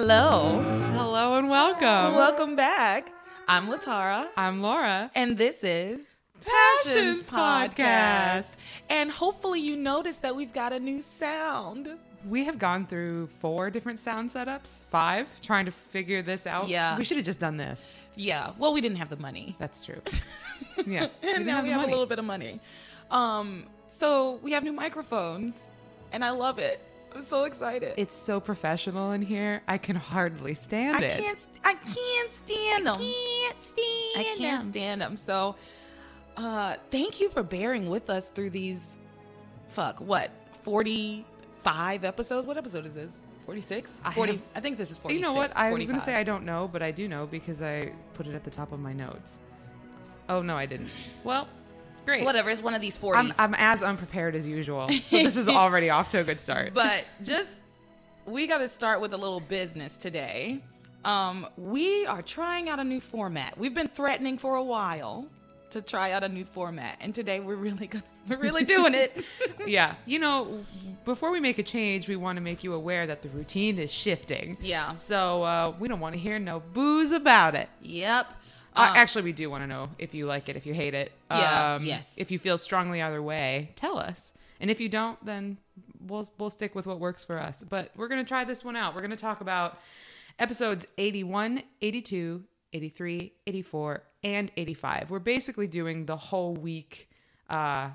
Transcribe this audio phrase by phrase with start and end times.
[0.00, 0.62] Hello.
[0.92, 2.14] Hello and welcome.
[2.14, 3.10] Welcome back.
[3.48, 5.10] I'm Latara, I'm Laura.
[5.16, 5.98] and this is
[6.40, 8.58] Passions Podcast.
[8.88, 11.98] And hopefully, you noticed that we've got a new sound.
[12.28, 16.68] We have gone through four different sound setups, five, trying to figure this out.
[16.68, 16.96] Yeah.
[16.96, 17.92] We should have just done this.
[18.14, 19.56] Yeah, well, we didn't have the money.
[19.58, 20.00] That's true.
[20.86, 21.08] Yeah.
[21.24, 21.88] we and now have we have money.
[21.88, 22.60] a little bit of money.
[23.10, 25.66] Um, so we have new microphones,
[26.12, 26.84] and I love it.
[27.14, 27.94] I'm so excited.
[27.96, 29.62] It's so professional in here.
[29.66, 31.18] I can hardly stand I it.
[31.24, 31.38] can't.
[31.38, 32.94] st- I can't stand them.
[33.00, 34.72] I can't stand I can't them.
[34.72, 35.16] stand them.
[35.16, 35.56] So,
[36.36, 38.96] uh, thank you for bearing with us through these.
[39.70, 40.30] Fuck what?
[40.62, 42.46] Forty-five episodes.
[42.46, 43.10] What episode is this?
[43.46, 43.92] Forty-six.
[44.04, 44.32] I Forty.
[44.32, 45.16] have- I think this is forty.
[45.16, 45.56] You know what?
[45.56, 48.26] I was going to say I don't know, but I do know because I put
[48.26, 49.32] it at the top of my notes.
[50.28, 50.90] Oh, no, I didn't.
[51.24, 51.48] Well,
[52.08, 52.24] great.
[52.24, 52.50] Whatever.
[52.50, 53.32] It's one of these I'm.
[53.38, 54.88] I'm as unprepared as usual.
[54.88, 56.74] So this is already off to a good start.
[56.74, 57.50] but just
[58.26, 60.62] we got to start with a little business today.
[61.04, 63.56] Um, we are trying out a new format.
[63.56, 65.28] We've been threatening for a while
[65.70, 69.24] to try out a new format, and today we're really gonna we're really doing it.
[69.66, 69.94] yeah.
[70.06, 70.64] You know,
[71.04, 73.92] before we make a change, we want to make you aware that the routine is
[73.92, 74.56] shifting.
[74.60, 74.94] Yeah.
[74.94, 77.68] So uh, we don't want to hear no booze about it.
[77.80, 78.32] yep.
[78.78, 80.94] Uh, Um, actually, we do want to know if you like it, if you hate
[80.94, 81.12] it.
[81.30, 82.14] Yeah, yes.
[82.16, 84.32] If you feel strongly either way, tell us.
[84.60, 85.58] And if you don't, then
[86.00, 87.64] we'll we'll stick with what works for us.
[87.68, 88.94] But we're gonna try this one out.
[88.94, 89.78] We're gonna talk about
[90.38, 95.10] episodes 81, 82, 83, 84, and 85.
[95.10, 97.08] We're basically doing the whole week
[97.48, 97.90] uh,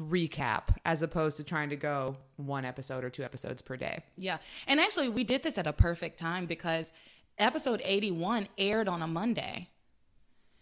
[0.00, 4.02] recap as opposed to trying to go one episode or two episodes per day.
[4.16, 4.38] Yeah.
[4.66, 6.92] And actually, we did this at a perfect time because
[7.38, 9.68] episode 81 aired on a Monday.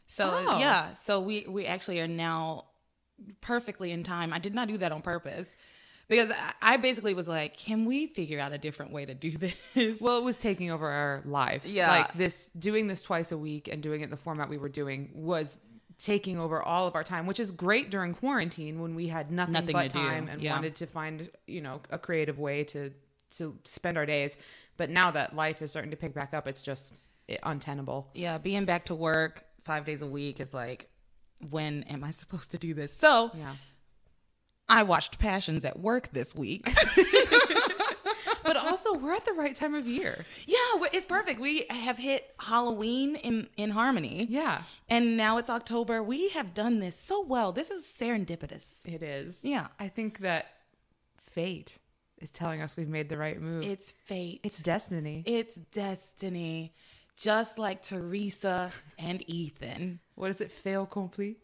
[0.06, 0.58] So, Oh.
[0.58, 0.94] yeah.
[0.94, 2.66] So, we, we actually are now
[3.40, 4.32] perfectly in time.
[4.32, 5.48] I did not do that on purpose
[6.08, 6.30] because
[6.62, 10.00] I- basically was like, can we figure out a different way to do this?
[10.00, 11.66] Well, it was taking over our life.
[11.66, 11.90] Yeah.
[11.90, 14.68] Like this, doing this twice a week and doing it in the format we were
[14.68, 15.60] doing was
[15.98, 19.54] taking over all of our time, which is great during quarantine when we had nothing,
[19.54, 19.94] Nothing but to do.
[19.98, 20.52] time and Yeah.
[20.52, 22.92] wanted to find, you know, a creative way to
[23.38, 24.36] to spend our days.
[24.76, 27.00] But now that life is starting to pick back up, it's just
[27.42, 28.08] untenable.
[28.14, 28.36] yeah.
[28.38, 30.88] Being back to work five days a week is like,
[31.50, 32.96] when am I supposed to do this?
[32.96, 33.56] So, Yeah.
[34.68, 36.72] I watched Passions at work this week.
[38.42, 40.24] But also, we're at the right time of year.
[40.46, 40.56] yeah,
[40.92, 41.40] it's perfect.
[41.40, 44.24] We have hit Halloween in, in Harmony.
[44.30, 46.00] Yeah, And now it's October.
[46.00, 47.50] We have done this so well.
[47.50, 48.82] This is serendipitous.
[48.84, 49.40] it is.
[49.42, 49.66] Yeah.
[49.80, 50.46] I think that
[51.20, 51.78] fate
[52.18, 53.64] is telling us we've made the right move.
[53.64, 54.40] It's fate.
[54.44, 55.24] it's destiny.
[55.26, 56.72] it's destiny.
[57.16, 60.00] Just like Teresa and Ethan.
[60.14, 60.52] what is it?
[60.52, 61.38] Fail complete.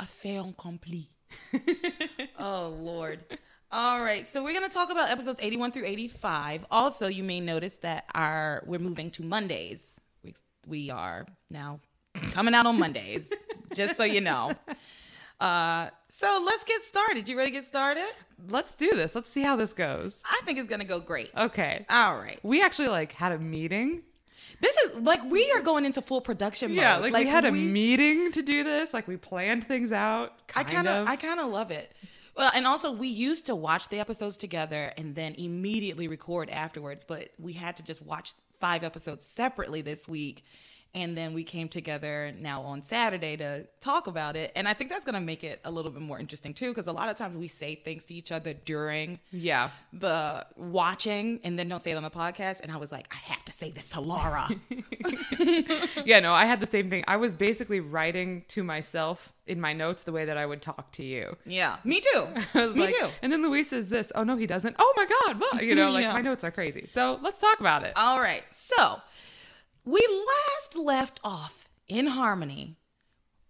[0.00, 1.10] A fait accompli.
[2.38, 3.22] oh, Lord.
[3.70, 6.64] All right, so we're going to talk about episodes 81 through 85.
[6.70, 9.94] Also, you may notice that our we're moving to Mondays.
[10.24, 10.34] We,
[10.66, 11.80] we are now
[12.30, 13.30] coming out on Mondays,
[13.74, 14.52] just so you know.
[15.38, 17.28] Uh, so let's get started.
[17.28, 18.10] You ready to get started?
[18.48, 19.14] Let's do this.
[19.14, 20.22] Let's see how this goes.
[20.24, 21.30] I think it's going to go great.
[21.36, 21.84] Okay.
[21.90, 22.40] All right.
[22.42, 24.02] We actually like had a meeting.
[24.60, 26.78] This is like we are going into full production mode.
[26.78, 28.92] Yeah, like, we had a meeting to do this.
[28.92, 30.34] Like we planned things out.
[30.54, 31.08] I Kind kind of of.
[31.08, 31.92] I kind of love it.
[32.36, 37.04] Well, and also we used to watch the episodes together and then immediately record afterwards,
[37.04, 40.44] but we had to just watch five episodes separately this week.
[40.94, 44.50] And then we came together now on Saturday to talk about it.
[44.56, 46.88] And I think that's going to make it a little bit more interesting too, because
[46.88, 49.70] a lot of times we say things to each other during yeah.
[49.92, 52.60] the watching and then don't say it on the podcast.
[52.60, 54.48] And I was like, I have to say this to Laura.
[56.04, 57.04] Yeah, no, I had the same thing.
[57.06, 60.92] I was basically writing to myself in my notes the way that I would talk
[60.92, 61.36] to you.
[61.44, 62.26] yeah, me too.
[62.54, 63.08] I was me like, too.
[63.22, 64.12] and then Luis says this.
[64.14, 64.76] Oh no, he doesn't.
[64.78, 65.64] Oh my God, what?
[65.64, 66.12] You know, like Yeah.
[66.14, 66.86] my notes are crazy.
[66.92, 67.92] So let's talk about it.
[67.96, 68.42] All right.
[68.50, 69.00] So
[69.90, 72.76] we last left off in Harmony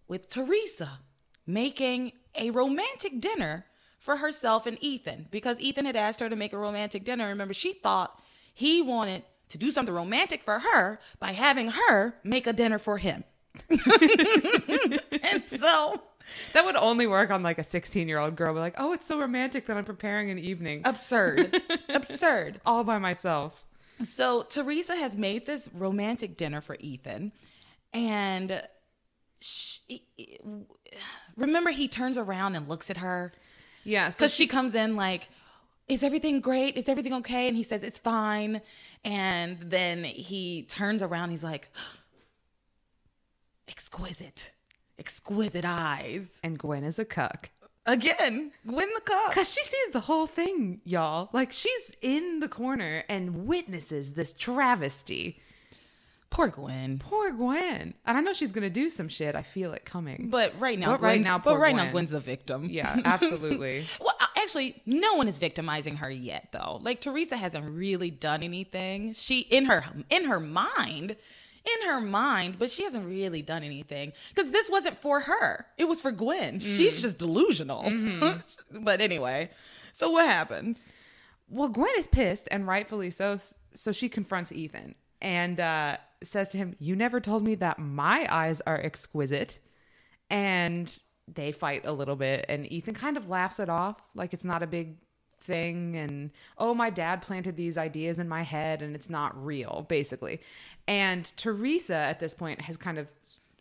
[0.07, 0.99] with Teresa
[1.45, 3.65] making a romantic dinner
[3.99, 7.27] for herself and Ethan because Ethan had asked her to make a romantic dinner.
[7.27, 8.19] Remember, she thought
[8.53, 12.97] he wanted to do something romantic for her by having her make a dinner for
[12.97, 13.23] him.
[13.69, 16.01] and so
[16.53, 18.53] That would only work on like a 16 year old girl.
[18.53, 21.61] Be like, oh, it's so romantic that I'm preparing an evening absurd.
[21.89, 22.61] absurd.
[22.65, 23.65] all by myself.
[24.05, 27.31] So Teresa has made this romantic dinner for Ethan,
[27.93, 28.63] and
[29.39, 30.07] she,
[31.35, 33.33] remember he turns around and looks at her
[33.83, 34.09] Yeah.
[34.09, 35.29] So because she comes in like,
[35.87, 36.77] "Is everything great?
[36.77, 38.61] Is everything okay?" And he says, "It's fine."
[39.03, 41.31] And then he turns around.
[41.31, 41.71] He's like,
[43.67, 44.51] "Exquisite,
[44.99, 47.49] exquisite eyes." and Gwen is a cuck.
[47.85, 49.29] Again, Gwen the cop.
[49.29, 51.29] Because she sees the whole thing, y'all.
[51.33, 55.39] Like, she's in the corner and witnesses this travesty.
[56.29, 56.97] Poor Gwen.
[56.99, 57.93] Poor Gwen.
[58.05, 59.35] And I know she's to do some shit.
[59.35, 60.29] I feel it coming.
[60.29, 62.67] But right now, But right now, but right now, Gwen's the victim.
[62.69, 63.85] yeah, absolutely.
[63.99, 66.79] Well, actually, no one is victimizing her yet, though.
[66.81, 69.11] Like Teresa hasn't really done anything.
[69.11, 71.17] She in her in her mind,
[71.65, 75.65] in her mind, but she hasn't really done anything because this wasn't for her.
[75.77, 76.59] It was for Gwen.
[76.59, 77.91] She's just delusional.
[78.71, 79.49] but anyway,
[79.93, 80.87] so what happens?
[81.49, 83.37] Well, Gwen is pissed, and rightfully so.
[83.73, 88.25] So she confronts Ethan and uh, says to him, You never told me that my
[88.29, 89.59] eyes are exquisite.
[90.29, 90.97] And
[91.27, 94.63] they fight a little bit, and Ethan kind of laughs it off like it's not
[94.63, 94.97] a big
[95.41, 95.95] thing.
[95.95, 100.41] And oh, my dad planted these ideas in my head, and it's not real, basically.
[100.87, 103.07] And Teresa at this point has kind of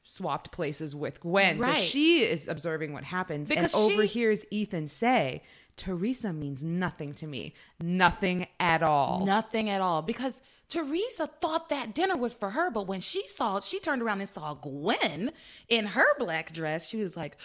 [0.05, 1.59] swapped places with Gwen.
[1.59, 1.77] Right.
[1.77, 5.43] So she is observing what happens Because and she- overhears Ethan say,
[5.77, 7.55] Teresa means nothing to me.
[7.81, 9.25] Nothing at all.
[9.25, 13.61] Nothing at all because Teresa thought that dinner was for her, but when she saw,
[13.61, 15.33] she turned around and saw Gwen
[15.69, 16.89] in her black dress.
[16.89, 17.37] She was like,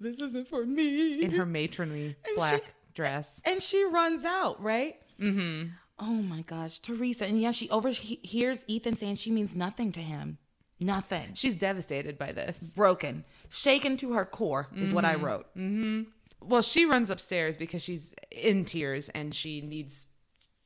[0.00, 3.40] "This isn't for me." In her matronly black dress.
[3.44, 4.96] and she runs out, right?
[5.20, 5.70] Mm-hmm.
[6.00, 7.26] Oh my gosh, Teresa.
[7.26, 10.38] And yeah, she overhears Ethan saying she means nothing to him.
[10.80, 11.30] Nothing.
[11.34, 12.58] She's devastated by this.
[12.58, 15.46] Broken, shaken to her core is what I wrote.
[15.56, 16.02] Mm-hmm.
[16.40, 20.06] Well, she runs upstairs because she's in tears and she needs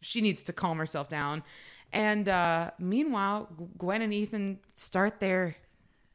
[0.02, 1.42] she needs to calm herself down.
[1.94, 3.48] And uh meanwhile,
[3.78, 5.56] Gwen and Ethan start their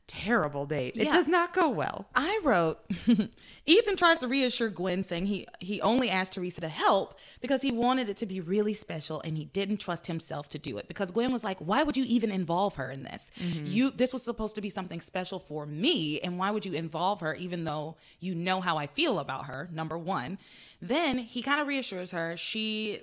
[0.08, 0.96] terrible date.
[0.96, 2.08] It does not go well.
[2.16, 2.80] I wrote
[3.66, 7.72] Ethan tries to reassure Gwen saying he he only asked Teresa to help because he
[7.72, 10.88] wanted it to be really special and he didn't trust himself to do it.
[10.88, 13.32] Because Gwen was like why would you even involve her in this?
[13.40, 13.66] Mm-hmm.
[13.68, 17.20] You this was supposed to be something special for me and why would you involve
[17.20, 19.68] her even though you know how I feel about her?
[19.72, 20.38] Number 1
[20.82, 22.38] then he kind of reassures her.
[22.38, 23.02] She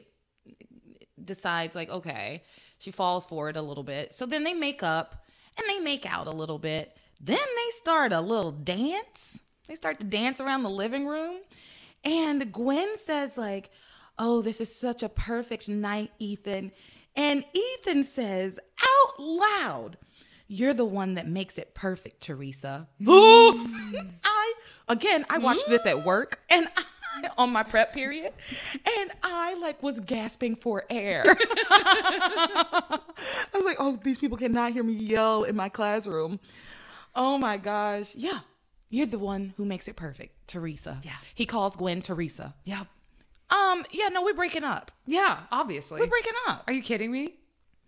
[1.22, 2.42] decides like okay
[2.78, 4.14] she falls for it a little bit.
[4.14, 5.23] So then they make up
[5.58, 6.96] and they make out a little bit.
[7.20, 9.40] Then they start a little dance.
[9.68, 11.36] They start to dance around the living room.
[12.04, 13.70] And gwen says like
[14.18, 16.72] oh this is such a perfect night ethan.
[17.16, 19.96] And ethan says out loud
[20.46, 22.88] you're the one that makes it perfect teresa.
[23.06, 24.52] I
[24.86, 26.84] again i watched this at work and I,
[27.38, 28.32] on my prep period
[28.74, 31.24] and i like was gasping for air
[31.70, 33.00] I
[33.54, 36.40] was like, oh, these people cannot hear me yell in my classroom.
[37.14, 38.14] Oh my gosh.
[38.16, 38.40] Yeah.
[38.90, 41.00] You're the one who makes it perfect, Teresa.
[41.02, 41.12] Yeah.
[41.34, 42.54] He calls Gwen Teresa.
[42.64, 42.86] Yep.
[43.50, 44.90] Um, yeah, no, we're breaking up.
[45.06, 46.00] Yeah, obviously.
[46.00, 46.64] We're breaking up.
[46.66, 47.36] Are you kidding me?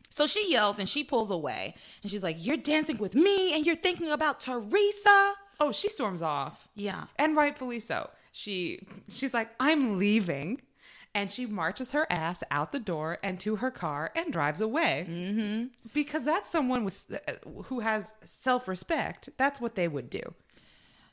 [0.08, 1.74] So she yells and she pulls away.
[2.02, 5.34] And she's like, You're dancing with me and you're thinking about Teresa.
[5.58, 6.68] Oh, she storms off.
[6.74, 7.04] Yeah.
[7.16, 8.10] and rightfully so.
[8.36, 10.60] She she's like, "I'm leaving."
[11.14, 15.06] And she marches her ass out the door and to her car and drives away.
[15.08, 15.68] Mm-hmm.
[15.94, 17.32] Because that's someone with uh,
[17.64, 19.30] who has self respect.
[19.38, 20.20] That's what they would do.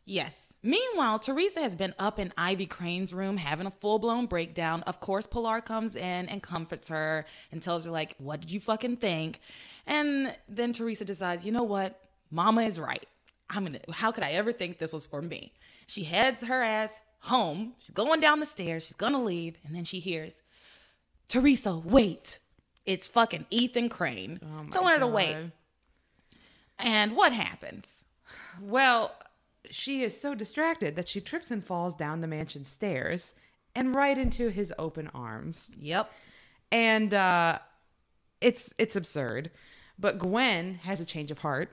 [0.04, 0.52] Yes.
[0.62, 4.84] Meanwhile, Teresa has been up in Ivy Crane's room having a full blown breakdown.
[4.84, 8.60] Of course, Pilar comes in and comforts her and tells her, like, what did you
[8.60, 9.40] fucking think?
[9.88, 12.02] And then Teresa decides, you know what?
[12.30, 13.08] Mama is right.
[13.50, 15.54] I'm gonna, how could I ever think this was for me?
[15.88, 17.74] She heads her ass home.
[17.80, 18.86] She's going down the stairs.
[18.86, 19.58] She's gonna leave.
[19.66, 20.42] And then she hears,
[21.28, 22.40] Teresa, wait.
[22.86, 24.40] It's fucking Ethan Crane.
[24.44, 25.52] Oh telling her to wait.
[26.80, 28.04] And what happens?
[28.62, 29.16] Well,
[29.70, 33.34] she is so distracted that she trips and falls down the mansion stairs
[33.74, 35.72] and right into his open arms.
[35.80, 36.12] Yep.
[36.72, 37.60] and uh
[38.42, 39.50] it's it's absurd
[39.98, 41.70] but gwen has a change of heart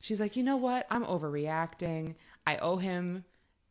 [0.00, 2.14] she's like you know what i'm overreacting
[2.46, 3.24] i owe him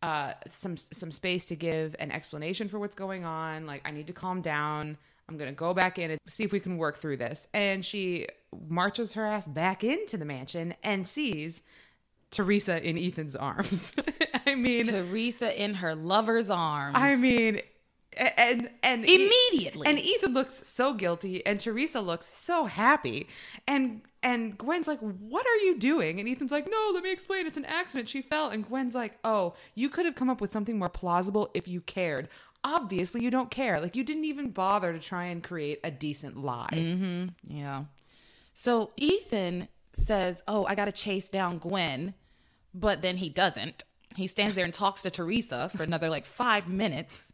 [0.05, 3.65] uh some some space to give an explanation for what's going on.
[3.65, 4.97] Like i need to calm down.
[5.27, 7.47] I'm gonna go back in and see if we can work through this.
[7.53, 8.27] And she
[8.69, 11.63] marches her ass back into the mansion and sees
[12.29, 13.91] teresa in ethan's arms.
[14.45, 16.95] I mean Teresa in her lover's arms.
[16.95, 17.61] I mean,
[18.37, 19.87] and and Immediately.
[19.87, 23.27] and Ethan looks so guilty, and Teresa looks so happy,
[23.67, 27.45] and and Gwen's like, "What are you doing?" And Ethan's like, "No, let me explain.
[27.45, 28.09] It's an accident.
[28.09, 31.49] She fell." And Gwen's like, "Oh, you could have come up with something more plausible
[31.53, 32.27] if you cared.
[32.63, 33.79] Obviously, you don't care.
[33.79, 37.25] Like you didn't even bother to try and create a decent lie." Mm-hmm.
[37.47, 37.83] yeah.
[38.53, 42.13] So Ethan says, "Oh, I got to chase down Gwen,"
[42.73, 43.83] but then he doesn't.
[44.15, 47.33] He stands there and talks to Teresa for another like five minutes,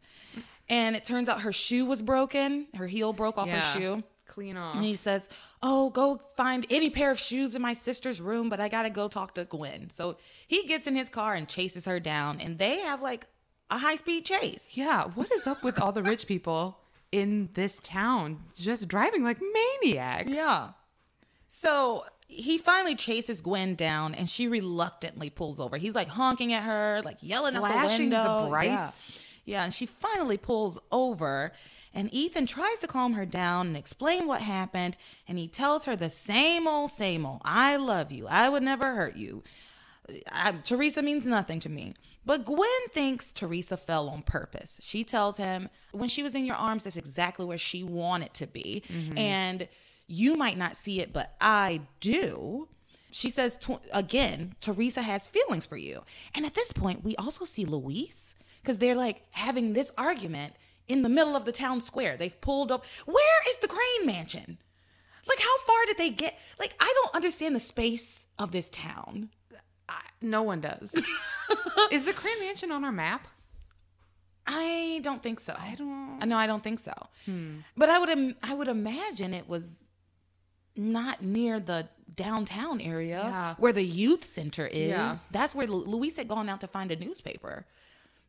[0.72, 2.66] and it turns out her shoe was broken.
[2.74, 4.02] Her heel broke off her shoe.
[4.26, 4.76] Clean off.
[4.76, 5.28] And he says,
[5.62, 9.06] Oh, go find any pair of shoes in my sister's room, but I gotta go
[9.06, 9.90] talk to Gwen.
[9.90, 10.16] So
[10.48, 13.26] he gets in his car and chases her down, and they have like
[13.70, 14.70] a high speed chase.
[14.72, 16.78] Yeah, what is up with all the rich people
[17.10, 19.38] in this town just driving like
[19.82, 20.30] maniacs?
[20.32, 20.70] Yeah.
[21.48, 25.76] So he finally chases Gwen down and she reluctantly pulls over.
[25.76, 28.48] He's like honking at her, like yelling out the Flashing the window.
[28.48, 28.70] brights.
[28.70, 28.90] Yeah.
[29.44, 31.52] Yeah, and she finally pulls over
[31.94, 34.96] and Ethan tries to calm her down and explain what happened
[35.28, 38.26] and he tells her the same old same old, I love you.
[38.28, 39.42] I would never hurt you.
[40.30, 41.94] I, Teresa means nothing to me.
[42.24, 44.78] But Gwen thinks Teresa fell on purpose.
[44.80, 48.46] She tells him, when she was in your arms, that's exactly where she wanted to
[48.46, 48.84] be.
[48.88, 49.18] Mm-hmm.
[49.18, 49.68] And
[50.06, 52.68] you might not see it, but I do.
[53.10, 53.58] She says,
[53.92, 56.02] again, Teresa has feelings for you.
[56.34, 60.54] And at this point, we also see Luis because they're like having this argument
[60.88, 62.16] in the middle of the town square.
[62.16, 62.84] They've pulled up.
[63.06, 64.58] Where is the Crane Mansion?
[65.28, 66.36] Like, how far did they get?
[66.58, 69.30] Like, I don't understand the space of this town.
[69.88, 70.92] I, no one does.
[71.92, 73.28] is the Crane Mansion on our map?
[74.46, 75.54] I don't think so.
[75.56, 76.18] I don't.
[76.26, 76.92] No, I don't think so.
[77.26, 77.58] Hmm.
[77.76, 79.84] But I would Im- I would imagine it was
[80.74, 83.54] not near the downtown area Yeah.
[83.58, 84.88] where the youth center is.
[84.88, 85.16] Yeah.
[85.30, 87.66] That's where Lu- Luis had gone out to find a newspaper.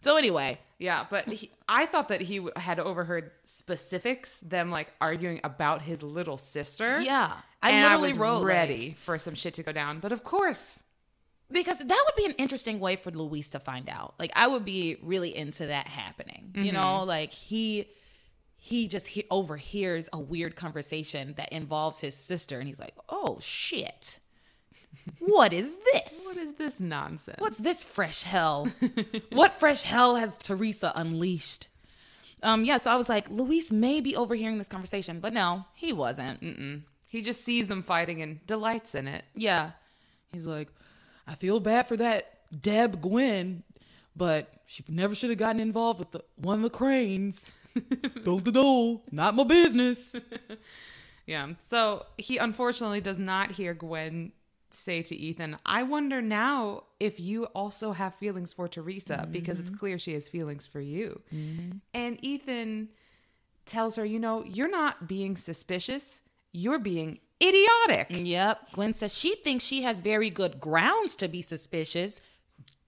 [0.03, 5.39] So anyway, Yeah, but he, I thought that he had overheard specifics, them like arguing
[5.43, 7.00] about his little sister.
[7.01, 10.00] yeah, I and literally I was wrote like- ready for some shit to go down.
[10.00, 10.83] But of course,
[11.51, 14.15] because that would be an interesting way for Luis to find out.
[14.19, 16.51] Like I would be really into that happening.
[16.55, 16.74] You Mm-hmm.
[16.75, 17.88] know, like he
[18.57, 23.38] he just he overhears a weird conversation that involves his sister, and he's like, "Oh
[23.41, 24.19] shit,
[25.19, 26.22] what is this?
[26.24, 27.39] what is this nonsense?
[27.39, 28.69] What's this fresh hell?
[29.31, 31.67] what fresh hell has Teresa unleashed?"
[32.41, 35.93] Um, yeah, so I was like, Luis may be overhearing this conversation, but no, he
[35.93, 36.41] wasn't.
[36.41, 36.81] Mm-mm.
[37.07, 39.24] He just sees them fighting and delights in it.
[39.33, 39.72] Yeah.
[40.33, 40.67] He's like,
[41.25, 43.63] I feel bad for that Deb Gwen,
[44.13, 47.53] but she never should have gotten involved with the, one of the cranes.
[48.25, 50.15] do do do, not my business.
[51.25, 51.50] Yeah.
[51.69, 54.33] So he unfortunately does not hear Gwen
[54.74, 59.70] say to Ethan, I wonder now if you also have feelings for Teresa because it's
[59.70, 59.80] mm-hmm.
[59.80, 61.22] clear she has feelings for you.
[61.34, 61.77] Mm-hmm.
[61.94, 62.89] And Ethan
[63.65, 68.08] tells her, you know, you're not being suspicious, you're being idiotic.
[68.10, 68.74] Yep.
[68.74, 72.22] Gwen says she thinks she has very good grounds to be suspicious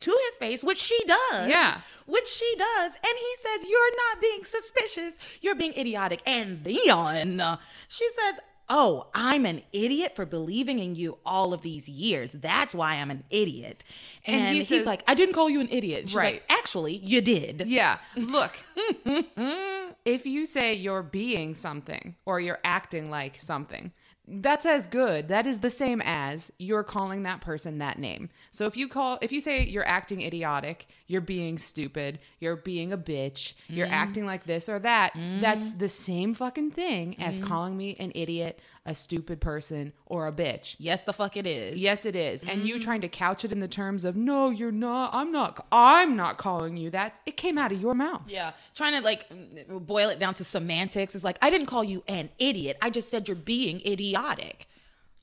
[0.02, 1.48] to his face, which she does.
[1.48, 1.80] Yeah.
[2.06, 2.96] Which she does.
[2.96, 5.18] And he says, You're not being suspicious.
[5.42, 6.22] You're being idiotic.
[6.26, 11.88] And then she says, Oh, I'm an idiot for believing in you all of these
[11.88, 12.32] years.
[12.32, 13.84] That's why I'm an idiot.
[14.26, 16.10] And And, he he's says- like, I didn't call you an idiot.
[16.10, 16.34] She's Right.
[16.36, 17.66] like, Actually, you did.
[17.68, 18.00] Yeah.
[18.16, 18.54] Look,
[20.06, 23.92] if you say you're being something or you're acting like something,
[24.28, 25.28] that's as good.
[25.28, 28.30] That is the same as you're calling that person that name.
[28.52, 32.92] So if you call, if you say you're acting idiotic, you're being stupid, you're being
[32.92, 33.92] a bitch, you're mm.
[33.92, 35.80] acting like this or that, that's mm.
[35.80, 37.44] the same fucking thing as mm.
[37.44, 40.76] calling me an idiot, a stupid person, or a bitch.
[40.78, 41.80] Yes, the fuck it is.
[41.80, 42.44] Yes, it is.
[42.44, 42.84] And you mm-hmm.
[42.84, 45.10] trying to couch it in the terms of no, you're not.
[45.14, 45.66] I'm not.
[45.72, 47.16] I'm not calling you that.
[47.26, 48.22] It came out of your mouth.
[48.28, 49.26] Yeah, trying to like
[49.70, 52.78] boil it down to semantics is like I didn't call you an idiot.
[52.82, 54.68] I just said you're being idiotic.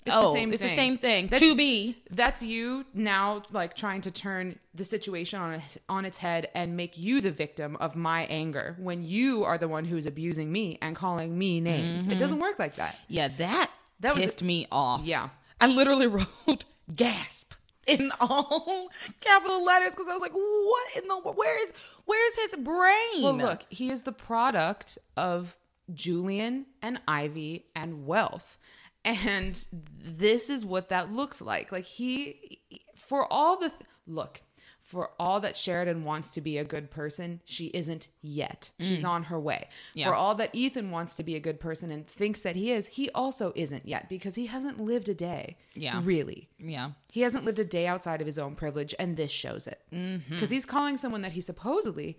[0.05, 0.71] It's oh, the same it's thing.
[0.71, 1.27] the same thing.
[1.29, 1.97] That's- to be.
[2.11, 6.77] That's you now, like trying to turn the situation on its, on its head and
[6.77, 10.79] make you the victim of my anger when you are the one who's abusing me
[10.83, 12.09] and calling me names.
[12.09, 12.43] It doesn't mm-hmm.
[12.43, 12.99] work like that.
[13.09, 15.03] Yeah, that That was- pissed me off.
[15.05, 15.29] Yeah.
[15.61, 16.07] I literally
[16.47, 17.55] wrote gasp
[17.87, 18.89] in all
[19.21, 21.73] capital letters because I was like, what in the where is
[22.05, 23.23] where's his brain?
[23.23, 25.57] Well, look, he is the product of
[25.93, 28.59] Julian and Ivy and wealth.
[29.05, 29.65] And
[30.01, 31.73] this is what that looks like.
[31.73, 32.61] Like he
[32.95, 34.43] for all the th- look,
[34.79, 38.73] for all that Sheridan wants to be a good person, she isn't yet.
[38.79, 38.89] Mm.
[38.89, 39.69] She's on her way.
[39.95, 40.09] Yeah.
[40.09, 42.89] For all that Ethan wants to be a good person and thinks that he is,
[42.89, 45.57] he also isn't yet because he hasn't lived a day.
[45.75, 46.01] Yeah.
[46.05, 46.51] Really.
[46.59, 46.91] Yeah.
[47.11, 49.81] He hasn't lived a day outside of his own privilege, and this shows it.
[49.93, 50.35] Mm-hmm.
[50.35, 52.19] Because he's calling someone that he supposedly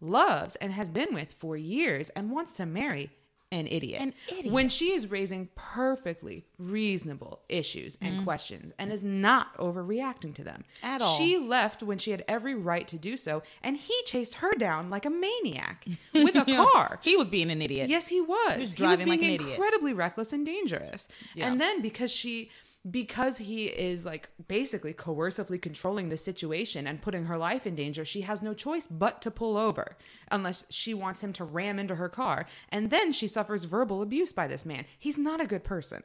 [0.00, 3.10] loves and has been with for years and wants to marry
[3.50, 4.00] an idiot.
[4.00, 4.52] An idiot.
[4.52, 8.24] When she is raising perfectly reasonable issues and mm.
[8.24, 11.16] questions and is not overreacting to them At all.
[11.16, 14.90] She left when she had every right to do so, and he chased her down
[14.90, 17.00] like a maniac with a car.
[17.02, 17.88] He was being an idiot.
[17.88, 18.54] Yes, he was.
[18.54, 19.50] He was was, driving being like an idiot.
[19.50, 21.08] incredibly reckless and dangerous.
[21.34, 21.50] Yeah.
[21.50, 22.50] And then because she
[22.90, 28.04] because he is like basically coercively controlling the situation and putting her life in danger,
[28.04, 29.96] she has no choice but to pull over
[30.30, 32.46] unless she wants him to ram into her car.
[32.68, 34.84] And then she suffers verbal abuse by this man.
[34.98, 36.02] He's not a good person.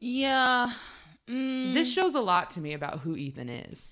[0.00, 0.70] Yeah.
[1.28, 1.74] Mm.
[1.74, 3.90] This shows a lot to me about who Ethan is.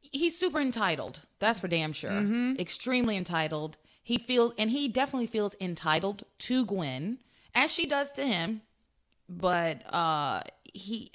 [0.00, 1.20] he's super entitled.
[1.38, 2.10] That's for damn sure.
[2.10, 2.60] Mm-hmm.
[2.60, 3.76] Extremely entitled.
[4.02, 7.18] He feels, and he definitely feels entitled to Gwen,
[7.54, 8.62] as she does to him.
[9.28, 10.42] But uh
[10.74, 11.10] he,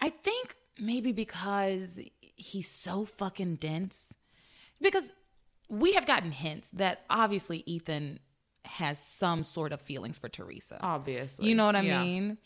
[0.00, 4.12] I think maybe because he's so fucking dense.
[4.80, 5.12] Because
[5.68, 8.18] we have gotten hints that obviously Ethan
[8.64, 10.78] has some sort of feelings for Teresa.
[10.82, 11.48] Obviously.
[11.48, 12.02] You know what I Yeah.
[12.02, 12.38] mean?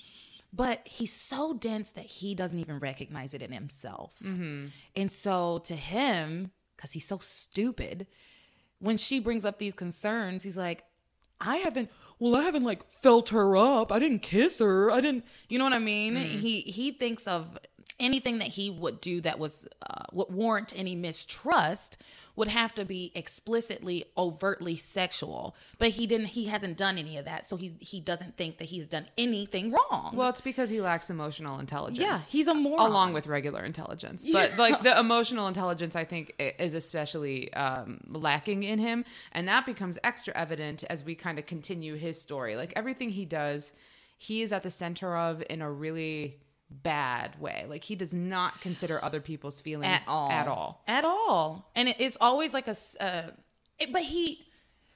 [0.52, 4.16] But he's so dense that he doesn't even recognize it in himself.
[4.22, 4.66] Mm-hmm.
[4.94, 8.06] And so to him, because he's so stupid,
[8.78, 10.84] when she brings up these concerns, he's like,
[11.40, 13.90] I haven't well, I haven't like felt her up.
[13.90, 14.90] I didn't kiss her.
[14.90, 16.14] I didn't you know what I mean?
[16.14, 16.38] Mm-hmm.
[16.38, 17.58] He he thinks of
[18.04, 21.96] anything that he would do that was uh, would warrant any mistrust
[22.36, 27.24] would have to be explicitly overtly sexual but he didn't he hasn't done any of
[27.24, 30.80] that so he he doesn't think that he's done anything wrong Well, it's because he
[30.80, 32.00] lacks emotional intelligence.
[32.00, 34.24] yeah he's a moron along with regular intelligence.
[34.30, 39.64] But like the emotional intelligence, I think is especially um, lacking in him, and that
[39.66, 42.56] becomes extra evident as we kind of continue his story.
[42.56, 43.72] Like everything he does,
[44.18, 46.38] he is at the center of in a really
[46.70, 47.66] bad way.
[47.68, 50.82] Like he does not consider other people's feelings at all At all.
[50.86, 53.30] at all and it, it's always like a, uh,
[53.78, 54.40] it- but he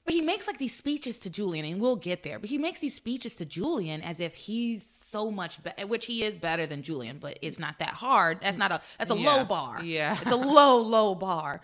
[0.05, 2.81] but he makes like these speeches to julian and we'll get there but he makes
[2.81, 6.81] these speeches to julian as if he's so much better which he is better than
[6.83, 9.31] julian but it's not that hard that's not a that's a Yeah.
[9.35, 10.17] low bar Yeah.
[10.23, 11.61] it's a low low bar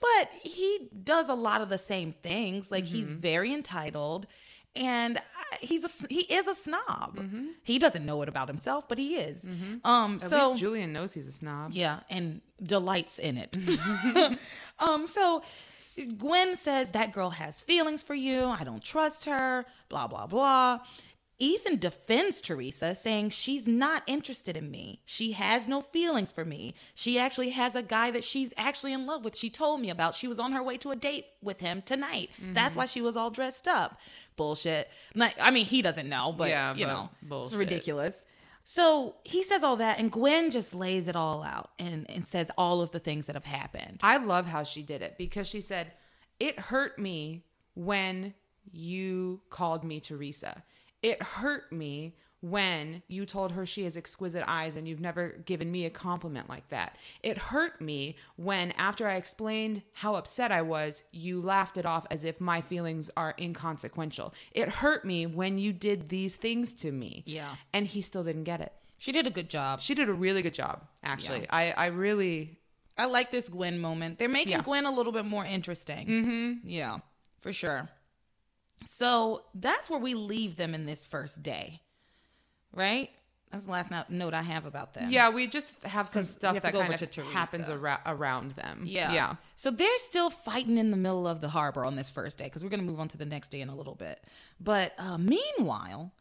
[0.00, 3.20] but he does a lot of the same things like he's Mm-hmm.
[3.20, 4.26] very entitled
[4.76, 5.22] and I-
[5.60, 7.46] he's a he is a snob Mm-hmm.
[7.64, 9.46] he doesn't know it about himself but he is
[9.84, 11.72] um At so least Julian knows he's a snob.
[11.72, 13.56] yeah, and delights in it.
[14.78, 15.42] um, so
[16.18, 18.44] Gwen says that girl has feelings for you.
[18.46, 19.64] I don't trust her.
[19.88, 20.80] Blah blah blah.
[21.38, 25.02] Ethan defends Teresa, saying she's not interested in me.
[25.04, 26.74] She has no feelings for me.
[26.94, 29.36] She actually has a guy that she's actually in love with.
[29.36, 30.14] She told me about.
[30.14, 32.30] She was on her way to a date with him tonight.
[32.54, 33.98] That's why she was all dressed up.
[34.36, 34.88] Bullshit.
[35.14, 36.92] Like, I mean, he doesn't know, but Yeah, you but
[37.28, 38.24] know, it's ridiculous.
[38.68, 42.50] So he says all that, and Gwen just lays it all out and, and says
[42.58, 44.00] all of the things that have happened.
[44.02, 45.92] I love how she did it because she said,
[46.40, 48.34] It hurt me when
[48.72, 50.64] you called me Teresa.
[51.02, 52.16] It hurt me
[52.50, 56.48] when you told her she has exquisite eyes and you've never given me a compliment
[56.48, 56.96] like that.
[57.22, 62.06] It hurt me when, after I explained how upset I was, you laughed it off
[62.10, 64.32] as if my feelings are inconsequential.
[64.52, 67.22] It hurt me when you did these things to me.
[67.26, 67.56] Yeah.
[67.72, 68.72] And he still didn't get it.
[68.98, 69.80] She did a good job.
[69.80, 71.48] She did a really good job, actually.
[71.50, 72.58] I, I really
[72.98, 74.18] I like this Gwen moment.
[74.18, 74.62] They're making Yeah.
[74.62, 76.06] Gwen a little bit more interesting.
[76.06, 76.68] Mm-hmm.
[76.68, 76.98] Yeah,
[77.40, 77.88] for sure.
[78.84, 81.80] So that's where we leave them in this first day,
[82.76, 83.10] right?
[83.50, 85.10] That's the last no- note I have about them.
[85.10, 88.82] Yeah, we just have some stuff that kind of happens ara- around them.
[88.84, 89.12] Yeah.
[89.12, 89.36] yeah.
[89.54, 92.64] So they're still fighting in the middle of the harbor on this first day because
[92.64, 94.22] we're going to move on to the next day in a little bit.
[94.60, 96.12] But uh, meanwhile,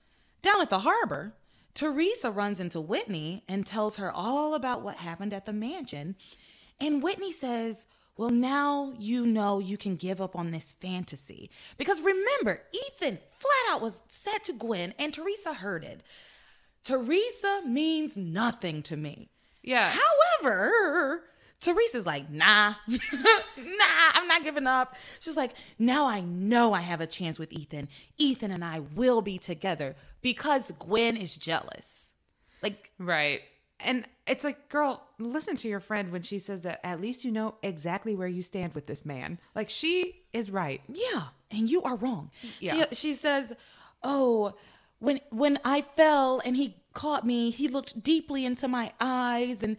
[0.44, 1.34] down at the harbor,
[1.74, 6.16] Teresa runs into Whitney and tells her all about what happened at the mansion.
[6.80, 7.86] And Whitney says,
[8.18, 11.50] Well, now you know you can give up on this fantasy.
[11.78, 16.02] Because remember, Ethan flat out was said to Gwen, and Teresa heard it.
[16.86, 19.30] Teresa means nothing to me.
[19.64, 19.92] Yeah.
[19.92, 21.24] However,
[21.60, 23.00] Teresa's like, nah, nah,
[24.14, 24.96] I'm not giving up.
[25.20, 27.90] She's like, now I know I have a chance with Ethan.
[28.20, 32.12] Ethan and I will be together because Gwen is jealous.
[32.62, 33.42] Like, Right.
[33.80, 37.32] And it's like, girl, listen to your friend when she says that at least you
[37.32, 39.38] know exactly where you stand with this man.
[39.54, 40.82] Like, she is right.
[40.88, 42.32] yeah, and you are wrong.
[42.60, 42.86] Yeah.
[42.90, 43.54] She, she says,
[44.02, 44.54] oh,
[45.00, 49.78] when when I fell and he caught me, he looked deeply into my eyes and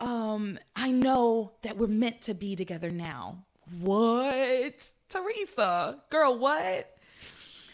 [0.00, 3.44] um I know that we're meant to be together now.
[3.80, 4.92] What?
[5.08, 6.96] Teresa, girl, what?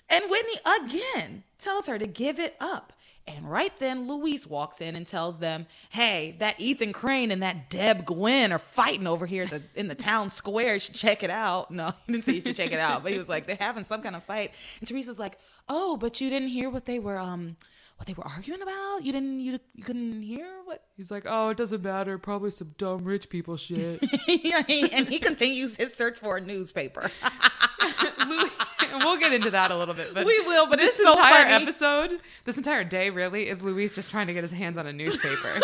[0.09, 2.93] And Whitney again tells her to give it up.
[3.27, 7.71] And right then, Luis walks in and tells them, "Hey, that Ethan Crane and that
[7.71, 10.75] Deb Gwen are fighting over here the, in the town square.
[10.75, 13.13] You should check it out." No, he didn't say you should check it out, but
[13.13, 15.39] he was like, "They're having some kind of fight." And Teresa's like,
[15.71, 17.57] "Oh, but you didn't hear what they were um
[17.97, 18.99] what they were arguing about?
[19.05, 22.19] You didn't you, you couldn't hear what?" He's like, oh, it doesn't matter.
[22.19, 24.03] Probably some dumb rich people shit.
[24.29, 27.11] and he continues his search for a newspaper.
[28.27, 28.51] Luis,
[28.99, 30.13] we'll get into that a little bit.
[30.13, 34.11] But We will, but this so entire episode, this entire day, really, is Luis just
[34.11, 35.61] trying to get his hands on a newspaper,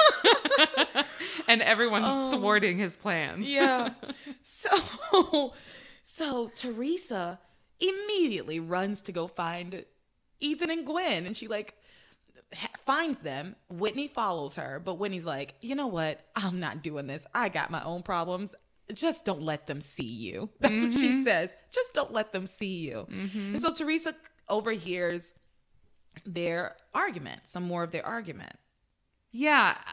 [1.49, 3.47] and everyone thwarting his plans.
[3.47, 3.91] Yeah.
[4.41, 5.53] So,
[6.03, 7.41] so Teresa
[7.79, 9.85] immediately runs to go find
[10.41, 11.75] Ethan and Gwen, and she like
[12.85, 13.57] finds them.
[13.69, 16.21] Whitney follows her, but Whitney's like, you know what?
[16.35, 17.27] I'm not doing this.
[17.35, 18.55] I got my own problems.
[18.93, 20.51] Just don't let them see you.
[20.61, 21.23] That's what she mm-hmm.
[21.23, 21.55] says.
[21.71, 23.07] Just don't let them see you.
[23.11, 23.39] Mm-hmm.
[23.55, 24.15] And so Teresa
[24.49, 25.35] overhears
[26.25, 28.57] their argument, some more of their argument.
[29.33, 29.77] Yeah.
[29.77, 29.91] Uh,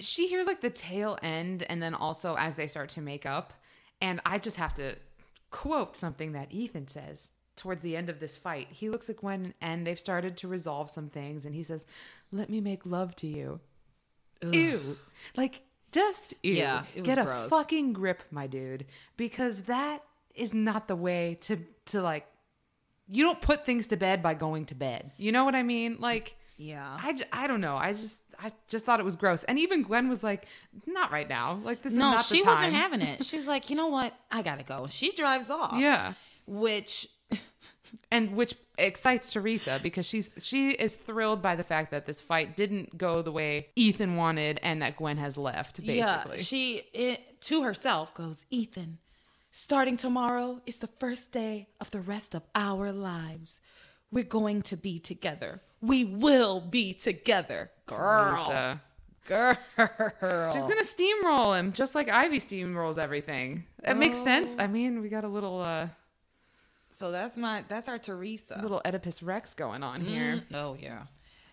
[0.00, 3.54] she hears like the tail end and then also as they start to make up.
[4.00, 4.96] And I just have to
[5.50, 8.68] quote something that Ethan says towards the end of this fight.
[8.70, 11.84] He looks at Gwen and they've started to resolve some things and he says,
[12.32, 13.60] Let me make love to you.
[14.42, 14.96] Ew.
[15.36, 16.54] Like just ew.
[16.54, 17.50] Yeah, it was Get a gross.
[17.50, 18.86] fucking grip, my dude.
[19.16, 20.02] Because that
[20.34, 22.26] is not the way to to like
[23.08, 25.10] you don't put things to bed by going to bed.
[25.16, 25.96] You know what I mean?
[25.98, 26.96] Like Yeah.
[27.00, 27.76] I, I don't know.
[27.76, 29.42] I just I just thought it was gross.
[29.44, 30.46] And even Gwen was like,
[30.86, 31.58] "Not right now.
[31.64, 33.24] Like this is No, not she the time." wasn't having it.
[33.24, 34.14] She's like, you know what?
[34.30, 34.86] I gotta go.
[34.88, 35.72] She drives off.
[35.78, 36.12] Yeah,
[36.46, 37.08] Which,
[38.10, 42.56] and which excites Teresa because she's she is thrilled by the fact that this fight
[42.56, 45.84] didn't go the way Ethan wanted and that Gwen has left.
[45.84, 48.98] Basically, yeah, she it, to herself goes, Ethan,
[49.50, 53.60] starting tomorrow is the first day of the rest of our lives.
[54.10, 55.60] We're going to be together.
[55.82, 58.46] We will be together, girl.
[58.46, 58.82] Teresa.
[59.26, 59.58] Girl.
[60.52, 63.64] She's gonna steamroll him just like Ivy steamrolls everything.
[63.84, 64.56] It makes sense.
[64.58, 64.62] Oh.
[64.62, 65.88] I mean, we got a little uh
[66.98, 68.58] so that's my that's our Teresa.
[68.62, 70.36] little Oedipus Rex going on here.
[70.36, 70.54] Mm-hmm.
[70.54, 71.04] Oh yeah,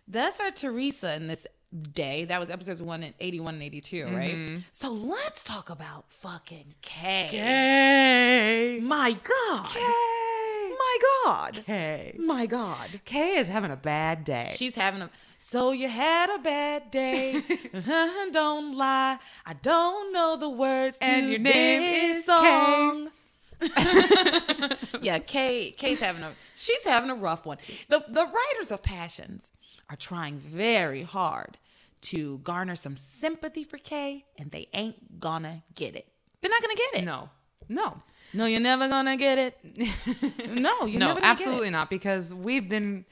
[0.07, 1.45] that's our Teresa in this
[1.93, 2.25] day.
[2.25, 4.35] That was episodes one and eighty one and eighty right?
[4.35, 4.59] Mm-hmm.
[4.71, 7.27] So let's talk about fucking Kay.
[7.29, 9.67] Kay, My God.
[9.67, 11.63] Kay, My God.
[11.65, 12.15] Kay.
[12.17, 13.01] My God.
[13.05, 14.53] Kay is having a bad day.
[14.55, 15.09] She's having a.
[15.37, 17.43] So you had a bad day.
[17.75, 19.19] Uh-huh, don't lie.
[19.45, 23.09] I don't know the words to your name this is song.
[25.01, 25.71] yeah, Kay.
[25.71, 26.33] Kay's having a.
[26.55, 27.57] She's having a rough one.
[27.89, 29.49] The the writers of Passions
[29.89, 31.57] are trying very hard
[32.01, 36.07] to garner some sympathy for Kay, and they ain't gonna get it.
[36.41, 37.05] They're not gonna get it.
[37.05, 37.29] no,
[37.69, 38.01] no.
[38.33, 39.57] No, you're never gonna get it.
[40.49, 41.89] no, you're no, never gonna absolutely not.
[41.89, 43.05] Because we've been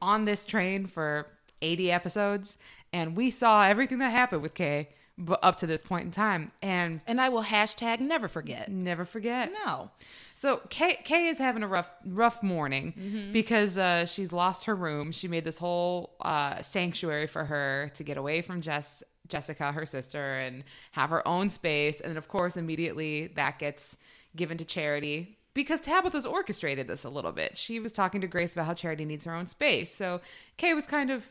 [0.00, 1.26] on this train for
[1.60, 2.56] 80 episodes,
[2.92, 6.52] and we saw everything that happened with Kay, but up to this point in time,
[6.62, 7.00] and.
[7.06, 8.70] And I will hashtag never forget.
[8.70, 9.52] never forget.
[9.64, 9.90] No.
[10.34, 13.32] So Kay, Kay is having a rough, rough morning Mm-hmm.
[13.32, 15.12] because uh, she's lost her room.
[15.12, 19.84] She made this whole uh, sanctuary for her to get away from Jess, Jessica, her
[19.86, 22.00] sister, and have her own space.
[22.00, 23.96] And of course, immediately that gets
[24.34, 27.58] given to Charity because Tabitha's orchestrated this a little bit.
[27.58, 29.94] She was talking to Grace about how Charity needs her own space.
[29.94, 30.22] So
[30.56, 31.26] Kay was kind of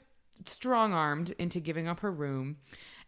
[0.46, 2.58] strong armed into giving up her room.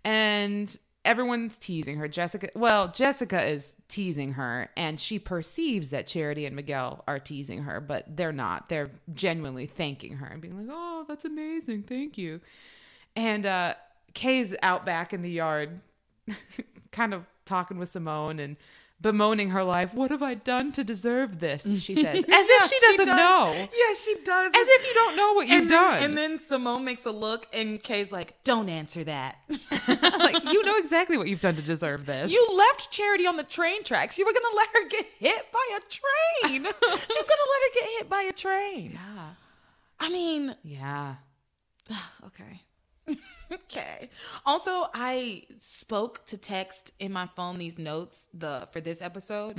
[0.04, 2.08] And everyone's teasing her.
[2.08, 7.64] Jessica, well, Jessica is teasing her, and she perceives that Charity and Miguel are teasing
[7.64, 8.70] her, but they're not.
[8.70, 11.84] They're genuinely thanking her and being like, oh, that's amazing.
[11.84, 12.42] Thank you.
[13.16, 13.76] And uh,
[14.14, 15.82] Kay's out back in the yard,
[16.92, 18.56] kind of talking with Simone and
[19.04, 19.94] bemoaning her life.
[19.94, 21.62] What have I done to deserve this?
[21.84, 23.18] She says, as Yeah, if she doesn't does.
[23.18, 23.54] know.
[23.54, 24.48] Yeah, she does.
[24.56, 26.04] As if you don't know what you've and then, done.
[26.04, 29.36] And then Simone makes a look, and Kay's like, "Don't answer that.
[29.90, 32.32] like, you know exactly what you've done to deserve this.
[32.32, 34.18] You left Charity on the train tracks.
[34.18, 36.64] You were gonna let her get hit by a train.
[36.64, 38.92] She's gonna let her get hit by a train.
[38.94, 39.30] yeah.
[40.00, 41.16] I mean, Yeah.
[42.26, 42.62] okay."
[43.52, 44.10] Okay.
[44.46, 49.58] Also, I spoke to text in my phone these notes the for this episode,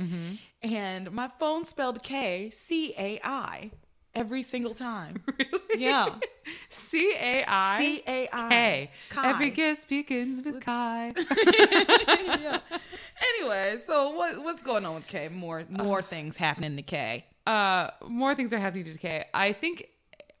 [0.61, 3.71] and my phone spelled K C A I
[4.13, 5.21] every single time.
[5.37, 5.83] Really?
[5.83, 6.15] Yeah.
[6.69, 8.91] C A I C A I K.
[9.23, 11.13] Every kiss begins with Kai.
[11.47, 12.59] yeah.
[13.35, 15.27] Anyway, so what what's going on with K?
[15.29, 17.25] More more things happening to K.
[17.45, 19.25] uh, more things are happening to K.
[19.33, 19.89] I think.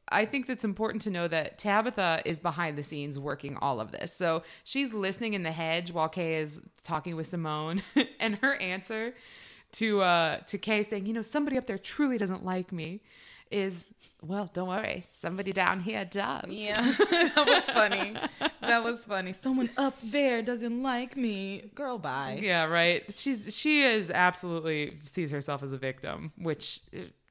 [0.09, 3.91] I think that's important to know that Tabitha is behind the scenes working all of
[3.91, 4.13] this.
[4.13, 7.81] So she's listening in the hedge while Kay is talking with Simone,
[8.19, 9.15] and her answer
[9.73, 13.01] to uh to Kay saying, "You know, somebody up there truly doesn't like me,"
[13.51, 13.85] is,
[14.21, 18.15] "Well, don't worry, somebody down here does." Yeah, that was funny.
[18.61, 19.33] That was funny.
[19.33, 21.71] Someone up there doesn't like me.
[21.73, 22.39] Girl, bye.
[22.41, 23.03] Yeah, right.
[23.13, 26.81] She's she is absolutely sees herself as a victim, which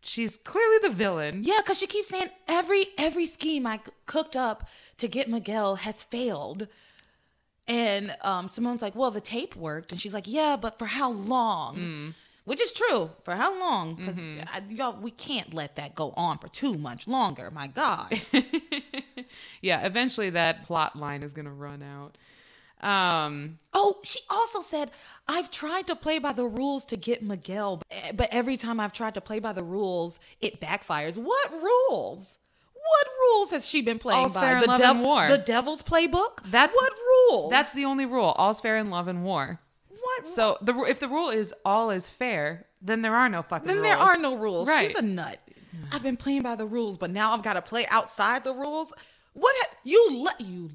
[0.05, 1.43] she's clearly the villain.
[1.45, 6.03] Yeah, because she keeps saying every every scheme I cooked up to get Miguel has
[6.03, 6.69] failed.
[7.67, 9.90] And um, Simone's like, well, the tape worked.
[9.90, 12.14] And she's like, yeah, but for how long?
[12.45, 13.11] Which is true.
[13.25, 13.95] For how long?
[13.95, 14.19] Because
[14.69, 17.51] y'all, we can't let that go on for too much longer.
[17.51, 18.21] My God.
[19.62, 22.19] yeah, eventually that plot line is gonna run out.
[22.85, 24.90] Um, Oh, she also said,
[25.27, 27.83] I've tried to play by the rules to get Miguel,
[28.14, 31.16] but every time I've tried to play by the rules, it backfires.
[31.16, 32.38] What rules?
[32.75, 34.61] What rules has she been playing All's by?
[34.61, 35.27] the love and war.
[35.29, 36.42] The Devil's Playbook.
[36.51, 36.92] That- what
[37.31, 37.51] rules?
[37.51, 38.35] That's the only rule.
[38.37, 39.61] All's fair in love and war.
[39.88, 40.29] what.
[40.29, 43.77] So the if the rule is all is fair, then there are no fucking then
[43.77, 43.88] rules.
[43.88, 44.68] there are no rules.
[44.68, 44.88] Right.
[44.88, 45.40] She's a nut.
[45.92, 48.92] I've been playing by the rules, but now I've got to play outside the rules.
[49.33, 50.73] What ha- you let you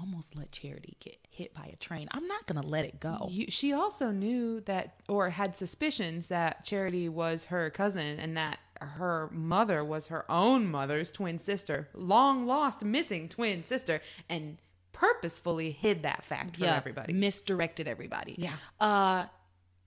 [0.00, 2.08] almost let Charity get hit by a train.
[2.12, 3.28] I'm not gonna let it go.
[3.30, 8.58] You, she also knew that, or had suspicions that Charity was her cousin and that
[8.80, 14.58] her mother was her own mother's twin sister, long lost, missing twin sister, and
[14.92, 17.12] purposefully hid that fact from everybody.
[17.12, 18.34] misdirected everybody.
[18.38, 18.54] Yeah.
[18.80, 19.26] Uh,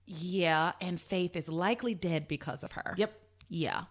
[0.06, 2.94] yeah, and Faith is likely dead because of her.
[2.96, 3.12] Yep.
[3.48, 3.84] Yeah.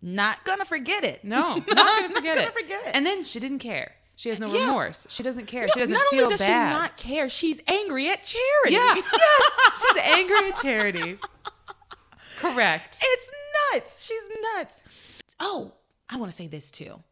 [0.00, 1.22] Not gonna forget it.
[1.24, 2.52] No, not gonna forget gonna it.
[2.52, 2.90] forget it.
[2.94, 3.92] And then she didn't care.
[4.16, 4.66] She has no Yeah.
[4.66, 5.06] remorse.
[5.10, 5.62] She doesn't care.
[5.62, 6.12] No, she doesn't feel bad.
[6.12, 6.68] not only does bad.
[6.72, 8.74] she not care, she's angry at Charity.
[8.74, 8.94] yeah.
[9.12, 9.82] yes.
[9.82, 11.18] She's angry at Charity.
[12.38, 12.98] Correct.
[13.02, 13.30] It's
[13.72, 14.04] nuts.
[14.04, 14.22] She's
[14.56, 14.82] nuts.
[15.40, 15.72] Oh,
[16.08, 17.02] I want to say this too.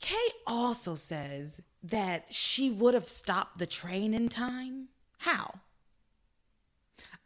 [0.00, 0.14] Kay
[0.46, 4.88] also says that she would have stopped the train in time.
[5.18, 5.60] How?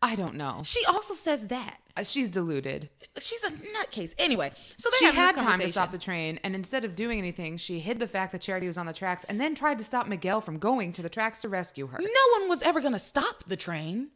[0.03, 0.63] I don't know.
[0.65, 1.79] She also says that.
[1.97, 2.89] Uh, She's deluded.
[3.21, 4.15] She's a nutcase.
[4.19, 7.59] Anyway, so they She had time to stop the train, and instead of doing anything,
[7.59, 10.07] she hid the fact that Charity was on the tracks and then tried to stop
[10.07, 11.99] Miguel from going to the tracks to rescue her.
[11.99, 14.09] No one was ever going to stop the train.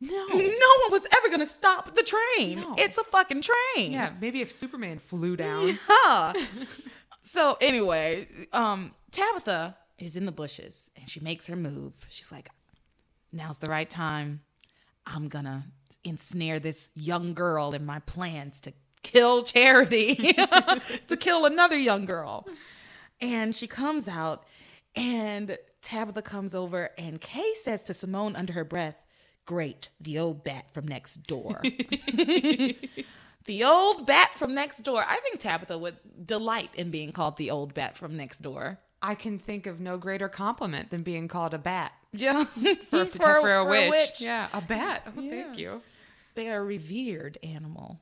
[0.00, 0.26] No.
[0.28, 2.60] No one was ever going to stop the train.
[2.60, 2.74] No.
[2.78, 3.92] It's a fucking train.
[3.92, 5.78] Yeah, maybe if Superman flew down.
[5.88, 6.32] Huh.
[7.22, 12.06] so anyway, um, Tabitha is in the bushes and she makes her move.
[12.08, 12.48] She's like,
[13.30, 14.40] "Now's the right time.
[15.10, 15.66] I'm gonna
[16.04, 20.14] ensnare this young girl in my plans to kill Charity,
[21.08, 22.46] to kill another young girl."
[23.20, 24.44] And she comes out,
[24.96, 29.04] and Tabitha comes over, and Kay says to Simone under her breath,
[29.44, 31.62] "Great, the old bat from next door."
[33.46, 35.02] The old bat from next door.
[35.06, 38.78] I think Tabitha would delight in being called the old bat from next door.
[39.02, 42.44] I can think of no greater compliment than being called a bat Yeah.
[42.90, 44.20] for, to, for, a, witch.
[44.20, 45.04] Yeah, a bat.
[45.06, 45.82] Oh, thank you.
[46.34, 48.00] They are a revered animal.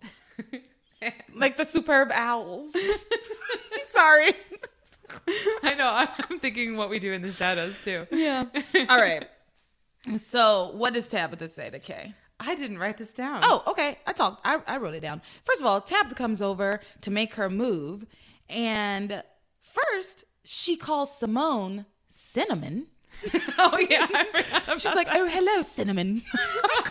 [1.35, 2.75] like the superb owls.
[3.89, 4.33] Sorry.
[5.63, 6.07] I know.
[6.29, 8.07] I'm thinking what we do in the shadows too.
[8.11, 8.45] Yeah.
[8.89, 9.27] All right.
[10.19, 12.15] So, what does Tabitha say to Kay?
[12.41, 13.41] I didn't write this down.
[13.43, 13.99] Oh, okay.
[14.07, 14.41] I talked.
[14.45, 15.23] I, I wrote it down.
[15.45, 18.07] First of all, Tabitha comes over to make her move,
[18.49, 19.23] and
[19.63, 22.87] first she calls Simone cinnamon.
[23.59, 24.07] oh yeah.
[24.79, 26.23] She's like, "Oh, hello, cinnamon."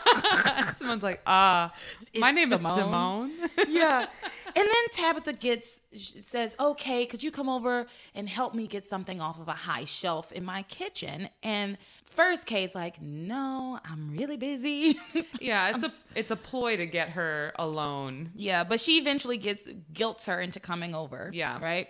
[0.75, 1.73] Someone's like, ah,
[2.17, 2.71] my name Simone.
[2.71, 3.31] is Simone.
[3.67, 4.05] yeah.
[4.45, 9.19] And then Tabitha gets says, "Okay, could you come over and help me get something
[9.19, 14.37] off of a high shelf in my kitchen?" And first Kay's like, "No, I'm really
[14.37, 14.97] busy."
[15.41, 18.31] yeah, it's a it's a ploy to get her alone.
[18.35, 21.31] yeah, but she eventually gets guilts her into coming over.
[21.33, 21.59] Yeah.
[21.59, 21.87] Right?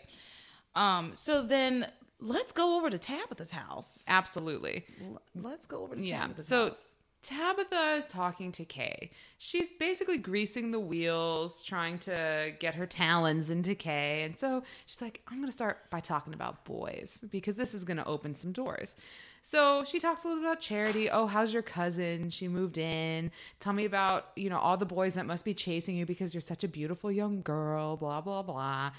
[0.77, 1.87] Um so then
[2.19, 4.03] let's go over to Tabitha's house.
[4.07, 4.85] Absolutely.
[5.01, 6.21] L- Let's go over to Yeah.
[6.21, 6.89] Tabitha's So house.
[7.23, 9.11] Tabitha is talking to Kay.
[9.37, 14.23] She's basically greasing the wheels, trying to get her talons into Kay.
[14.23, 17.83] And so she's like, I'm going to start by talking about boys because this is
[17.83, 18.95] going to open some doors.
[19.41, 21.09] So she talks a little about Charity.
[21.09, 22.29] Oh, how's your cousin?
[22.29, 23.31] She moved in.
[23.59, 26.41] Tell me about, you know, all the boys that must be chasing you because you're
[26.41, 28.91] such a beautiful young girl, blah, blah, blah.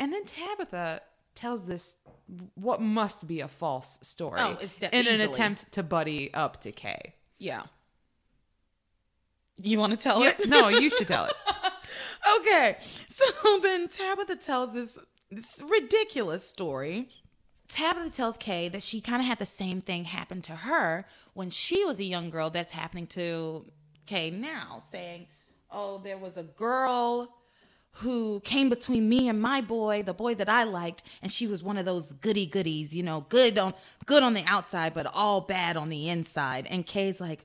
[0.00, 1.02] And then Tabitha
[1.36, 1.96] tells this
[2.54, 6.60] what must be a false story Oh, it's de- in an attempt to buddy up
[6.62, 7.14] to Kay.
[7.38, 7.62] Yeah.
[9.62, 10.48] You want to tell Yeah, it?
[10.48, 11.34] no, you should tell it.
[12.40, 12.76] okay.
[13.08, 13.24] So
[13.62, 14.98] then Tabitha tells this,
[15.30, 17.08] this ridiculous story.
[17.68, 21.50] Tabitha tells Kay that she kind of had the same thing happen to her when
[21.50, 23.64] she was a young girl that's happening to
[24.06, 25.26] Kay now, saying,
[25.70, 27.34] Oh, there was a girl
[27.98, 31.62] who came between me and my boy, the boy that I liked, and she was
[31.62, 35.40] one of those goody goodies, you know, good on good on the outside, but all
[35.40, 36.66] bad on the inside.
[36.68, 37.44] And Kay's like,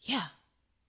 [0.00, 0.24] Yeah,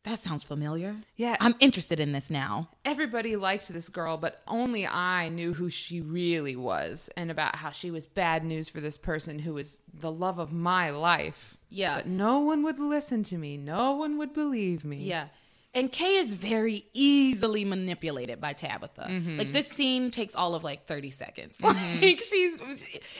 [0.07, 0.95] that sounds familiar.
[1.17, 1.35] Yeah.
[1.41, 2.69] I'm interested in this now.
[2.85, 7.71] Everybody liked this girl, but only I knew who she really was and about how
[7.71, 11.57] she was bad news for this person who was the love of my life.
[11.69, 11.97] Yeah.
[11.97, 13.57] But no one would listen to me.
[13.57, 15.03] No one would believe me.
[15.03, 15.27] Yeah.
[15.77, 19.05] And Kay is very easily manipulated by Tabitha.
[19.07, 19.37] Mm-hmm.
[19.37, 21.55] Like this scene takes all of like 30 seconds.
[21.59, 22.01] Mm-hmm.
[22.07, 22.59] Like she's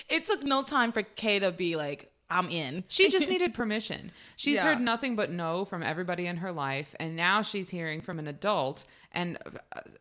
[0.10, 2.84] it took no time for Kay to be like, I'm in.
[2.90, 4.12] She just needed permission.
[4.36, 4.64] She's Yeah.
[4.64, 8.28] heard nothing but no from everybody in her life, and now she's hearing from an
[8.28, 9.38] adult and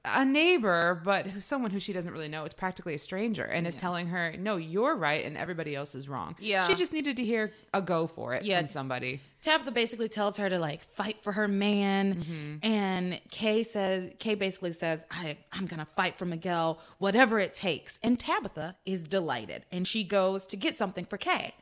[0.05, 2.45] a neighbor, but someone who she doesn't really know.
[2.45, 6.09] It's practically a stranger, and is telling her, "No, you're right, and everybody else is
[6.09, 6.67] wrong." Yeah.
[6.67, 8.59] she just needed to hear a go for it Yeah.
[8.59, 9.21] from somebody.
[9.43, 12.67] Tabitha basically tells her to like fight for her man, Mm-hmm.
[12.67, 17.99] and Kay says Kay basically says I I'm gonna fight for Miguel whatever it takes,
[18.03, 21.55] and Tabitha is delighted, and she goes to get something for Kay.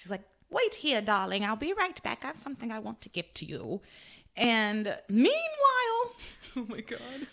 [0.00, 1.44] She's like, "Wait here, darling.
[1.44, 2.20] I'll be right back.
[2.24, 3.82] I have something I want to give to you."
[4.36, 6.14] And meanwhile,
[6.56, 7.26] Oh my god!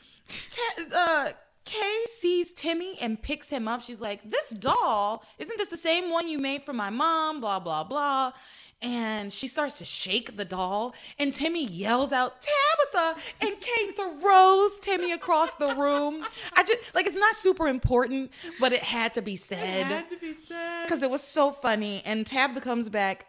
[0.94, 1.30] Uh,
[1.66, 3.82] Kay sees Timmy and picks him up.
[3.82, 7.42] She's like, This doll, isn't this the same one you made for my mom?
[7.42, 8.32] Blah, blah, blah.
[8.80, 12.36] And she starts to shake the doll, and Timmy yells out,
[12.94, 13.20] Tabitha!
[13.42, 16.24] And Kay throws Timmy across the room.
[16.56, 20.18] I just, like, it's not super important, but it had to be said Had to
[20.18, 20.84] be said.
[20.84, 22.04] because it was so funny.
[22.06, 23.26] And Tabitha comes back,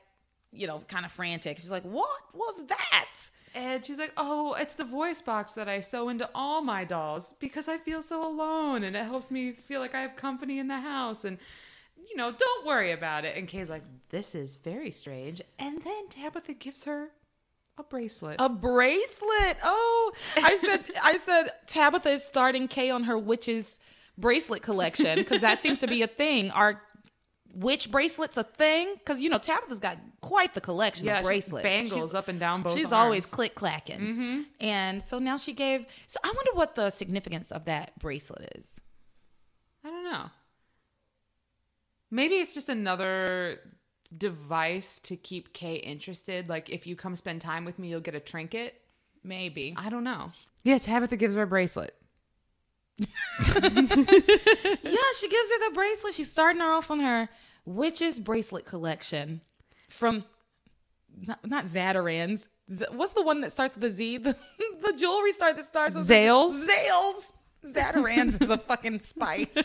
[0.53, 1.57] you know, kind of frantic.
[1.59, 3.31] She's like, What was that?
[3.55, 7.33] And she's like, "Oh, it's the voice box that I sew into all my dolls
[7.41, 10.69] because I feel so alone, and it helps me feel like I have company in
[10.69, 11.39] the house." And
[12.11, 13.37] you know, don't worry about it.
[13.37, 17.09] And Kay's like, "This is very strange." And then Tabitha gives her
[17.79, 18.37] a bracelet.
[18.39, 19.57] A bracelet.
[19.63, 23.79] Oh, I said I said Tabitha is starting Kay on her witch's
[24.17, 26.51] bracelet collection because that seems to be a thing.
[26.51, 26.83] Our
[27.55, 28.95] witch bracelets a thing?
[28.99, 31.63] Because you know Tabitha's got quite the collection yeah, of bracelets.
[31.63, 32.75] bangles She's- up and down both.
[32.75, 32.93] She's arms.
[32.93, 34.41] always click clacking, mm-hmm.
[34.61, 35.87] and so now she gave.
[36.07, 38.67] So I wonder what the significance of that bracelet is.
[39.85, 40.31] I don't know.
[42.11, 43.61] Maybe it's just another
[44.17, 46.49] device to keep Kay interested.
[46.49, 48.81] Like if you come spend time with me, you'll get a trinket.
[49.23, 49.75] Maybe.
[49.77, 50.33] I don't know.
[50.65, 51.95] Yeah, Tabitha gives her a bracelet.
[52.99, 56.15] yeah, she gives her the bracelet.
[56.15, 57.29] She's starting her off on her
[57.65, 59.41] witch's bracelet collection
[59.89, 60.25] from
[61.27, 62.49] not, not Zatarain's.
[62.73, 64.19] Z- what's the one that starts with a Z?
[64.19, 64.37] The,
[64.83, 66.67] the jewelry store that starts with Zales?
[66.67, 67.33] Zales.
[67.67, 69.55] Zatarain's is a fucking spice.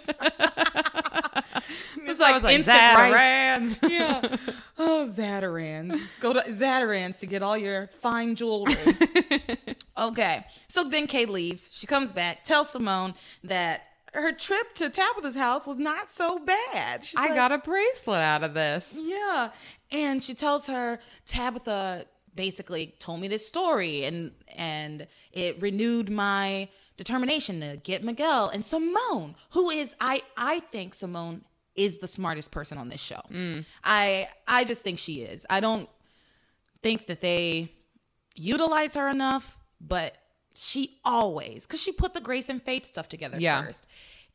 [1.98, 3.78] it's was like, Zatarain's.
[3.90, 4.38] yeah.
[4.78, 6.02] Oh, Zatarain's.
[6.20, 8.76] Go to Zatarain's to get all your fine jewelry.
[9.98, 10.46] okay.
[10.68, 11.70] So then Kay leaves.
[11.72, 13.84] She comes back, tells Simone that
[14.14, 17.04] her trip to Tabitha's house was not so bad.
[17.06, 18.96] She's I like, got a bracelet out of this.
[19.00, 19.50] yeah.
[19.92, 22.06] And she tells her Tabitha
[22.36, 28.64] basically told me this story and and it renewed my determination to get Miguel and
[28.64, 31.44] Simone, who is I I think Simone
[31.76, 33.22] is the smartest person on this show.
[33.84, 35.46] I I just think she is.
[35.50, 35.90] I don't
[36.82, 37.72] think that they
[38.36, 40.18] utilize her enough, but
[40.54, 43.64] she always because she put the Grace and Faith stuff together Yeah.
[43.66, 43.86] first.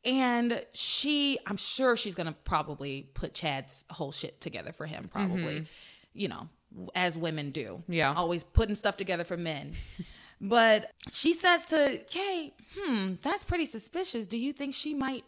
[0.04, 5.66] And she, I'm sure she's gonna probably put Chad's whole shit together for him, probably,
[6.14, 6.48] you know,
[6.94, 7.82] as women do.
[7.88, 8.14] Yeah.
[8.14, 9.72] Always putting stuff together for men.
[10.40, 14.26] but she says to Kay, hmm, that's pretty suspicious.
[14.26, 15.24] Do you think she might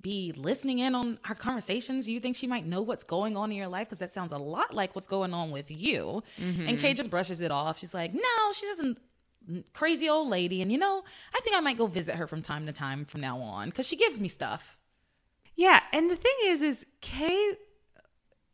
[0.00, 2.06] be listening in on our conversations?
[2.06, 3.88] Do you think she might know what's going on in your life?
[3.88, 6.22] Because that sounds a lot like what's going on with you.
[6.38, 6.76] And mm-hmm.
[6.76, 7.78] Kay just brushes it off.
[7.78, 8.98] She's like, no, she doesn't.
[9.72, 10.62] Crazy old lady.
[10.62, 11.02] And you know,
[11.34, 13.86] I think I might go visit her from time to time from now on because
[13.86, 14.76] she gives me stuff.
[15.56, 17.54] Yeah, and the thing is, is Kay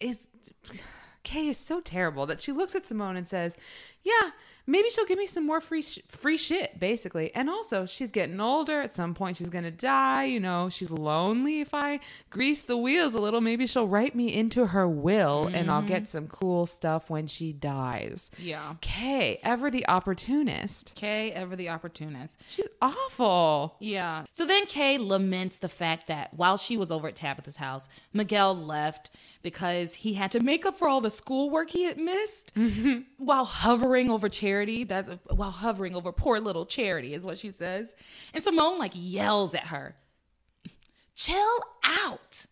[0.01, 0.27] is
[1.23, 3.57] Kay is so terrible that she looks at Simone and says,
[4.03, 4.31] "Yeah,
[4.67, 8.41] maybe she'll give me some more free sh- free shit, basically." And also, she's getting
[8.41, 8.81] older.
[8.81, 10.25] At some point, she's gonna die.
[10.25, 11.61] You know, she's lonely.
[11.61, 12.01] If I
[12.31, 16.03] grease the wheels a little, maybe she'll write me into her will, and I'll get
[16.03, 16.11] mm-hmm.
[16.11, 18.31] some cool stuff when she dies.
[18.39, 18.75] Yeah.
[18.81, 20.95] Kay, ever the opportunist.
[20.95, 22.37] Kay, ever the opportunist.
[22.49, 23.77] She's awful.
[23.81, 24.25] Yeah.
[24.33, 28.57] So then Kay laments the fact that while she was over at Tabitha's house, Miguel
[28.57, 29.11] left
[29.47, 33.03] because he had to make up for all the schoolwork he had missed mm-hmm.
[33.17, 34.83] while hovering over Charity.
[34.83, 37.87] That's while hovering over poor little Charity is what she says.
[38.35, 39.95] And Simone like yells at her,
[41.15, 42.47] "Chill out."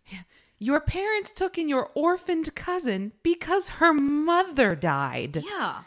[0.60, 5.42] Your parents took in your orphaned cousin because her mother died.
[5.44, 5.82] Yeah.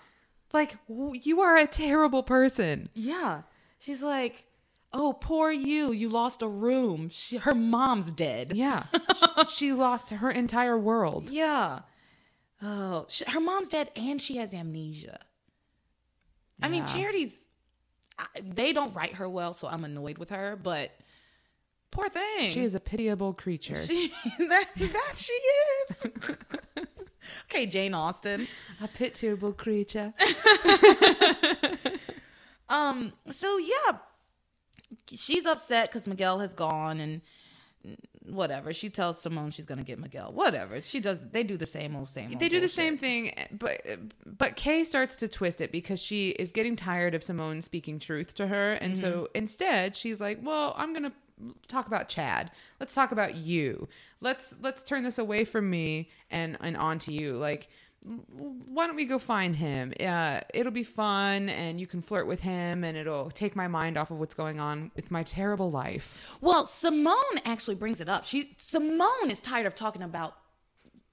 [0.52, 2.90] Like, you are a terrible person.
[2.94, 3.44] Yeah.
[3.80, 4.44] She's like,
[4.94, 5.92] "Oh, poor you.
[5.92, 7.10] You lost a room.
[7.10, 8.86] She, her mom's dead." Yeah.
[9.16, 11.30] Sh- she lost her entire world.
[11.30, 11.80] Yeah.
[12.62, 15.20] Oh, sh her mom's dead and she has amnesia.
[16.62, 17.44] I mean, Charity's
[18.42, 20.90] they don't write her well, so I'm annoyed with her, but
[21.92, 22.50] poor thing.
[22.50, 23.76] She is a pitiable creature.
[23.76, 26.08] She, that, that she is.
[27.46, 28.48] okay, Jane Austen.
[28.82, 30.14] a pitiable creature.
[32.70, 33.98] Um, so yeah,
[35.12, 37.22] she's upset because Miguel has gone and
[38.26, 38.74] whatever.
[38.74, 40.32] She tells Simone she's gonna get Miguel.
[40.34, 40.82] Whatever.
[40.82, 41.22] She does.
[41.32, 42.32] They do the same old same.
[42.32, 43.82] Old they do the same thing but
[44.26, 48.34] but kay starts to twist it because she is getting tired of simone speaking truth
[48.36, 49.02] to her and Mm-hmm.
[49.02, 51.12] so instead she's like well i'm gonna
[51.68, 53.88] talk about chad let's talk about you
[54.22, 57.70] let's let's turn this away from me and and onto you like
[58.30, 62.40] why don't we go find him uh, it'll be fun and you can flirt with
[62.42, 66.18] him and it'll take my mind off of what's going on with my terrible life
[66.40, 68.26] Well, Simone actually brings it up.
[68.26, 70.36] She Simone is tired of talking about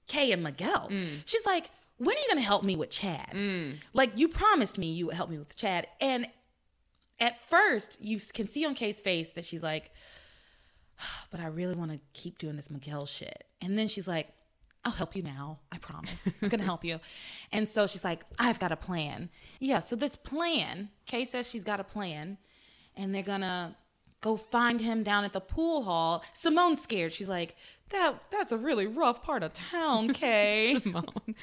[0.07, 0.87] Kay and Miguel.
[1.25, 3.31] She's like, "When are you going to help me with Chad?
[3.93, 6.27] Like you promised me you would help me with Chad." And
[7.19, 9.91] at first, you can see on Kay's face that she's like,
[11.31, 14.27] "But I really want to keep doing this Miguel shit." And then she's like,
[14.85, 15.59] I'll help you now.
[15.71, 16.21] I promise.
[16.41, 16.99] I'm going to help you.
[17.51, 19.29] And so she's like, I've got a plan.
[19.59, 19.79] Yeah.
[19.79, 22.37] So this plan, Kay says she's got a plan
[22.95, 23.75] and they're going to
[24.25, 26.23] go find him down at the pool hall.
[26.33, 27.13] Simone's scared.
[27.13, 27.55] She's like,
[27.89, 30.81] that that's a really rough part of town, Kay.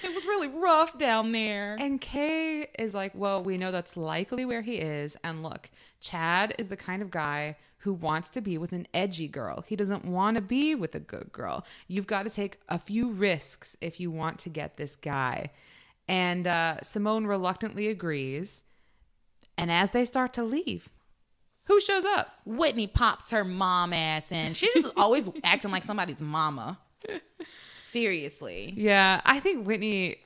[0.03, 1.77] It was really rough down there.
[1.79, 5.17] And Kay is like, well, we know that's likely where he is.
[5.23, 5.71] And look,
[6.01, 9.65] Chad is the kind of guy who wants to be with an edgy girl.
[9.69, 11.65] He doesn't want to be with a good girl.
[11.87, 15.51] You've got to take a few risks if you want to get this guy.
[16.09, 18.63] And uh, Simone reluctantly agrees.
[19.57, 20.89] And as they start to leave,
[21.65, 22.29] who shows up?
[22.45, 24.55] Whitney pops her mom ass in.
[24.55, 26.79] She's just always acting like somebody's mama.
[27.85, 28.75] Seriously.
[28.77, 30.17] Yeah, I think Whitney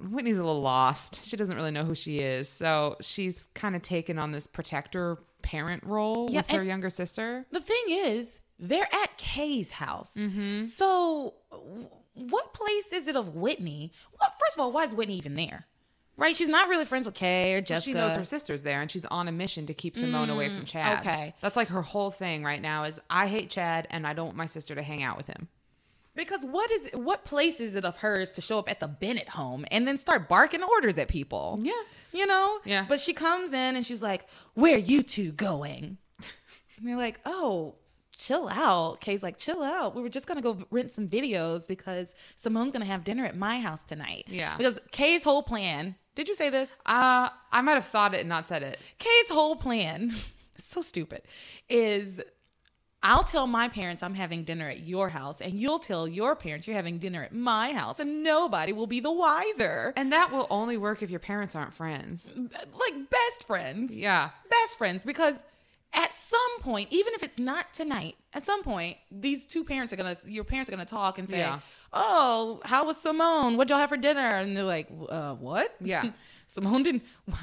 [0.00, 1.24] Whitney's a little lost.
[1.24, 2.48] She doesn't really know who she is.
[2.48, 7.46] So she's kind of taken on this protector parent role Yeah, with her younger sister.
[7.50, 10.14] The thing is, they're at Kay's house.
[10.16, 10.62] Mm-hmm.
[10.64, 11.34] So,
[12.14, 13.92] what place is it of Whitney?
[14.18, 15.66] Well, first of all, why is Whitney even there?
[16.20, 16.36] Right?
[16.36, 17.90] She's not really friends with Kay or Jessica.
[17.90, 20.66] She knows her sister's there and she's on a mission to keep Simone away from
[20.66, 20.98] Chad.
[20.98, 21.34] Mm, okay.
[21.40, 24.36] That's like her whole thing right now is I hate Chad and I don't want
[24.36, 25.48] my sister to hang out with him.
[26.14, 29.30] Because what is what place is it of hers to show up at the Bennett
[29.30, 31.58] home and then start barking orders at people?
[31.62, 31.72] Yeah.
[32.12, 32.58] You know?
[32.64, 32.84] Yeah.
[32.86, 35.96] But she comes in and she's like, Where are you two going?
[36.76, 37.76] And they're like, Oh,
[38.18, 39.00] chill out.
[39.00, 39.94] Kay's like, chill out.
[39.96, 43.60] We were just gonna go rent some videos because Simone's gonna have dinner at my
[43.60, 44.26] house tonight.
[44.28, 44.56] Yeah.
[44.56, 46.68] Because Kay's whole plan, did you say this?
[46.84, 48.78] Uh, I might have thought it and not said it.
[48.98, 50.12] Kay's whole plan,
[50.58, 51.22] so stupid,
[51.70, 52.20] is
[53.02, 56.66] I'll tell my parents I'm having dinner at your house, and you'll tell your parents
[56.66, 59.94] you're having dinner at my house, and nobody will be the wiser.
[59.96, 62.30] And that will only work if your parents aren't friends.
[62.36, 63.96] Like best friends.
[63.96, 64.28] Yeah.
[64.50, 65.42] Best friends, because
[65.94, 69.96] at some point, even if it's not tonight, at some point, these two parents are
[69.96, 71.60] gonna, your parents are gonna talk and say, Yeah.
[71.92, 73.56] "Oh, how was Simone?
[73.56, 75.74] What'd y'all have for dinner?" And they're like, uh, "What?
[75.80, 76.10] Yeah.
[76.46, 77.02] Simone didn't.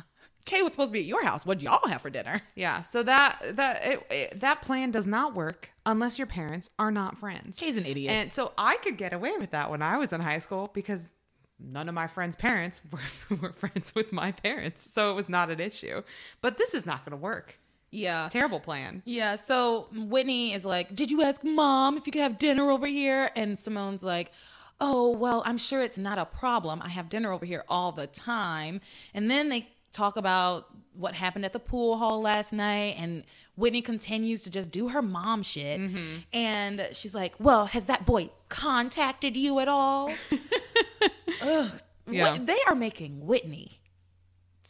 [0.45, 1.45] Kay was supposed to be at your house.
[1.45, 2.81] What'd y'all have for dinner?" Yeah.
[2.81, 7.17] So that that it, it, that plan does not work unless your parents are not
[7.17, 7.57] friends.
[7.57, 8.11] Kay's an idiot.
[8.11, 11.13] And so I could get away with that when I was in high school because
[11.59, 14.87] none of my friends' parents were, were friends with my parents.
[14.93, 16.03] So it was not an issue.
[16.41, 17.59] But this is not going to work.
[17.91, 18.27] Yeah.
[18.29, 19.01] Terrible plan.
[19.05, 22.87] Yeah, so Whitney is like, Did you ask mom if you could have dinner over
[22.87, 23.29] here?
[23.35, 24.31] And Simone's like,
[24.79, 26.81] Oh, well, I'm sure it's not a problem.
[26.83, 28.81] I have dinner over here all the time.
[29.13, 32.95] And then they talk about what happened at the pool hall last night.
[32.99, 33.23] And
[33.55, 35.79] Whitney continues to just do her mom shit.
[35.79, 36.15] Mm-hmm.
[36.33, 40.13] And she's like, Well, has that boy contacted you at all?
[41.41, 41.71] Ugh.
[42.09, 42.31] Yeah.
[42.33, 43.76] What- they are making Whitney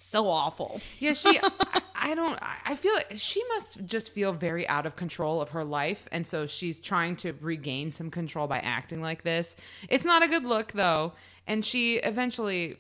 [0.07, 0.79] so awful.
[0.99, 1.39] Yeah, she.
[1.41, 2.39] I, I don't.
[2.41, 6.25] I feel like she must just feel very out of control of her life, and
[6.25, 9.55] so she's trying to regain some control by acting like this.
[9.89, 11.13] It's not a good look, though,
[11.45, 12.77] and she eventually,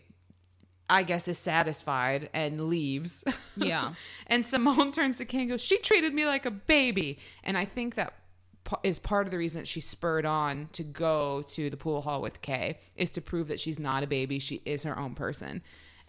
[0.89, 3.23] I guess, is satisfied and leaves.
[3.57, 3.93] Yeah.
[4.27, 7.65] and Simone turns to Kay and goes, "She treated me like a baby," and I
[7.65, 8.13] think that
[8.83, 12.21] is part of the reason that she spurred on to go to the pool hall
[12.21, 15.61] with Kay is to prove that she's not a baby; she is her own person.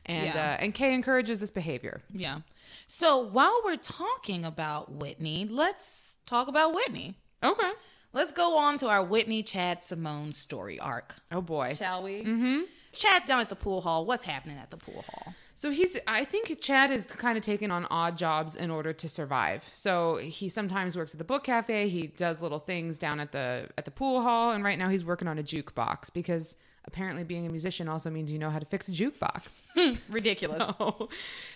[0.08, 0.52] And Yeah.
[0.52, 2.00] uh, and Kay encourages this behavior.
[2.10, 2.40] Yeah.
[2.86, 7.14] So while we're talking about Whitney, let's talk about Whitney.
[7.42, 7.70] Okay.
[8.14, 11.16] Let's go on to our Whitney Chad Simone story arc.
[11.30, 11.74] Oh boy.
[11.74, 12.22] Shall we?
[12.24, 12.60] Mm-hmm.
[12.92, 14.06] Chad's down at the pool hall.
[14.06, 15.34] What's happening at the pool hall?
[15.54, 19.08] So he's I think Chad is kind of taking on odd jobs in order to
[19.08, 19.64] survive.
[19.72, 23.68] So he sometimes works at the book cafe, he does little things down at the
[23.76, 26.56] at the pool hall, and right now he's working on a jukebox because
[26.88, 29.60] apparently being a musician also means you know how to fix a jukebox.
[30.08, 30.72] Ridiculous.
[30.78, 31.08] So,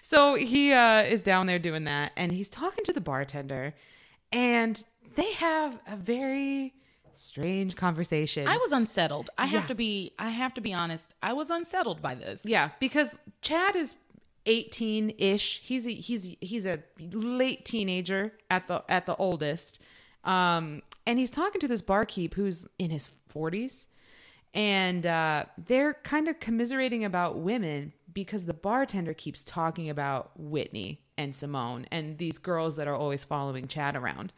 [0.03, 3.75] so he uh, is down there doing that, and he's talking to the bartender,
[4.31, 4.85] and
[5.17, 6.75] they have a very
[7.15, 8.47] strange conversation.
[8.47, 9.31] I was unsettled.
[9.37, 9.69] I have Yeah.
[9.69, 11.15] to be I have to be honest.
[11.23, 12.45] I was unsettled by this.
[12.47, 13.95] Yeah, because Chad is
[14.47, 15.61] 18-ish.
[15.65, 19.79] He's a, he's he's a late teenager at the at the oldest.
[20.25, 23.89] Um, and he's talking to this barkeep who's in his 40s.
[24.55, 31.01] And uh, they're kind of commiserating about women because the bartender keeps talking about Whitney
[31.17, 34.33] and Simone and these girls that are always following Chad around.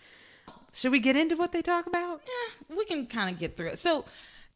[0.73, 2.21] Should we get into what they talk about?
[2.25, 3.79] Yeah, we can kind of get through it.
[3.79, 4.05] So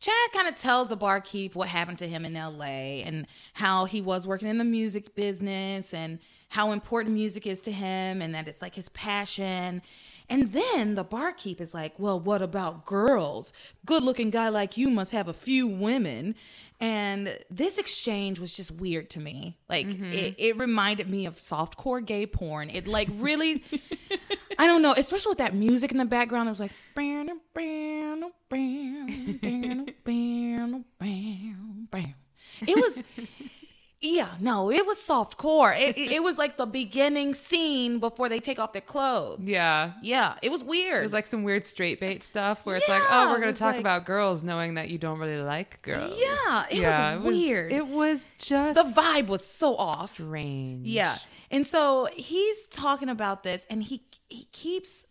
[0.01, 4.01] Chad kind of tells the barkeep what happened to him in LA and how he
[4.01, 6.19] was working in the music business and
[6.51, 9.83] how important music is to him and that it's like his passion.
[10.31, 13.53] And then the barkeep is like, Well, what about girls?
[13.87, 16.35] Good looking guy like you must have a few women.
[16.81, 19.59] And this exchange was just weird to me.
[19.69, 20.13] Like, mm-hmm.
[20.13, 22.71] it, it reminded me of softcore gay porn.
[22.71, 23.65] It, like, really,
[24.59, 26.47] I don't know, especially with that music in the background.
[26.47, 32.15] It was like, bam, bam, bam, bam, bam, bam, bam.
[32.61, 33.03] It was.
[34.01, 35.73] Yeah, no, it was soft core.
[35.73, 39.41] It, it, it was like the beginning scene before they take off their clothes.
[39.43, 39.95] Yeah.
[40.03, 41.01] Yeah, it was weird.
[41.01, 43.59] It was like some weird straight bait stuff where it's like, oh, we're going to
[43.59, 46.15] talk like- about girls knowing that you don't really like girls.
[46.17, 47.73] yeah, it was weird.
[47.73, 50.13] It was just the vibe was so off.
[50.15, 50.87] strange.
[50.87, 51.19] Yeah.
[51.51, 55.07] And so he's talking about this and he he keeps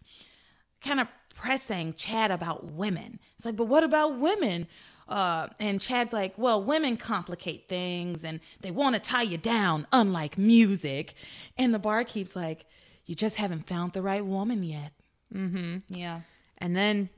[0.82, 3.20] kind of pressing Chad about women.
[3.36, 4.68] It's like, but what about women?
[5.08, 9.88] Uh, and Chad's like, well, women complicate things and they want to tie you down,
[9.92, 11.14] unlike music.
[11.58, 12.66] And the barkeep's like,
[13.06, 14.92] you just haven't found the right woman yet.
[15.34, 15.78] Mm-hmm.
[15.90, 16.22] Yeah.
[16.58, 17.10] And then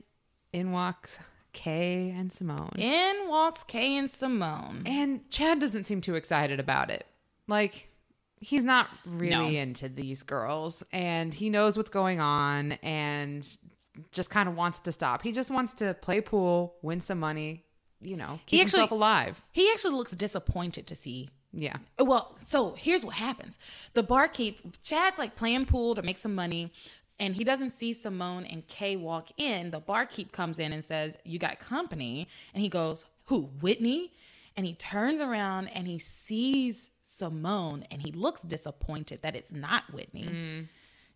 [0.52, 1.18] in walks
[1.52, 2.70] Kay and Simone.
[2.78, 4.82] In walks Kay and Simone.
[4.86, 7.06] And Chad doesn't seem too excited about it.
[7.48, 7.88] Like,
[8.36, 9.60] he's not really No.
[9.62, 13.46] into these girls and he knows what's going on and
[14.12, 15.22] just kind of wants to stop.
[15.22, 17.64] He just wants to play pool, win some money,
[18.00, 19.42] you know, keep He actually- himself alive.
[19.52, 21.78] He actually looks disappointed to see Yeah.
[21.98, 23.58] Well, so here's what happens.
[23.94, 26.72] The barkeep, Chad's like playing pool to make some money,
[27.18, 29.70] and he doesn't see Simone and Kay walk in.
[29.72, 32.28] The barkeep comes in and says, You got company.
[32.54, 34.12] And he goes, Who, Whitney?
[34.56, 39.92] And he turns around and he sees Simone and he looks disappointed that it's not
[39.92, 40.68] Whitney.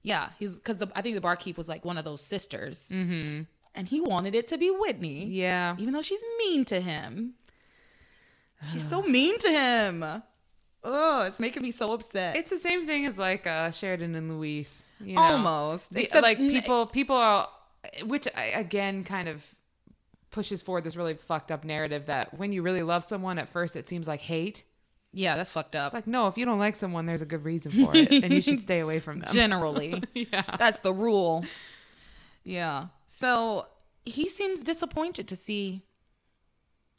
[0.03, 2.89] Yeah, he's because I think the barkeep was like one of those sisters.
[2.93, 3.43] Mm-hmm.
[3.75, 5.27] And he wanted it to be Whitney.
[5.27, 5.75] Yeah.
[5.79, 7.35] Even though she's mean to him.
[8.73, 10.23] She's so mean to him.
[10.87, 12.37] Oh, it's making me so upset.
[12.37, 14.85] It's the same thing as like uh, Sheridan and Luis.
[15.01, 15.23] You know?
[15.23, 15.93] Almost.
[15.93, 17.49] The- Except like people, people are,
[18.07, 19.45] which I- again kind of
[20.31, 23.77] pushes forward this really fucked up narrative that when you really love someone, at first
[23.77, 24.63] it seems like hate.
[25.13, 25.89] yeah, that's fucked up.
[25.89, 28.33] It's like no, if you don't like someone, there's a good reason for it, and
[28.33, 29.29] you should stay away from them.
[29.33, 30.03] Generally.
[30.15, 30.43] yeah.
[30.59, 31.45] That's the rule.
[32.45, 32.87] Yeah.
[33.17, 33.67] So
[34.05, 35.83] he seems disappointed to see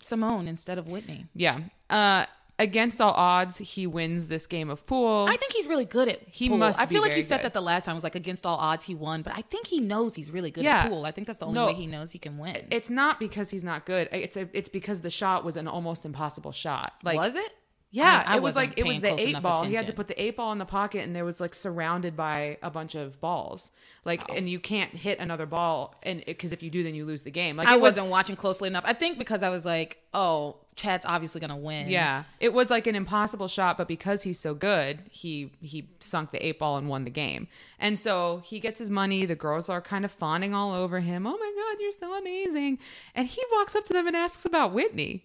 [0.01, 1.25] Simone instead of Whitney.
[1.33, 1.59] Yeah.
[1.89, 2.25] Uh,
[2.57, 5.25] against all odds, he wins this game of pool.
[5.27, 6.57] I think he's really good at He pool.
[6.57, 7.45] must I feel like you said good.
[7.47, 9.67] that the last time it was like against all odds he won, but I think
[9.67, 10.83] he knows he's really good Yeah.
[10.83, 11.05] at pool.
[11.05, 11.65] I think that's the only No.
[11.67, 12.65] way he knows he can win.
[12.71, 14.07] it's not because he's not good.
[14.13, 16.93] It's a, it's because the shot was an almost impossible shot.
[17.03, 17.51] Like was it?
[17.95, 19.63] Yeah, I- I it was like it was the eight ball.
[19.69, 22.15] He had to put the eight ball in the pocket, and there was like surrounded
[22.17, 23.71] by a bunch of balls.
[24.03, 27.21] Like, and you can't hit another ball, and because if you do, then you lose
[27.23, 27.55] the game.
[27.57, 28.83] Like, I was, wasn't watching closely enough.
[28.85, 31.89] I think because I was like, oh, Chad's obviously gonna win.
[31.89, 36.31] Yeah, it was like an impossible shot, but because he's so good, he he sunk
[36.31, 37.47] the eight ball and won the game.
[37.79, 39.25] And so he gets his money.
[39.25, 41.25] The girls are kind of fawning all over him.
[41.25, 42.77] Oh my god, you're so amazing!
[43.15, 45.23] And he walks up to them and asks about Whitney.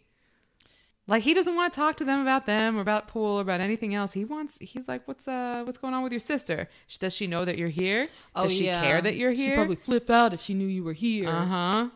[1.06, 3.60] Like he doesn't want to talk to them about them or about pool or about
[3.60, 4.12] anything else.
[4.12, 4.56] He wants.
[4.60, 6.68] He's like, "What's uh, what's going on with your sister?
[7.00, 8.08] Does she know that you're here?
[8.36, 9.50] Oh, Does she care that you're here?
[9.50, 11.28] She'd probably flip out if she knew you were here.
[11.28, 11.88] uh huh.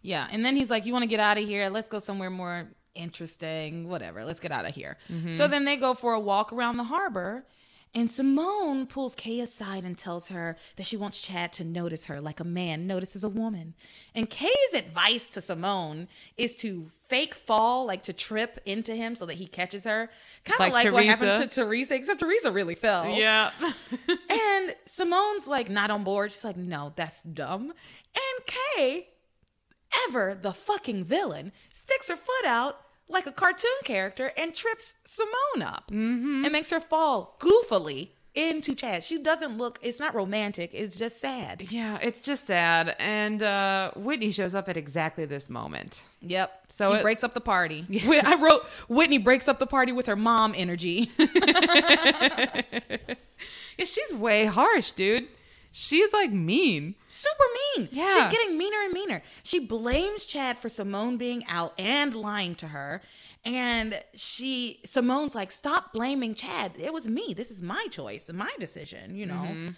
[0.00, 1.68] Yeah, and then he's like, "You want to get out of here?
[1.68, 3.88] Let's go somewhere more interesting.
[3.88, 4.24] Whatever.
[4.24, 4.96] Let's get out of here."
[5.32, 7.44] So then they go for a walk around the harbor,
[7.94, 12.22] and Simone pulls Kay aside and tells her that she wants Chad to notice her
[12.22, 13.74] like a man notices a woman.
[14.14, 19.26] And Kay's advice to Simone is to fake fall, like to trip into him so
[19.26, 20.08] that he catches her,
[20.44, 23.08] kind of Like like, what happened to Theresa, except Theresa really fell.
[23.10, 23.50] Yeah.
[24.30, 26.32] And Simone's like not on board.
[26.32, 27.72] She's like, no, that's dumb.
[28.14, 29.08] And Kay,
[30.08, 32.80] ever the fucking villain, sticks her foot out
[33.12, 39.04] like a cartoon character and trips Simone up and makes her fall goofily into Chad.
[39.04, 41.70] She doesn't look, it's not romantic, it's just sad.
[41.70, 42.96] Yeah, it's just sad.
[42.98, 46.02] And uh, Whitney shows up at exactly this moment.
[46.22, 46.50] Yep.
[46.70, 47.84] So she it- breaks up the party.
[48.06, 51.10] Wait, I wrote Whitney breaks up the party with her mom energy.
[53.78, 55.26] Yeah, she's way harsh, dude.
[55.72, 56.94] She's like mean.
[57.08, 57.44] super
[57.76, 57.88] mean.
[57.90, 58.08] Yeah.
[58.08, 59.22] She's getting meaner and meaner.
[59.42, 63.00] She blames Chad for Simone being out and lying to her.
[63.44, 66.72] And she Simone's like, stop blaming Chad.
[66.78, 67.34] It was me.
[67.34, 69.72] This is my choice, my decision, you know.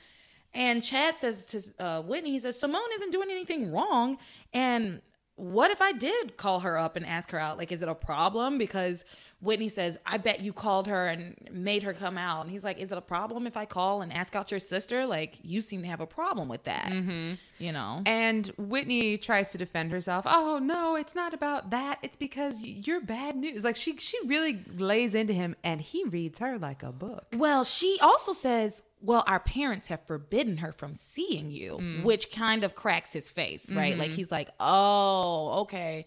[0.52, 4.18] And Chad says to uh, Whitney, he says, Simone isn't doing anything wrong.
[4.52, 5.00] And
[5.36, 7.58] what if I did call her up and ask her out?
[7.58, 8.58] Like, is it a problem?
[8.58, 9.04] Because
[9.44, 12.42] Whitney says, I bet you called her and made her come out.
[12.42, 15.06] And he's like, Is it a problem if I call and ask out your sister?
[15.06, 16.86] Like, you seem to have a problem with that.
[16.86, 17.34] Mm-hmm.
[17.58, 18.02] You know?
[18.06, 20.24] And Whitney tries to defend herself.
[20.26, 21.98] Oh no, it's not about that.
[22.02, 23.64] It's because you're bad news.
[23.64, 27.26] Like she she really lays into him, and he reads her like a book.
[27.34, 32.64] Well, she also says, Well, our parents have forbidden her from seeing you, which kind
[32.64, 33.96] of cracks his face, right?
[33.96, 36.06] Like he's like, Oh, okay.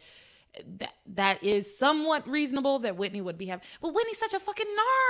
[0.80, 4.66] That that is somewhat reasonable that Whitney would be having, but Whitney's such a fucking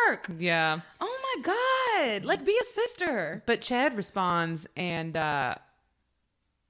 [0.10, 0.36] narc.
[0.40, 0.80] Yeah.
[1.02, 1.42] Oh my
[2.12, 2.26] god!
[2.26, 3.44] Like, be a sister.
[3.46, 5.56] But Chad responds, and uh,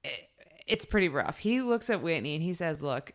[0.04, 0.28] it-
[0.66, 1.38] it's pretty rough.
[1.38, 3.12] He looks at Whitney and he says, Look,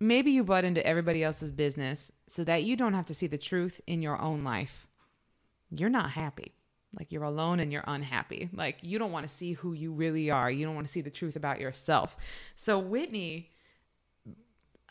[0.00, 3.38] maybe you butt into everybody else's business so that you don't have to see the
[3.38, 4.86] truth in your own life.
[5.70, 6.54] You're not happy.
[6.98, 8.48] Like, you're alone and you're unhappy.
[8.52, 10.50] Like, you don't want to see who you really are.
[10.50, 12.16] You don't want to see the truth about yourself.
[12.54, 13.50] So, Whitney.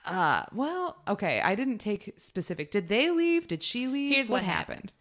[0.07, 1.41] Uh, well, okay.
[1.41, 2.71] I didn't take specific.
[2.71, 3.47] Did they leave?
[3.47, 4.15] Did she leave?
[4.15, 4.93] Here's what happened.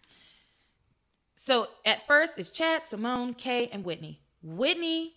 [1.37, 4.21] So at first, it's Chad, Simone, Kay, and Whitney.
[4.43, 5.13] Whitney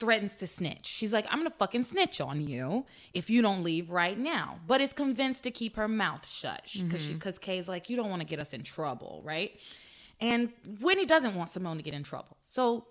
[0.00, 0.86] threatens to snitch.
[0.86, 4.58] She's like, I'm gonna fucking snitch on you if you don't leave right now.
[4.66, 8.10] But is convinced to keep her mouth shut because she because Kay's like, you don't
[8.10, 9.58] want to get us in trouble, right?
[10.20, 12.36] And Whitney doesn't want Simone to get in trouble.
[12.44, 12.86] So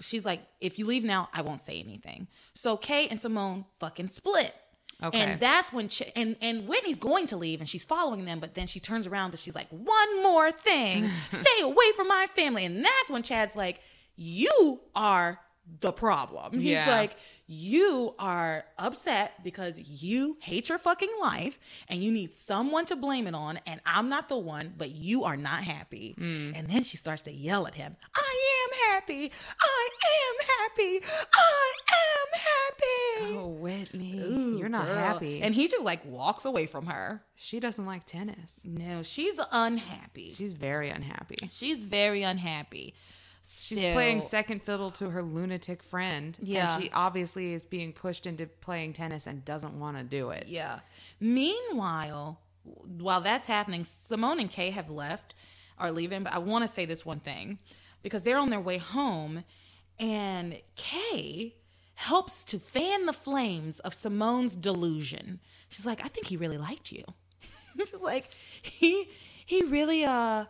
[0.00, 2.28] she's like, if you leave now, I won't say anything.
[2.54, 4.54] So Kay and Simone fucking split.
[5.02, 5.18] Okay.
[5.18, 8.54] And that's when Ch- and and Whitney's going to leave and she's following them, but
[8.54, 12.64] then she turns around but she's like, one more thing, stay away from my family.
[12.64, 13.80] And that's when Chad's like,
[14.16, 15.40] you are
[15.80, 16.54] the problem.
[16.54, 16.88] He's Yeah.
[16.90, 17.16] like,
[17.46, 23.26] you are upset because you hate your fucking life and you need someone to blame
[23.26, 26.14] it on, and I'm not the one, but you are not happy.
[26.18, 26.52] Mm.
[26.58, 29.30] And then she starts to yell at him, I am happy.
[29.60, 31.06] I am happy.
[31.34, 33.36] I am happy.
[33.36, 34.94] Oh, Whitney, Ooh, you're not girl.
[34.96, 35.40] happy.
[35.42, 37.22] And he just like walks away from her.
[37.36, 38.60] she doesn't like tennis.
[38.64, 40.32] No, she's unhappy.
[40.34, 41.36] She's very unhappy.
[41.50, 42.94] She's very unhappy.
[43.46, 46.36] She's So- playing second fiddle to her lunatic friend.
[46.40, 46.74] Yeah.
[46.74, 50.46] And she obviously is being pushed into playing tennis and doesn't want to do it.
[50.48, 50.80] Yeah.
[51.20, 55.34] Meanwhile, while that's happening, Simone and Kay have left,
[55.78, 56.22] are leaving.
[56.22, 57.58] But I want to say this one thing
[58.02, 59.44] because they're on their way home,
[59.98, 61.56] and Kay
[61.94, 65.40] helps to fan the flames of Simone's delusion.
[65.68, 67.04] She's like, I think he really liked you.
[67.78, 68.30] She's like,
[68.62, 69.08] he
[69.44, 70.46] he really uh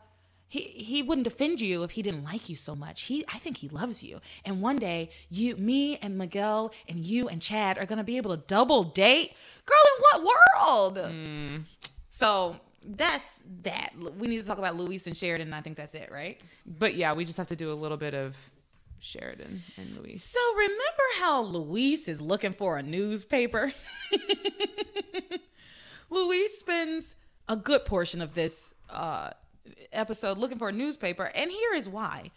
[0.54, 3.02] he he wouldn't defend you if he didn't like you so much.
[3.02, 4.20] He I think he loves you.
[4.44, 8.30] And one day you me and Miguel and you and Chad are gonna be able
[8.36, 9.32] to double date.
[9.66, 10.96] Girl, in what world?
[12.10, 13.26] So that's
[13.62, 13.94] that.
[13.98, 16.40] We need to talk about Luis and Sheridan, and I think that's it, right?
[16.64, 18.36] But yeah, we just have to do a little bit of
[19.00, 20.22] Sheridan and Luis.
[20.22, 23.72] So remember how Luis is looking for a newspaper?
[26.10, 27.16] Luis spends
[27.48, 29.30] a good portion of this uh,
[29.92, 32.30] episode looking for a newspaper, and here is why.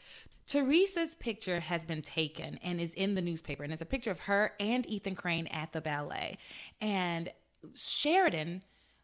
[0.51, 4.21] Theresa's picture has been taken and is in the newspaper, and it's a picture of
[4.21, 6.38] her and Ethan Crane at the ballet.
[6.80, 7.32] And
[7.75, 8.63] Sheridan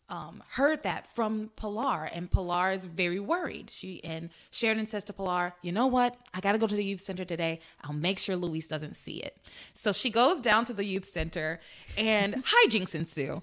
[0.10, 3.72] um, heard that from Pilar, and Pilar is very worried.
[3.72, 6.18] She and Sheridan says to Pilar, "You know what?
[6.34, 7.60] I got to go to the youth center today.
[7.82, 9.38] I'll make sure Luis doesn't see it."
[9.74, 11.62] So she goes down to the youth center,
[11.98, 13.42] and hijinks ensue.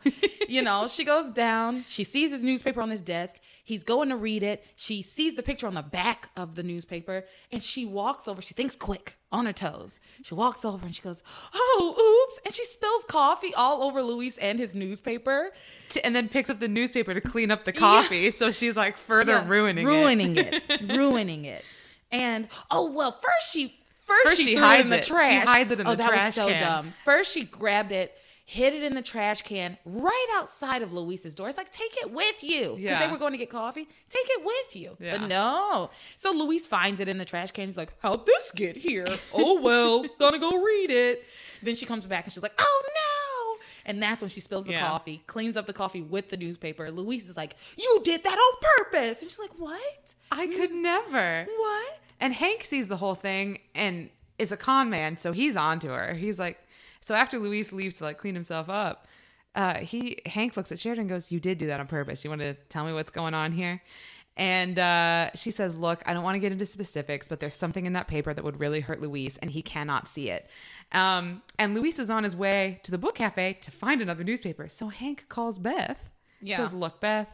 [0.49, 1.85] you know, she goes down.
[1.89, 3.37] She sees his newspaper on his desk.
[3.65, 4.65] He's going to read it.
[4.77, 8.41] She sees the picture on the back of the newspaper, and she walks over.
[8.43, 10.01] She thinks quick, on her toes.
[10.23, 11.23] She walks over and she goes,
[11.55, 15.51] "Oh, oops!" And she spills coffee all over Luis and his newspaper.
[15.89, 18.31] T- And then picks up the newspaper to clean up the coffee.
[18.31, 20.63] So she's like further Yeah, ruining, ruining it.
[20.69, 21.65] it, ruining it.
[22.11, 25.05] And oh well, first she first, First she, she threw hides it in the it.
[25.05, 25.45] She trash.
[25.45, 26.61] hides it in oh, the that trash was so can.
[26.61, 26.95] dumb.
[27.05, 28.13] First she grabbed it,
[28.53, 31.49] hid it in the trash can right outside of Luis's door.
[31.49, 33.07] It's like take it with you because Yeah.
[33.07, 33.87] they were going to get coffee.
[34.09, 35.19] Take it with you, Yeah.
[35.19, 35.91] but no.
[36.17, 37.67] So Luis finds it in the trash can.
[37.69, 39.07] He's like, "How'd this get here?
[39.33, 41.25] Oh well, gonna go read it."
[41.63, 44.73] Then she comes back and she's like, "Oh no." And that's when she spills the
[44.73, 44.87] Yeah.
[44.89, 46.91] coffee, cleans up the coffee with the newspaper.
[46.91, 49.21] Luis is like, You did that on purpose.
[49.23, 50.15] And she's like, What?
[50.33, 51.47] I could never.
[51.57, 52.01] What?
[52.21, 56.15] And Hank sees the whole thing and is a con man, so he's onto her.
[56.15, 56.59] He's like,
[57.11, 59.09] so after Luis leaves to like clean himself up,
[59.57, 62.23] uh, he Hank looks at Sheridan and goes, "You did do that on purpose.
[62.23, 63.83] You want to tell me what's going on here?"
[64.37, 67.85] And uh, she says, "Look, I don't want to get into specifics, but there's something
[67.85, 70.49] in that paper that would really hurt Luis, and he cannot see it."
[70.93, 74.69] Um, and Luis is on his way to the book cafe to find another newspaper.
[74.69, 75.99] So Hank calls Beth.
[76.41, 76.59] Yeah.
[76.59, 77.27] Says, "Look, Beth."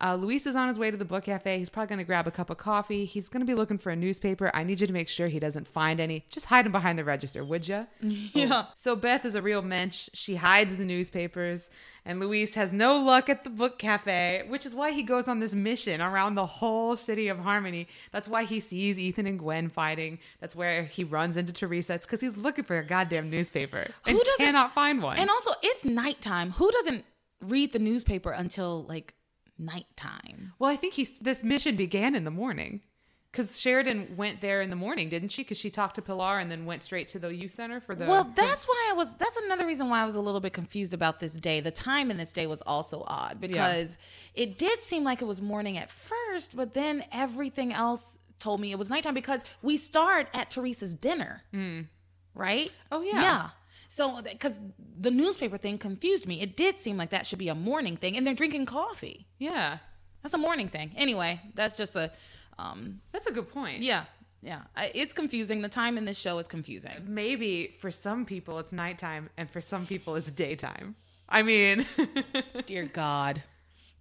[0.00, 1.58] Uh, Luis is on his way to the book cafe.
[1.58, 3.04] He's probably going to grab a cup of coffee.
[3.04, 4.50] He's going to be looking for a newspaper.
[4.52, 6.24] I need you to make sure he doesn't find any.
[6.30, 7.86] Just hide him behind the register, would you?
[8.34, 8.66] Yeah.
[8.74, 10.08] So Beth is a real mensch.
[10.12, 11.70] She hides the newspapers,
[12.04, 15.38] and Luis has no luck at the book cafe, which is why he goes on
[15.40, 17.86] this mission around the whole city of Harmony.
[18.12, 20.18] That's why he sees Ethan and Gwen fighting.
[20.40, 21.94] That's where he runs into Theresa.
[21.94, 25.18] It's because he's looking for a goddamn newspaper and Who doesn't- cannot find one.
[25.18, 26.50] And also, it's nighttime.
[26.52, 27.04] Who doesn't
[27.40, 29.14] read the newspaper until like
[29.58, 30.52] nighttime?
[30.58, 32.82] well, I think he's this mission began in the morning.
[33.30, 35.42] Because Sheridan went there in the morning, didn't she?
[35.42, 38.06] Because she talked to Pilar and then went straight to the youth center for the.
[38.06, 39.12] Well, that's why I was.
[39.16, 41.58] That's another reason why I was a little bit confused about this day.
[41.58, 43.98] The time in this day was also odd because
[44.34, 48.70] it did seem like it was morning at first, but then everything else told me
[48.70, 51.88] it was nighttime because we start at Theresa's dinner, mm.
[52.36, 52.70] right?
[52.92, 53.20] Oh, yeah.
[53.20, 53.48] yeah.
[53.94, 54.58] So, because
[55.00, 58.16] the newspaper thing confused me, it did seem like that should be a morning thing,
[58.16, 59.28] and they're drinking coffee.
[59.38, 59.78] yeah,
[60.20, 60.90] That's a morning thing.
[60.96, 62.10] Anyway, that's just a,
[62.58, 63.82] um, that's a good point.
[63.84, 64.06] yeah,
[64.42, 64.62] yeah.
[64.96, 65.62] It's confusing.
[65.62, 66.90] The time in this show is confusing.
[67.06, 70.96] maybe for some people it's nighttime and for some people it's daytime.
[71.28, 71.86] I mean,
[72.66, 73.44] Dear God.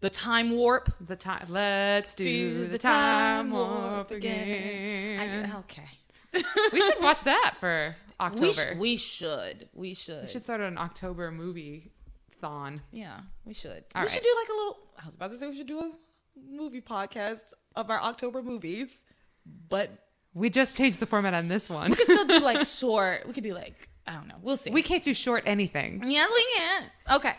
[0.01, 0.91] The time warp.
[0.99, 1.45] the time.
[1.49, 5.45] Let's do, the, time warp again.
[5.51, 5.89] I- okay.
[6.73, 8.45] we should watch that for October.
[8.47, 9.69] We, sh- we should.
[9.73, 10.23] We should.
[10.23, 11.91] We should start an October movie
[12.41, 12.81] thon.
[12.91, 13.83] Yeah, we should.
[13.95, 14.09] All we right.
[14.11, 14.77] should do like a little.
[15.01, 15.91] I was about to say we should do a
[16.49, 19.03] movie podcast of our October movies,
[19.69, 19.89] but
[20.33, 21.89] We just changed the format on this one.
[21.91, 23.27] we could still do like short.
[23.27, 24.35] We could do like I don't know.
[24.41, 24.69] We'll see.
[24.71, 26.01] We can't do short anything.
[26.05, 26.83] Yes, we can.
[27.17, 27.33] Okay.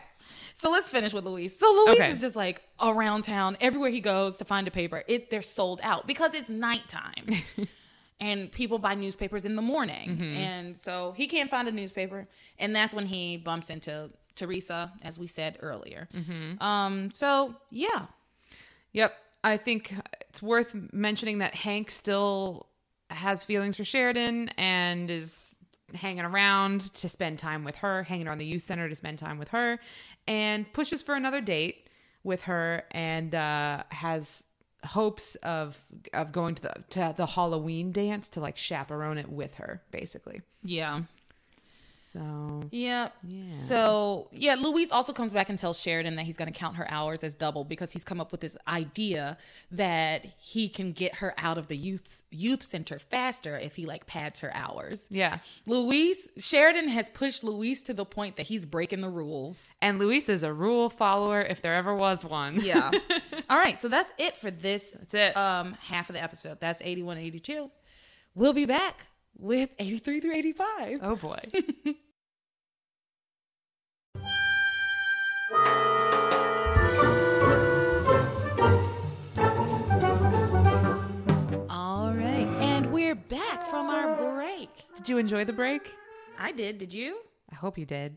[0.57, 1.59] So let's finish with Luis.
[1.59, 2.11] So Luis Okay.
[2.11, 5.81] is just like around town, everywhere he goes to find a paper, it they're sold
[5.83, 7.27] out because it's nighttime.
[8.21, 10.11] and people buy newspapers in the morning.
[10.11, 10.37] Mm-hmm.
[10.37, 12.27] And so he can't find a newspaper.
[12.59, 16.09] And that's when he bumps into Theresa, as we said earlier.
[16.15, 16.63] Mm-hmm.
[16.63, 18.07] Um, so yeah.
[18.93, 19.15] Yep.
[19.43, 19.95] I think
[20.29, 22.69] it's worth mentioning that Hank still
[23.11, 25.55] has feelings for Sheridan and is
[25.95, 29.39] hanging around to spend time with her, hanging around the youth center to spend time
[29.39, 29.79] with her,
[30.27, 31.89] and pushes for another date
[32.25, 34.43] with her and uh, has
[34.85, 35.79] hopes of
[36.13, 40.43] of going to the to the Halloween dance to like chaperone it with her, basically.
[40.63, 41.03] Yeah.
[42.15, 43.09] So Yeah.
[43.29, 43.45] Yeah.
[43.67, 46.89] So yeah, Luis also comes back and tells Sheridan that he's going to count her
[46.91, 49.37] hours as double because he's come up with this idea
[49.73, 54.07] that he can get her out of the youth youth center faster if he like
[54.07, 55.07] pads her hours.
[55.11, 55.39] yeah.
[55.67, 59.69] Luis Sheridan has pushed Luis to the point that he's breaking the rules.
[59.83, 62.61] And Luis is a rule follower if there ever was one.
[62.65, 62.91] Yeah.
[63.51, 65.37] All right, so that's it for this That's it.
[65.37, 66.61] um half of the episode.
[66.61, 67.71] That's 81 82.
[68.37, 69.07] We'll be back
[69.37, 71.01] with 83 through 85.
[71.03, 71.39] Oh boy.
[84.67, 84.97] break.
[84.97, 85.95] Did you enjoy the break?
[86.39, 86.79] I did.
[86.79, 87.19] Did you?
[87.51, 88.17] I hope you did.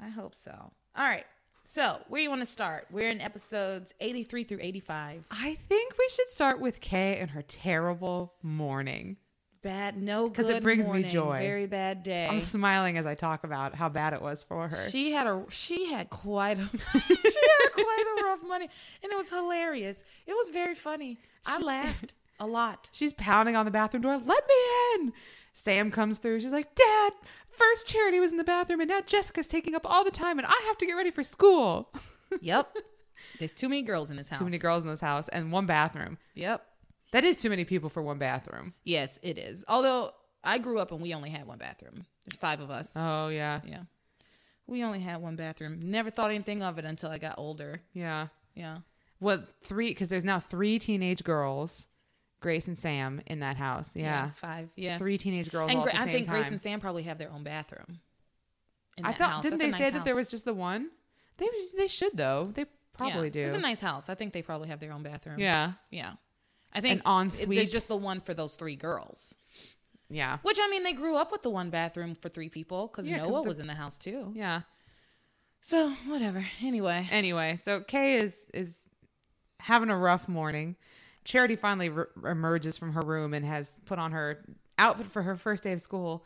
[0.00, 0.72] I hope so.
[0.96, 1.24] All right.
[1.66, 2.86] So, where you want to start?
[2.90, 5.24] We're in episodes 83 through 85.
[5.30, 9.16] I think we should start with Kay and her terrible morning.
[9.62, 10.32] Bad, no good.
[10.32, 11.38] Because it brings me joy.
[11.38, 12.26] Very bad day.
[12.28, 14.90] I'm smiling as I talk about how bad it was for her.
[14.90, 18.68] she had a she had quite a she had quite a rough money,
[19.02, 20.02] and it was hilarious.
[20.26, 21.18] It was very funny.
[21.46, 22.90] I laughed a lot.
[22.92, 24.14] She's pounding on the bathroom door.
[24.16, 24.54] Let me
[24.96, 25.12] in.
[25.52, 26.40] Sam comes through.
[26.40, 27.12] She's like, Dad,
[27.50, 30.46] first Charity was in the bathroom, and now Jessica's taking up all the time, and
[30.46, 31.92] I have to get ready for school.
[32.40, 32.74] Yep.
[33.38, 34.38] There's too many girls in this house.
[34.38, 36.16] Too many girls in this house and one bathroom.
[36.34, 36.64] Yep.
[37.12, 38.72] That is too many people for one bathroom.
[38.84, 39.66] Yes, it is.
[39.68, 42.06] Although I grew up and we only had one bathroom.
[42.24, 42.92] There's five of us.
[42.96, 43.60] Oh, yeah.
[43.66, 43.82] Yeah.
[44.66, 45.90] We only had one bathroom.
[45.90, 47.82] Never thought anything of it until I got older.
[47.92, 48.28] Yeah.
[48.54, 48.78] Yeah.
[49.18, 51.86] What, three, because there's now three teenage girls,
[52.42, 53.90] Grace and Sam, in that house.
[53.94, 54.26] Yeah.
[54.26, 54.68] it's five.
[54.76, 54.98] Yeah.
[54.98, 56.34] Three teenage girls and all Gra- at the I think time.
[56.36, 58.00] Grace and Sam probably have their own bathroom.
[58.98, 59.42] in I thought house.
[59.42, 60.90] didn't That's they say that there was just the one?
[61.38, 62.50] They they should though.
[62.54, 62.66] They
[62.98, 63.32] probably Yeah.
[63.32, 63.40] do.
[63.44, 64.08] It's a nice house.
[64.10, 65.38] I think they probably have their own bathroom.
[65.38, 66.14] yeah, Yeah.
[66.74, 67.56] I think An it- ensuite.
[67.56, 69.34] There's just the one for those three girls.
[70.10, 73.08] yeah, Which I mean, they grew up with the one bathroom for three people because
[73.10, 74.32] Yeah, Noah was in the house too.
[74.34, 74.62] yeah.
[75.60, 76.44] So whatever.
[76.60, 78.80] Anyway, Anyway, so Kay is is
[79.60, 80.76] having a rough morning.
[81.24, 84.44] Charity finally re- emerges from her room and has put on her
[84.78, 86.24] outfit for her first day of school,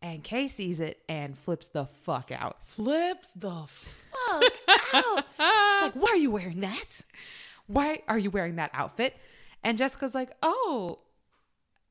[0.00, 2.56] and Kay sees it and flips the fuck out.
[2.64, 4.52] flips the fuck
[4.94, 5.24] out.
[5.38, 7.02] She's like, "Why are you wearing that?"
[7.66, 9.14] Why are you wearing that outfit?
[9.62, 11.00] And Jessica's like, oh,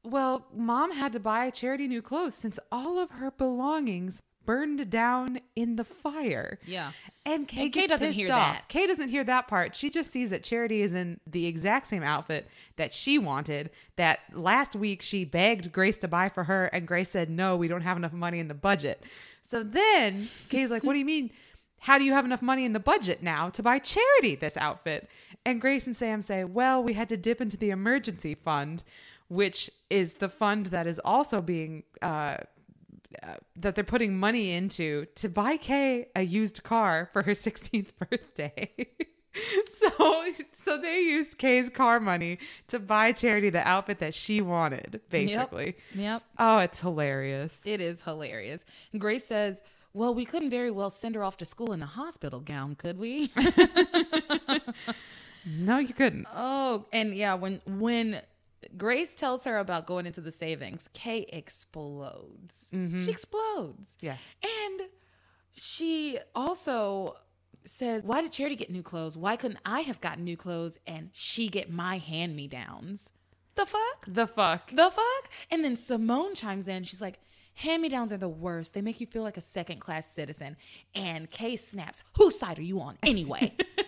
[0.03, 5.39] well, mom had to buy Charity new clothes since all of her belongings burned down
[5.55, 6.57] in the fire.
[6.65, 6.93] Yeah.
[7.25, 8.55] And Kay, And Kay doesn't hear off.
[8.55, 8.67] that.
[8.69, 9.75] Kay doesn't hear that part.
[9.75, 13.69] She just sees that Charity is in the exact same outfit that she wanted.
[13.97, 17.67] That last week she begged Grace to buy for her, and Grace said, No, we
[17.67, 19.03] don't have enough money in the budget.
[19.43, 21.29] So then Kay's like, What do you mean?
[21.81, 25.07] How do you have enough money in the budget now to buy Charity this outfit?
[25.45, 28.83] And Grace and Sam say, Well, we had to dip into the emergency fund,
[29.27, 32.37] which is the fund that is also being uh, uh,
[33.55, 38.69] that they're putting money into to buy Kay a used car for her 16th birthday.
[39.75, 45.01] so so they used Kay's car money to buy Charity the outfit that she wanted,
[45.09, 45.77] basically.
[45.93, 46.23] Yep.
[46.39, 47.53] Oh, it's hilarious.
[47.63, 48.65] It is hilarious.
[48.91, 49.61] And Grace says,
[49.93, 52.97] Well, we couldn't very well send her off to school in a hospital gown, could
[52.97, 53.31] we?
[55.49, 56.25] No, you couldn't.
[56.35, 58.19] oh, and yeah, when when
[58.75, 62.65] Grace tells her about going into the savings, Kay explodes.
[62.73, 62.99] Mm-hmm.
[62.99, 63.87] She explodes.
[64.01, 64.17] Yeah.
[64.43, 64.81] And
[65.53, 67.15] she also
[67.65, 69.17] says, Why did Charity get new clothes?
[69.17, 73.11] Why couldn't I have gotten new clothes and she get my hand me downs?
[73.55, 74.05] The fuck?
[74.07, 74.69] The fuck.
[74.71, 75.29] The fuck?
[75.49, 76.83] And then Simone chimes in.
[76.83, 77.19] She's like,
[77.55, 78.75] Hand me downs are the worst.
[78.75, 80.57] They make you feel like a second class citizen.
[80.93, 83.55] And Kay snaps, Whose side are you on anyway?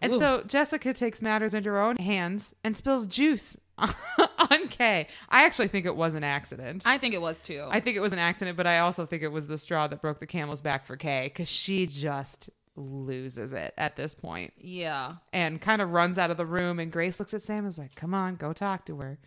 [0.00, 5.08] And so Jessica takes matters into her own hands and spills juice on Kay.
[5.28, 6.82] I actually think it was an accident.
[6.86, 7.66] I think it was too.
[7.70, 10.00] I think it was an accident, but I also think it was the straw that
[10.00, 15.16] broke the camel's back for Kay because she just loses it at this point yeah.
[15.32, 16.78] and kind of runs out of the room.
[16.78, 19.18] And Grace looks at Sam and is like, come on, go talk to her.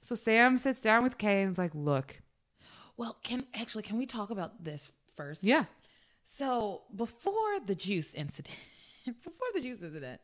[0.00, 2.20] So Sam sits down with Kay and is like, look,
[2.96, 5.42] Well, can actually, can we talk about this first?
[5.44, 5.64] yeah,
[6.24, 8.56] So before the juice incident,
[9.24, 10.20] before the juice incident,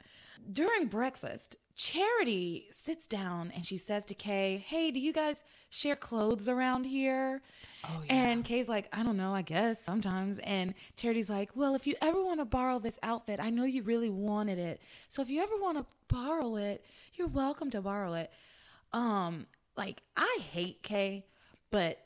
[0.52, 5.96] during breakfast, Charity sits down and she says to Kay, "Hey, do you guys share
[5.96, 7.42] clothes around here?"
[7.84, 11.86] Oh, And Kay's like, "I don't know, I guess sometimes." And Charity's like, "Well, if
[11.86, 14.80] you ever want to borrow this outfit, I know you really wanted it.
[15.10, 18.30] So if you ever want to borrow it, you're welcome to borrow it."
[18.94, 19.46] Um,
[19.76, 21.26] like I hate Kay,
[21.70, 22.05] but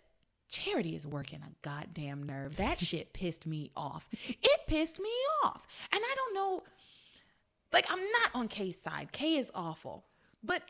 [0.50, 2.56] Charity is working a goddamn nerve.
[2.56, 4.08] That shit pissed me off.
[4.28, 5.10] It pissed me
[5.44, 5.66] off.
[5.92, 6.62] And I don't know,
[7.72, 9.12] like, I'm not on Kay's side.
[9.12, 10.04] Kay is awful.
[10.42, 10.62] But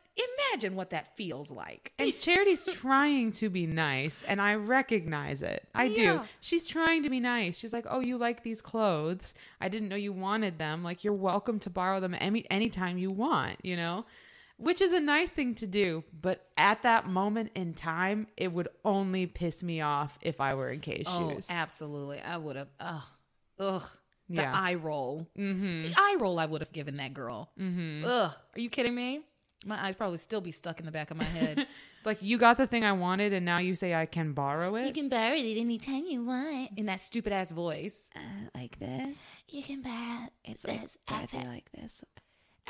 [0.51, 1.93] imagine what that feels like.
[1.99, 5.68] And Charity's trying to be nice, and I recognize it.
[5.74, 6.20] I do.
[6.41, 7.57] She's trying to be nice.
[7.57, 9.33] She's like, "Oh, you like these clothes?
[9.61, 10.83] I didn't know you wanted them.
[10.83, 14.07] Like, you're welcome to borrow them any anytime you want." You know,
[14.61, 16.05] which is a nice thing to do.
[16.13, 20.71] But at that moment in time, it would only piss me off if I were
[20.71, 21.47] in Kay's Oh, shoes.
[21.51, 22.21] absolutely.
[22.21, 23.03] I would have, ugh,
[23.59, 23.83] ugh.
[24.29, 24.53] The Yeah.
[24.55, 25.29] eye roll.
[25.37, 25.83] Mm-hmm.
[25.89, 27.51] The eye roll I would have given that girl.
[27.59, 28.05] Mm-hmm.
[28.05, 28.33] Ugh.
[28.57, 29.23] Are you kidding me?
[29.67, 31.67] My eyes probably still be stuck in the back of my head.
[32.03, 34.87] Like, you got the thing I wanted, and now you say I can borrow it.
[34.87, 36.71] You can borrow it anytime you want.
[36.79, 38.09] in that stupid ass voice.
[38.17, 38.21] Uh,
[38.55, 39.19] like this.
[39.51, 40.33] You can borrow it.
[40.47, 41.45] it's this I outfit.
[41.47, 41.93] like this.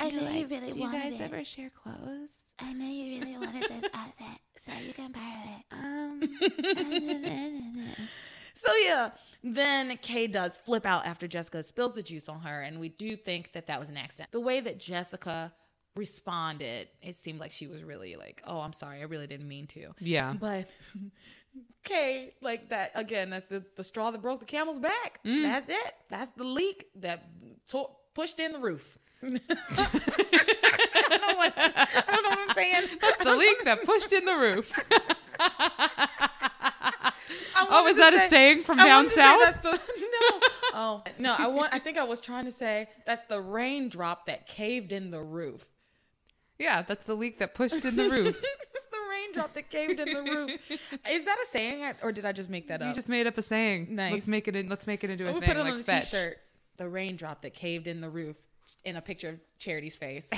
[0.01, 1.21] I Do know you really do you guys it.
[1.21, 2.29] ever share clothes?
[2.59, 5.65] I know you really wanted this outfit, so you can borrow it.
[5.71, 7.97] Um, it.
[8.55, 9.09] So yeah,
[9.43, 13.15] then Kay does flip out after Jessica spills the juice on her, and we do
[13.15, 14.31] think that that was an accident.
[14.31, 15.51] The way that Jessica
[15.95, 19.65] responded, it seemed like she was really like, "Oh, I'm sorry, I really didn't mean
[19.67, 20.33] to." yeah.
[20.39, 20.69] But
[21.83, 25.21] Kay, like that again, that's the the straw that broke the camel's back.
[25.25, 25.43] Mm.
[25.43, 25.93] That's it.
[26.09, 27.25] That's the leak that
[27.67, 28.97] tore, pushed in the roof.
[29.23, 32.83] I don't know what I don't know what I'm saying.
[33.23, 34.71] the leak that pushed in the roof.
[37.73, 39.39] Oh, is that a saying from I down say south?
[39.43, 39.71] that's the,
[40.31, 40.39] no.
[40.73, 41.73] Oh no, I want.
[41.73, 45.67] I think I was trying to say that's the raindrop that caved in the roof.
[46.59, 48.35] Yeah, that's the leak that pushed in the roof.
[48.41, 50.51] it's the raindrop that caved in the roof.
[51.09, 52.89] Is that a saying, or did I just make that you up?
[52.91, 53.87] You just made up a saying.
[53.95, 54.13] Nice.
[54.13, 54.55] Let's make it.
[54.55, 56.09] In, let's make it into a we'll thing put it like on a fetch.
[56.09, 56.37] shirt
[56.77, 58.37] The raindrop that caved in the roof,
[58.83, 60.29] in a picture of Charity's face.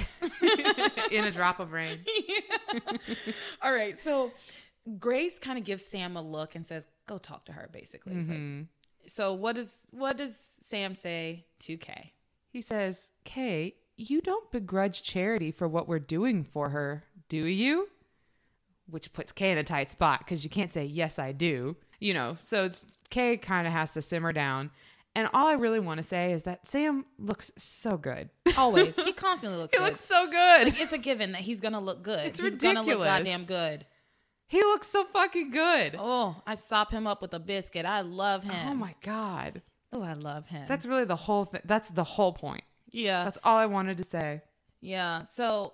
[1.11, 1.99] in a drop of rain.
[3.61, 4.31] All right, so
[4.99, 8.61] Grace kind of gives Sam a look and says, "Go talk to her." Basically, Mm-hmm.
[9.07, 12.13] so what does what does Sam say to Kay?
[12.49, 17.89] He says, "Kay, you don't begrudge Charity for what we're doing for her, do you?"
[18.89, 21.77] Which puts Kay in a tight spot because you can't say yes, I do.
[21.99, 24.71] You know, so it's- Kay kind of has to simmer down.
[25.15, 28.29] And all I really want to say is that Sam looks so good.
[28.57, 29.73] Always, he constantly looks.
[29.73, 29.85] he good.
[29.85, 30.63] looks so good.
[30.65, 32.27] Like, it's a given that he's gonna look good.
[32.27, 33.85] It's he's gonna look goddamn good.
[34.47, 35.95] He looks so fucking good.
[35.99, 37.85] Oh, I sop him up with a biscuit.
[37.85, 38.69] I love him.
[38.69, 39.61] Oh my god.
[39.91, 40.65] Oh, I love him.
[40.67, 41.61] That's really the whole thing.
[41.65, 42.63] That's the whole point.
[42.91, 44.41] yeah, That's all I wanted to say.
[44.81, 45.25] yeah.
[45.25, 45.73] So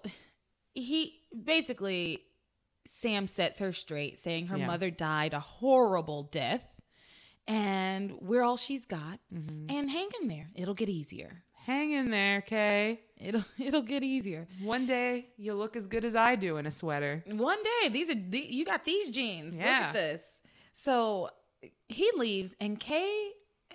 [0.73, 1.13] he
[1.45, 2.19] basically
[2.87, 4.67] Sam sets her straight, saying her Yeah.
[4.67, 6.68] mother died a horrible death,
[7.49, 9.19] and we're all she's got.
[9.33, 9.75] Mm-hmm.
[9.75, 10.49] And hang in there.
[10.55, 11.43] It'll get easier.
[11.65, 13.01] Hang in there, Kay.
[13.17, 14.47] It'll it'll get easier.
[14.61, 17.23] One day you'll look as good as I do in a sweater.
[17.27, 19.57] One day, these are the, you got these jeans.
[19.57, 19.63] yeah.
[19.63, 20.39] Look at this.
[20.73, 21.29] So
[21.89, 23.31] he leaves, and Kay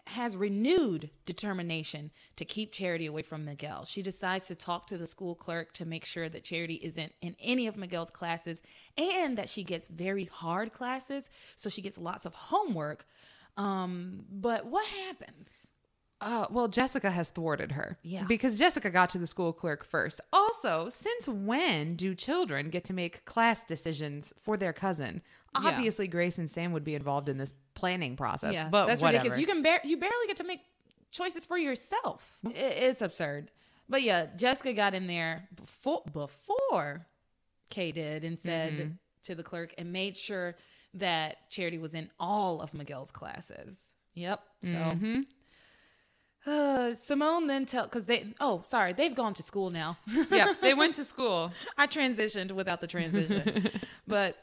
[0.07, 3.85] has renewed determination to keep Charity away from Miguel.
[3.85, 7.35] She decides to talk to the school clerk to make sure that Charity isn't in
[7.41, 8.63] any of Miguel's classes
[8.97, 13.07] and that she gets very hard classes, so she gets lots of homework.
[13.57, 15.67] Um, but what happens?
[16.21, 17.99] Uh, well, Jessica has thwarted her.
[18.03, 18.25] Yeah.
[18.25, 20.21] Because Jessica got to the school clerk first.
[20.33, 25.21] Also, since when do children get to make class decisions for their cousin?
[25.61, 25.69] Yeah.
[25.69, 28.55] Obviously, Grace and Sam would be involved in this planning process.
[28.55, 29.25] Yeah, but that's whatever.
[29.25, 29.41] ridiculous.
[29.41, 30.61] You can bar- you barely get to make
[31.11, 32.39] choices for yourself.
[32.47, 33.51] I- it's absurd.
[33.89, 37.03] But yeah, Jessica got in there before before
[37.71, 38.93] Kay did and said Mm-hmm.
[39.25, 40.55] to the clerk and made sure
[40.95, 43.91] that Charity was in all of Miguel's classes.
[44.15, 44.41] Yep.
[44.63, 44.69] So.
[44.69, 45.21] Mm-hmm.
[46.47, 49.97] Uh, Simone then tell because they oh sorry they've gone to school now.
[50.31, 51.53] yeah, they went to school.
[51.79, 53.71] I transitioned without the transition.
[54.07, 54.37] but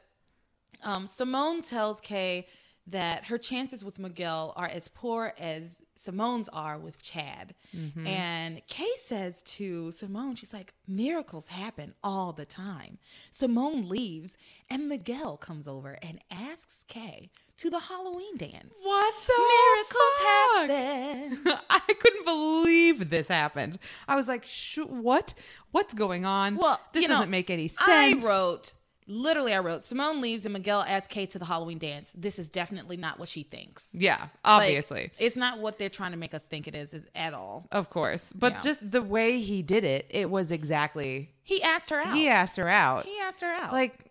[0.81, 2.47] um, Simone tells Kay
[2.91, 7.55] that her chances with Miguel are as poor as Simone's are with Chad.
[7.75, 8.05] Mm-hmm.
[8.07, 12.97] And Kay says to Simone, she's like, miracles happen all the time.
[13.31, 14.37] Simone leaves,
[14.69, 18.77] and Miguel comes over and asks Kay to the Halloween dance.
[18.81, 21.47] What the Miracles fuck?
[21.49, 21.63] happen.
[21.69, 23.77] I couldn't believe this happened.
[24.07, 25.35] I was like, Sh- "What?
[25.71, 26.55] What's going on?
[26.55, 28.73] Well, this doesn't make any sense." I wrote,
[29.11, 32.11] literally, I wrote, Simone leaves and Miguel asks Kay to the Halloween dance.
[32.15, 33.89] This is definitely not what she thinks.
[33.93, 35.11] Yeah, Like, obviously.
[35.19, 37.67] it's not what they're trying to make us think it is, is at all.
[37.71, 38.31] Of course.
[38.33, 38.59] But Yeah.
[38.61, 42.15] just the way he did it, it was exactly He asked her out.
[42.15, 43.05] he asked her out.
[43.05, 43.73] He asked her out.
[43.73, 44.07] Like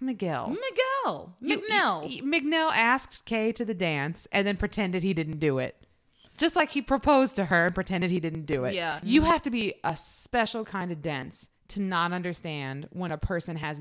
[0.00, 0.48] Miguel.
[0.50, 1.36] Miguel.
[1.42, 2.10] McNell.
[2.10, 5.76] you- McNell asked Kay to the dance and then pretended he didn't do it.
[6.36, 8.74] Just like he proposed to her and pretended he didn't do it.
[8.74, 9.00] Yeah.
[9.02, 13.56] You have to be a special kind of dense to not understand when a person
[13.56, 13.80] has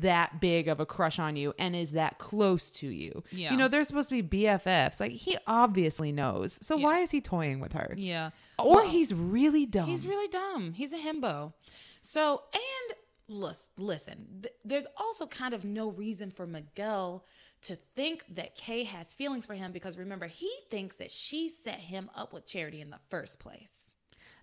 [0.00, 3.22] that big of a crush on you and is that close to you.
[3.30, 3.50] Yeah.
[3.50, 5.00] You know, they're supposed to be BFFs.
[5.00, 6.58] Like he obviously knows.
[6.62, 7.94] So why is he toying with her?
[7.96, 8.30] yeah.
[8.58, 9.86] Or Well, he's really dumb.
[9.86, 10.72] He's really dumb.
[10.72, 11.52] He's a himbo.
[12.00, 12.96] So, and
[13.28, 17.24] lis- listen, th- there's also kind of no reason for Miguel
[17.62, 21.80] to think that Kay has feelings for him because remember, he thinks that she set
[21.80, 23.85] him up with Charity in the first place.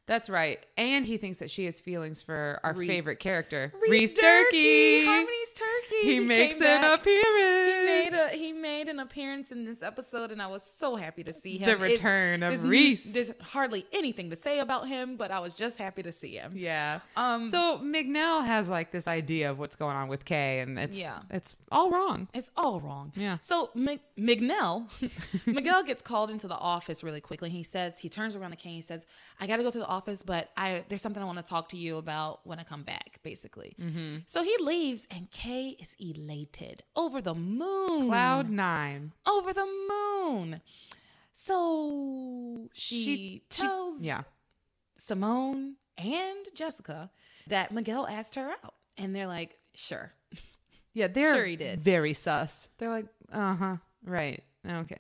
[0.06, 0.60] That's right.
[0.78, 5.06] And he thinks that she has feelings for our favorite character, Reese Reese Durkee.
[5.06, 6.02] Harmony's turkey.
[6.02, 7.00] He makes an back.
[7.00, 7.80] appearance.
[7.80, 11.24] He made a he made an appearance in this episode, and I was so happy
[11.24, 11.70] to see him.
[11.70, 13.02] The return of there's Reese.
[13.06, 16.52] There's hardly anything to say about him, but I was just happy to see him.
[16.56, 17.00] Yeah.
[17.16, 20.98] Um, so McNell has like this idea of what's going on with Kay, and it's
[20.98, 21.20] Yeah.
[21.30, 22.28] it's all wrong.
[22.34, 23.14] It's all wrong.
[23.16, 23.38] Yeah.
[23.42, 24.90] So Mc- Miguel,
[25.46, 27.50] Miguel gets called into the office really quickly.
[27.50, 28.70] He says he turns around to Kay.
[28.72, 29.06] And he says,
[29.40, 31.70] "I got to go to the office, but I there's something I want to talk
[31.70, 33.76] to you about when I come back." Basically.
[33.80, 34.18] Mm-hmm.
[34.28, 39.14] So he leaves, and Kay is elated, over the moon, Cloud nine.
[39.26, 40.62] over the moon.
[41.34, 44.24] So she, she- tells Yeah.
[44.98, 47.10] Simone and Jessica
[47.48, 50.12] that Miguel asked her out, and they're like, "Sure."
[50.96, 51.82] Yeah, they're Sure he did.
[51.82, 52.70] very sus.
[52.78, 55.00] They're like, uh huh, right, okay.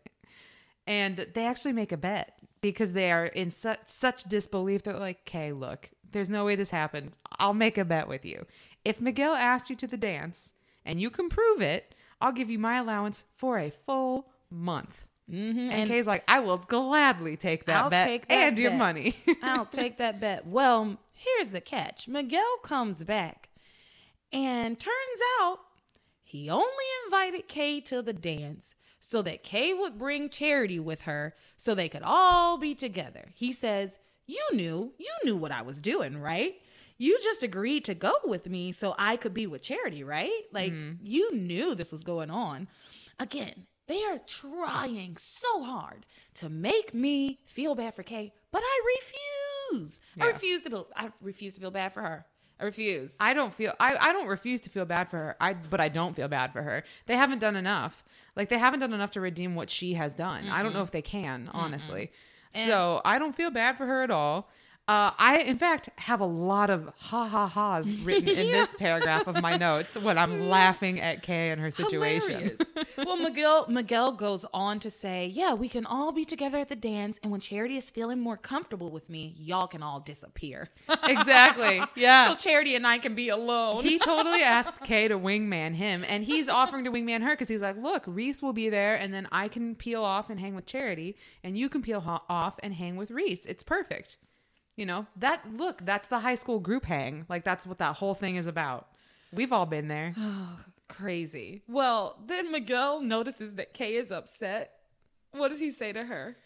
[0.87, 4.81] And they actually make a bet because they are in such such disbelief.
[4.81, 7.17] They're like, okay, look, there's no way this happened.
[7.37, 8.47] I'll make a bet with you.
[8.83, 10.53] If Miguel asked you to the dance
[10.83, 15.05] and you can prove it, I'll give you my allowance for a full month.
[15.29, 15.59] Mm-hmm.
[15.59, 18.71] And, And Kay's like, I will gladly take that I'll bet take that and your
[18.71, 19.15] money.
[19.43, 20.47] I'll take that bet.
[20.47, 23.49] Well, here's the catch Miguel comes back,
[24.31, 25.59] and turns out
[26.23, 26.65] he only
[27.05, 28.73] invited Kay to the dance
[29.13, 33.29] so that Kay would bring Charity with her so they could all be together.
[33.35, 36.55] He says, You knew, you knew what I was doing, right?
[36.97, 40.31] You just agreed to go with me so I could be with Charity, right?
[40.51, 40.93] Like, mm-hmm.
[41.05, 42.67] you knew this was going on.
[43.19, 48.97] Again, they are trying so hard to make me feel bad for Kay, but I
[49.69, 49.99] refuse.
[50.19, 52.25] I refuse to feel I refuse to feel bad for her.
[52.59, 53.17] I refuse.
[53.19, 55.35] I don't feel I, I don't refuse to feel bad for her.
[55.41, 56.83] I but I don't feel bad for her.
[57.07, 58.03] They haven't done enough.
[58.35, 60.47] Like they haven't done enough to redeem what she has done.
[60.49, 62.11] I don't know if they can, honestly.
[62.67, 64.49] so I don't feel bad for her at all.
[64.85, 69.27] Uh, I, in fact, have a lot of ha ha ha's written in this paragraph
[69.27, 72.57] of my notes when I'm laughing at Kay and her situation.
[72.97, 76.75] Well, Miguel Miguel goes on to say, "Yeah, we can all be together at the
[76.75, 80.69] dance, and when Charity is feeling more comfortable with me, y'all can all disappear.
[81.05, 81.81] exactly.
[81.95, 82.29] Yeah.
[82.29, 86.25] so Charity and I can be alone." he totally asked Kay to wingman him, and
[86.25, 89.29] he's offering to wingman her because he's like, "Look, Reese will be there, and then
[89.31, 92.97] I can peel off and hang with Charity, and you can peel off and hang
[92.97, 93.45] with Reese.
[93.45, 94.17] It's perfect."
[94.75, 95.41] You know that.
[95.55, 97.25] Look, that's the high school group hang.
[97.29, 98.87] Like that's what that whole thing is about.
[99.31, 100.13] We've all been there.
[100.87, 101.63] Crazy.
[101.67, 104.73] Well, then Miguel notices that Kay is upset.
[105.31, 106.37] What does he say to her?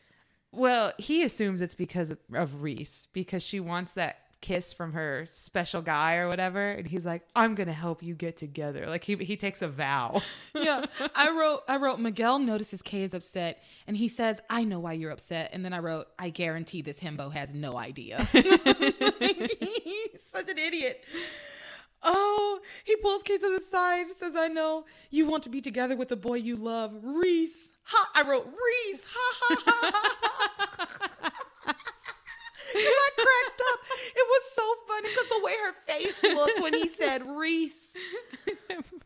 [0.52, 5.26] Well, he assumes it's because of, of Reese because she wants that kiss from her
[5.26, 9.16] special guy or whatever, and he's like, "I'm gonna help you get together." Like he
[9.16, 10.22] he takes a vow.
[10.56, 10.86] yeah,
[11.16, 14.94] I wrote I wrote Miguel notices Kay is upset and he says, "I know why
[14.94, 20.50] you're upset." And then I wrote, "I guarantee this himbo has no idea." He's such
[20.50, 21.04] an idiot.
[22.04, 25.96] Oh, he pulls Kay to the side, says, "I know you want to be together
[25.96, 28.12] with the boy you love, Reese." Ha!
[28.16, 29.06] I wrote Reese.
[29.10, 29.92] Ha ha ha.
[31.22, 31.32] ha.
[32.76, 33.80] I cracked up.
[34.16, 37.94] It was so funny because the way her face looked when he said Reese.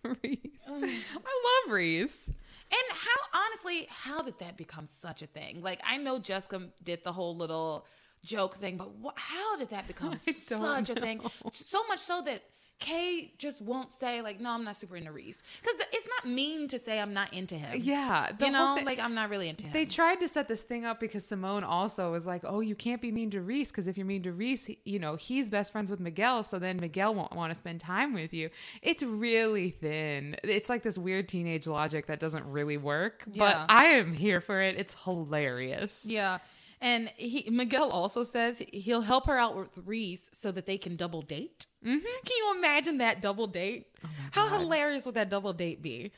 [0.03, 0.37] Reese.
[0.67, 2.17] I love Reese.
[2.27, 5.61] And how honestly, how did that become such a thing?
[5.61, 7.85] Like I know Jessica did the whole little
[8.23, 11.21] joke thing, but wh- how did that become such a thing?
[11.51, 12.43] So much so that
[12.81, 16.67] Kay just won't say like, "No, I'm not super into Reese," because it's not mean
[16.67, 17.79] to say I'm not into him.
[17.81, 19.71] Yeah, the you know, thi- like I'm not really into him.
[19.71, 23.01] They tried to set this thing up because Simone also was like, "Oh, you can't
[23.01, 25.89] be mean to Reese because if you're mean to Reese, you know he's best friends
[25.89, 28.49] with Miguel, so then Miguel won't want to spend time with you."
[28.81, 30.35] It's really thin.
[30.43, 33.65] It's like this weird teenage logic that doesn't really work, Yeah.
[33.67, 34.75] but I am here for it.
[34.75, 36.01] It's hilarious.
[36.03, 36.39] yeah.
[36.81, 40.95] And he, Miguel also says he'll help her out with Reese so that they can
[40.95, 41.67] double date.
[41.85, 41.99] Mm-hmm.
[41.99, 43.87] Can you imagine that double date?
[44.31, 46.11] How hilarious would that double date be?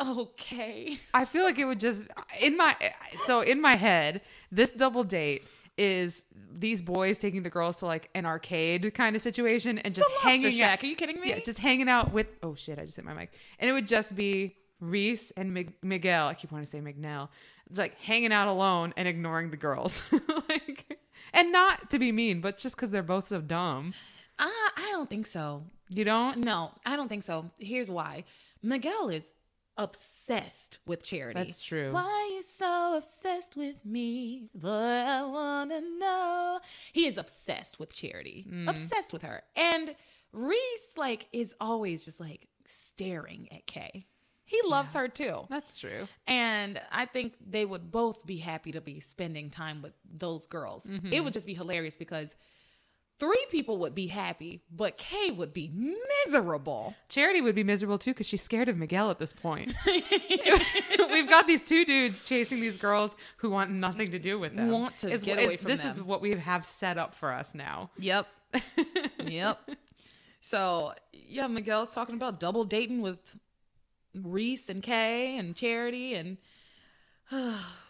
[0.00, 0.98] Okay.
[1.12, 2.04] I feel like it would just
[2.40, 2.76] in my
[3.26, 5.42] so in my head, this double date
[5.76, 10.08] is these boys taking the girls to like an arcade kind of situation and just
[10.22, 10.78] hanging Shack.
[10.78, 10.84] out.
[10.84, 11.30] Are you kidding me?
[11.30, 12.26] Yeah, just hanging out with.
[12.42, 12.78] Oh shit!
[12.78, 16.28] I just hit my mic, and it would just be Reese and Mig- Miguel.
[16.28, 17.30] I keep wanting to say Miguel.
[17.70, 20.02] It's like hanging out alone and ignoring the girls,
[20.48, 20.98] like,
[21.32, 23.94] and not to be mean, but just because they're both so dumb.
[24.38, 25.64] Uh, I don't think so.
[25.88, 26.38] You don't?
[26.38, 27.50] No, I don't think so.
[27.58, 28.24] Here's why.
[28.62, 29.32] Miguel is
[29.76, 31.38] obsessed with charity.
[31.38, 31.92] That's true.
[31.92, 34.48] Why you so obsessed with me?
[34.54, 36.60] Boy, I wanna know.
[36.92, 38.46] He is obsessed with charity.
[38.50, 38.68] Mm.
[38.68, 39.42] Obsessed with her.
[39.56, 39.94] And
[40.32, 44.06] Reese like is always just like staring at Kay.
[44.48, 45.46] He loves her too.
[45.50, 46.08] That's true.
[46.26, 50.86] And I think they would both be happy to be spending time with those girls.
[50.86, 51.12] Mm-hmm.
[51.12, 52.34] It would just be hilarious because
[53.18, 55.70] three people would be happy, but Kay would be
[56.26, 56.94] miserable.
[57.10, 59.74] Charity would be miserable too because she's scared of Miguel at this point.
[59.86, 64.70] We've got these two dudes chasing these girls who want nothing to do with them.
[64.70, 67.54] Want to Is- get away from This is what we have set up for us
[67.54, 67.90] now.
[67.98, 68.26] Yep.
[69.26, 69.60] yep.
[70.40, 73.18] So, yeah, Miguel's talking about double dating with
[74.14, 76.38] Reese and Kay and Charity and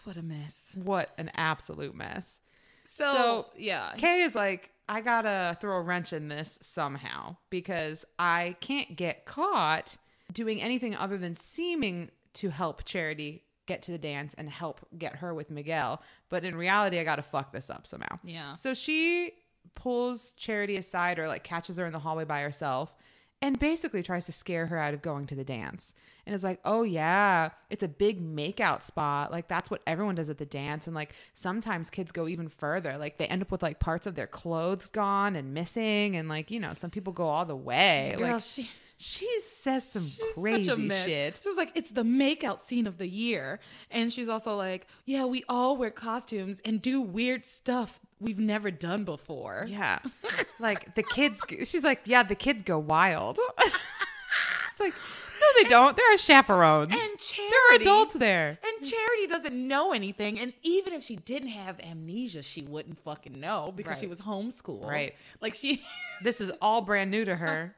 [0.04, 0.72] what a mess.
[0.74, 2.40] What an absolute mess.
[2.84, 3.92] So, So, yeah.
[3.96, 9.26] Kay is like, I gotta throw a wrench in this somehow because I can't get
[9.26, 9.96] caught
[10.32, 15.16] doing anything other than seeming to help Charity get to the dance and help get
[15.16, 16.02] her with Miguel.
[16.30, 18.18] But in reality, I gotta fuck this up somehow.
[18.24, 18.52] Yeah.
[18.52, 19.32] So she
[19.74, 22.94] pulls Charity aside or like catches her in the hallway by herself
[23.40, 25.94] and basically tries to scare her out of going to the dance.
[26.26, 29.32] And is like, oh yeah, it's a big makeout spot.
[29.32, 30.86] Like that's what everyone does at the dance.
[30.86, 32.98] And like sometimes kids go even further.
[32.98, 36.16] Like they end up with like parts of their clothes gone and missing.
[36.16, 38.14] And like, you know, some people go all the way.
[38.18, 38.68] Girl, like she
[39.00, 39.28] she
[39.62, 41.06] says some She's crazy such a mess.
[41.06, 41.40] shit.
[41.42, 43.60] She's like, it's the makeout scene of the year.
[43.92, 48.72] And she's also like, yeah, we all wear costumes and do weird stuff we've never
[48.72, 49.66] done before.
[49.68, 50.00] Yeah.
[50.58, 53.38] like the kids, she's like, yeah, the kids go wild.
[53.60, 54.94] it's like,
[55.40, 55.96] no, they don't.
[55.96, 56.92] There are chaperones.
[56.92, 57.50] And Charity.
[57.50, 58.58] there are adults there.
[58.60, 60.40] And Charity doesn't know anything.
[60.40, 64.10] And even if she didn't have amnesia, she wouldn't fucking know because she Right.
[64.10, 64.88] was homeschooled.
[64.90, 65.14] Right.
[65.40, 65.84] Like she.
[66.24, 67.76] This is all brand new to her.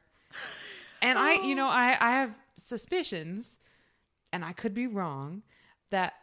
[1.01, 3.57] And I, you know, I, I have suspicions,
[4.33, 5.43] and I could be wrong,
[5.89, 6.13] that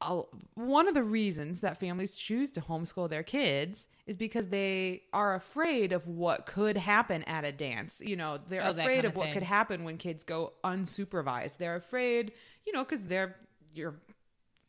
[0.00, 0.22] a-
[0.54, 5.34] one of the reasons that families choose to homeschool their kids is because they are
[5.34, 8.00] afraid of what could happen at a dance.
[8.04, 11.56] You know, they're Oh, afraid of of what could happen when kids go unsupervised.
[11.58, 12.32] They're afraid,
[12.66, 13.36] you know, because they're
[13.74, 13.94] you're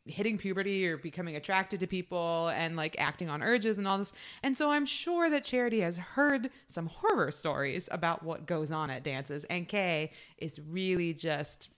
[0.06, 4.12] hitting puberty or becoming attracted to people and like acting on urges and all this.
[4.42, 8.90] And so I'm sure that Charity has heard some horror stories about what goes on
[8.90, 11.70] at dances and Kay is really just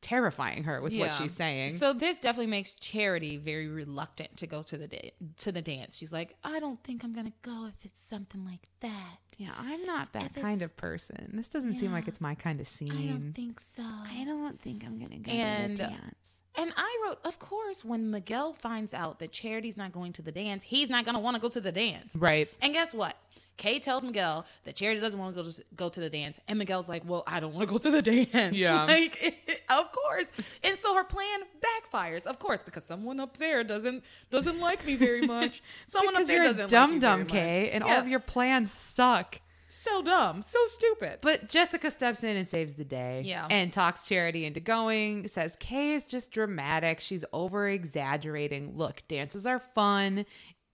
[0.00, 1.74] terrifying her with what she's saying.
[1.74, 5.96] So this definitely makes Charity very reluctant to go to the da- to the dance.
[5.96, 9.18] She's like, I don't think I'm gonna go if it's something like that.
[9.36, 11.30] yeah, I'm not that If kind of person.
[11.34, 12.92] This doesn't seem like it's my kind of scene.
[12.92, 13.82] I don't think so.
[13.82, 16.16] I don't think I'm gonna go And- to the dance.
[16.56, 20.32] And I wrote, of course, when Miguel finds out that Charity's not going to the
[20.32, 22.16] dance, he's not gonna want to go to the dance.
[22.16, 22.48] Right.
[22.60, 23.16] And guess what?
[23.60, 26.58] Kay tells Miguel that Charity doesn't want to go to go to the dance, and
[26.58, 28.00] Miguel's like, "Well, I don't want to go to the
[28.32, 28.84] dance." Yeah.
[28.88, 30.28] like of course.
[30.64, 34.96] And so her plan backfires, of course, because someone up there doesn't doesn't like me
[34.96, 35.62] very much.
[35.88, 37.52] Someone up there you're doesn't dumb like dumb very much.
[37.60, 39.40] Kay, and all of your plans suck.
[39.70, 41.18] So dumb, so stupid.
[41.22, 43.22] But Jessica steps in and saves the day.
[43.24, 43.46] Yeah.
[43.50, 47.00] And talks Charity into going, says Kay is just dramatic.
[47.00, 48.76] She's over exaggerating.
[48.76, 50.26] Look, dances are fun.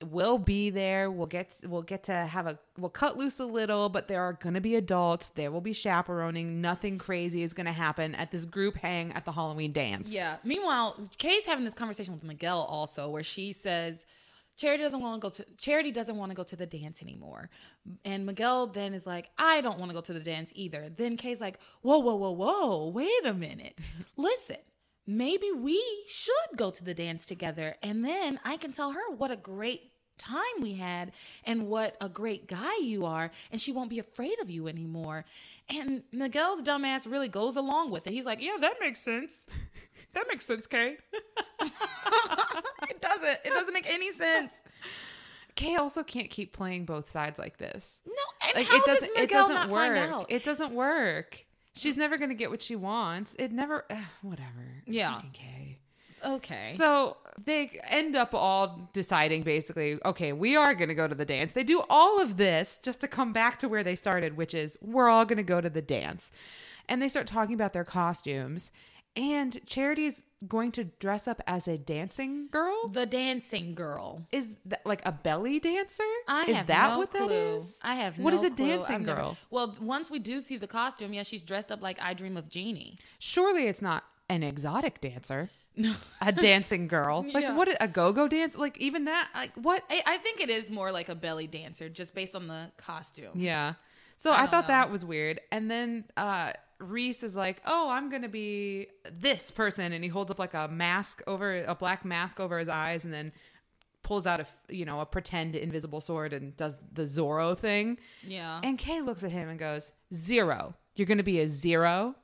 [0.04, 1.10] We'll be there.
[1.10, 4.34] We'll get we'll get to have a we'll cut loose a little, but there are
[4.34, 5.30] gonna be adults.
[5.30, 6.60] There will be chaperoning.
[6.60, 10.10] Nothing crazy is gonna happen at this group hang at the Halloween dance.
[10.10, 10.36] Yeah.
[10.44, 14.04] Meanwhile, Kay's having this conversation with Miguel also, where she says
[14.56, 17.50] Charity doesn't want to go to Charity doesn't want to go to the dance anymore,
[18.04, 20.88] and Miguel then is like, I don't want to go to the dance either.
[20.94, 23.78] Then Kay's like, Whoa, whoa, whoa, whoa, wait a minute,
[24.16, 24.56] listen.
[25.08, 29.30] Maybe we should go to the dance together, and then I can tell her what
[29.30, 31.12] a great time we had
[31.44, 35.24] and what a great guy you are, and she won't be afraid of you anymore.
[35.68, 38.12] And Miguel's dumbass really goes along with it.
[38.12, 39.46] He's like, Yeah, that makes sense.
[40.14, 40.96] That makes sense, Kay.
[41.60, 43.38] it doesn't.
[43.44, 44.62] It doesn't make any sense.
[45.56, 48.00] Kay also can't keep playing both sides like this.
[48.06, 48.12] No,
[48.48, 49.94] and like how it doesn't does it Miguel doesn't not work.
[49.96, 50.26] find out?
[50.30, 51.44] It doesn't work.
[51.74, 53.34] She's never gonna get what she wants.
[53.38, 54.82] It never ugh, whatever.
[54.86, 55.20] Yeah.
[56.26, 56.74] Okay.
[56.78, 61.24] So they end up all deciding basically, okay, we are going to go to the
[61.24, 61.52] dance.
[61.52, 64.76] They do all of this just to come back to where they started, which is
[64.80, 66.30] we're all going to go to the dance.
[66.88, 68.70] And they start talking about their costumes.
[69.16, 72.88] And Charity's going to dress up as a dancing girl.
[72.88, 74.26] the dancing girl.
[74.30, 76.04] Is that like a belly dancer?
[76.28, 77.28] I is have that no what clue.
[77.28, 77.76] that is?
[77.80, 78.66] I have What no is a clue.
[78.68, 79.36] dancing I've never- girl?
[79.50, 82.50] well, once we do see the costume, yeah, she's dressed up like I Dream of
[82.50, 82.98] Jeannie.
[83.18, 85.48] Surely it's not an exotic dancer.
[86.20, 87.24] A dancing girl.
[87.34, 87.54] Like Yeah.
[87.56, 88.56] what a go-go dance?
[88.56, 91.88] Like even that like what I, I think it is more like a belly dancer,
[91.88, 93.32] just based on the costume.
[93.34, 93.74] Yeah.
[94.16, 94.68] So I I, thought know.
[94.74, 95.40] that was weird.
[95.52, 100.10] And then uh Reese is like, "Oh, I'm going to be this person." And he
[100.10, 103.32] holds up like a mask over a black mask over his eyes and then
[104.02, 107.96] pulls out a you know, a pretend invisible sword and does the Zorro thing.
[108.22, 108.60] Yeah.
[108.62, 110.74] And Kay looks at him and goes, "Zero.
[110.96, 112.14] You're going to be a zero?"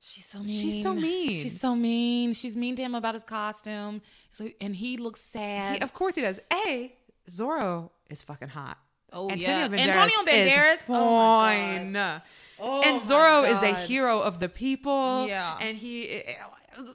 [0.00, 0.60] She's so mean.
[0.60, 1.42] She's so mean.
[1.42, 2.32] She's so mean.
[2.32, 4.02] She's mean to him about his costume.
[4.30, 5.76] So and he looks sad.
[5.76, 6.38] he, of course he does.
[6.52, 6.94] A,
[7.28, 8.78] Zorro is fucking hot.
[9.12, 10.84] oh Antonio yeah, Banderas Antonio Banderas.
[10.88, 11.92] Oh my fine.
[11.92, 12.22] god.
[12.58, 15.26] Oh and Zorro is a hero of the people.
[15.26, 15.58] Yeah.
[15.60, 16.34] And he eh,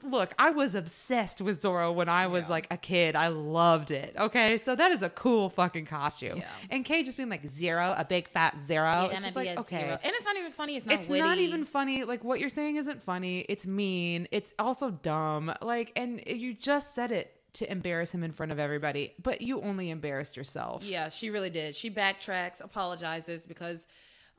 [0.04, 2.50] look, I was obsessed with Zorro when I was Yeah.
[2.50, 3.16] like a kid.
[3.16, 4.16] I loved it.
[4.18, 4.58] Okay.
[4.58, 6.38] So that is a cool fucking costume.
[6.38, 6.48] Yeah.
[6.70, 8.92] And Kay just being like zero, a big fat zero.
[8.92, 9.82] Yeah, it's just like, okay.
[9.82, 10.00] zero.
[10.04, 10.76] And it's not even funny.
[10.78, 11.22] It's not It's witty.
[11.22, 12.04] not even funny.
[12.04, 13.40] Like what you're saying isn't funny.
[13.50, 14.28] It's mean.
[14.32, 15.54] It's also dumb.
[15.62, 19.62] Like, and you just said it to embarrass him in front of everybody, but you
[19.62, 20.84] only embarrassed yourself.
[20.86, 21.76] Yeah, she really did.
[21.76, 23.88] She backtracks, apologizes because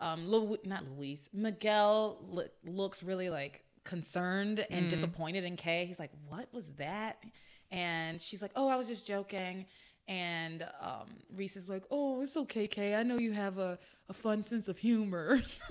[0.00, 4.90] um Lu- not Luis, Miguel lo- looks really like concerned and mm.
[4.90, 5.84] disappointed in Kay.
[5.86, 7.22] He's like, "What was that?"
[7.70, 9.66] And she's like, "Oh, I was just joking."
[10.08, 12.94] And um, Reese is like, "Oh, it's okay, Kay.
[12.94, 13.78] I know you have a,
[14.08, 15.40] a fun sense of humor."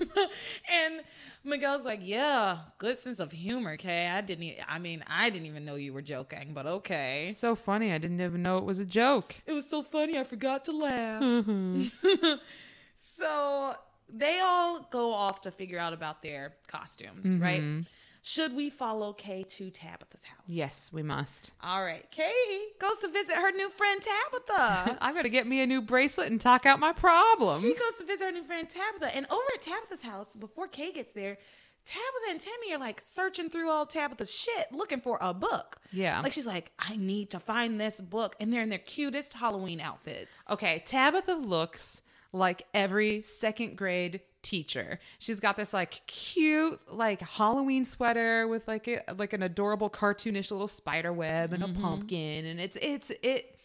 [0.72, 1.00] and
[1.44, 4.08] Miguel's like, "Yeah, good sense of humor, Kay.
[4.08, 4.44] I didn't.
[4.44, 7.92] E- I mean, I didn't even know you were joking, but okay." So funny.
[7.92, 9.34] I didn't even know it was a joke.
[9.46, 11.22] It was so funny, I forgot to laugh.
[11.22, 12.34] Mm-hmm.
[12.96, 13.74] so
[14.12, 17.60] they all go off to figure out about their costumes, right?
[17.60, 17.80] Mm-hmm.
[18.24, 20.42] Should we follow Kay to Tabitha's house?
[20.46, 21.50] Yes, we must.
[21.60, 22.08] All right.
[22.12, 22.32] Kay
[22.80, 24.98] goes to visit her new friend Tabitha.
[25.00, 27.62] I'm going to get me a new bracelet and talk out my problems.
[27.62, 29.14] she goes to visit her new friend Tabitha.
[29.16, 31.36] And over at Tabitha's house, before Kay gets there,
[31.84, 35.78] Tabitha and Timmy are like searching through all Tabitha's shit looking for a book.
[35.90, 36.20] Yeah.
[36.20, 38.36] Like she's like, I need to find this book.
[38.38, 40.42] And they're in their cutest Halloween outfits.
[40.48, 44.98] okay, Tabitha looks like every second grade teacher.
[45.18, 50.50] She's got this like cute like Halloween sweater with like a, like an adorable cartoonish
[50.50, 51.82] little spider web and a mm-hmm.
[51.82, 53.58] pumpkin and it's it's it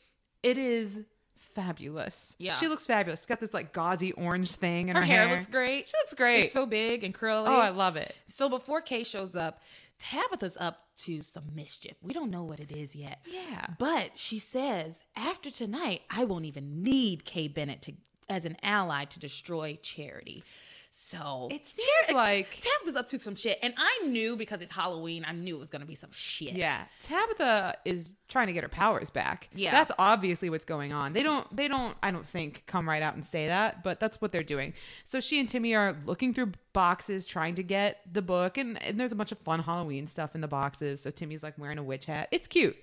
[0.44, 1.02] it is
[1.36, 2.36] fabulous.
[2.38, 2.54] Yeah.
[2.54, 3.22] She looks fabulous.
[3.22, 5.88] She's got this like gauzy orange thing in her, Her hair looks great.
[5.88, 6.46] She looks great.
[6.46, 7.48] It's so big and curly.
[7.50, 8.16] oh, I love it.
[8.28, 9.60] So before Kay shows up,
[9.98, 11.98] Tabitha's up to some mischief.
[12.04, 13.22] We don't know what it is yet.
[13.26, 13.68] Yeah.
[13.80, 17.94] But she says, after tonight, I won't even need Kay Bennett to
[18.30, 20.44] as an ally to destroy charity.
[21.00, 23.60] So It seems like- Tabitha's up to some shit.
[23.62, 26.54] And I knew because it's Halloween, I knew it was gonna be some shit.
[26.54, 29.48] Yeah, Tabitha is trying to get her powers back.
[29.54, 29.72] Yeah.
[29.72, 31.14] that's obviously what's going on.
[31.14, 34.20] They don't, they don't, I don't think come right out and say that, but that's
[34.20, 34.74] what they're doing.
[35.04, 39.00] So she and Timmy are looking through boxes trying to get the book, and, and
[39.00, 41.00] there's a bunch of fun Halloween stuff in the boxes.
[41.02, 42.28] So Timmy's like wearing a witch hat.
[42.32, 42.76] It's cute.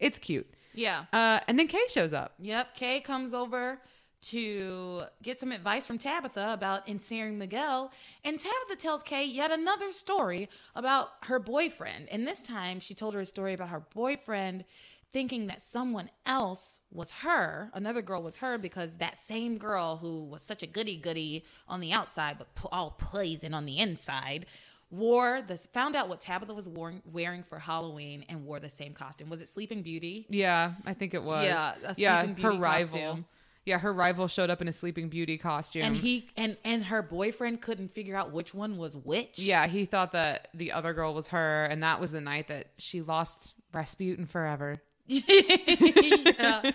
[0.00, 0.52] It's cute.
[0.74, 1.04] Yeah.
[1.12, 2.34] Uh, and then Kay shows up.
[2.40, 2.74] Yep.
[2.74, 3.78] Kay comes over
[4.24, 7.92] to get some advice from Tabitha about ensnaring Miguel.
[8.24, 12.08] And Tabitha tells Kay yet another story about her boyfriend.
[12.10, 14.64] And this time she told her a story about her boyfriend
[15.12, 20.24] thinking that someone else was her, another girl was her, because that same girl who
[20.24, 24.44] was such a goody goody on the outside, but all poison on the inside.
[24.90, 28.92] Wore this, found out what Tabitha was wearing, wearing for Halloween and wore the same
[28.92, 29.30] costume.
[29.30, 30.26] Was it Sleeping Beauty?
[30.28, 31.44] Yeah, I think it was.
[31.46, 32.98] Yeah, yeah, Sleeping her rival.
[32.98, 33.24] costume.
[33.66, 35.82] Yeah, her rival showed up in a Sleeping Beauty costume.
[35.82, 39.38] and he and and her boyfriend couldn't figure out which one was which.
[39.38, 42.68] Yeah, he thought that the other girl was her, and that was the night that
[42.78, 44.82] she lost Rasputin forever.
[45.06, 46.70] yeah.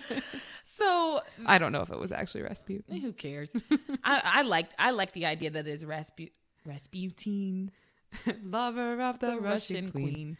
[0.64, 2.96] So I don't know if it was actually Rasputin.
[2.98, 3.50] who cares?
[4.04, 6.30] I, I like I like the idea that it's Raspu-
[6.64, 7.70] Rasputin,
[8.44, 9.42] Lover of the, the Russian,
[9.86, 10.12] Russian queen.
[10.12, 10.36] queen.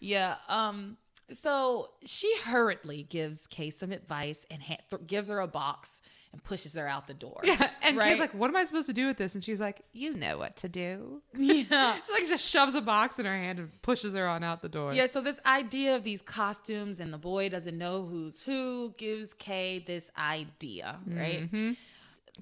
[0.00, 0.36] Yeah.
[0.48, 0.96] Um.
[1.32, 6.00] So she hurriedly gives Kay some advice and ha- th- gives her a box
[6.32, 7.40] and pushes her out the door.
[7.42, 8.10] Yeah, and right?
[8.10, 10.38] Kay's like, "What am I supposed to do with this?" And she's like, "You know
[10.38, 11.98] what to do." yeah.
[12.06, 14.68] She like just shoves a box in her hand and pushes her on out the
[14.68, 14.94] door.
[14.94, 19.34] Yeah, so this idea of these costumes and the boy doesn't know who's who gives
[19.34, 21.42] Kay this idea, right?
[21.42, 21.72] Mm-hmm.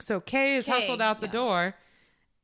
[0.01, 1.33] So Kay is Kay, hustled out the yeah.
[1.33, 1.75] door,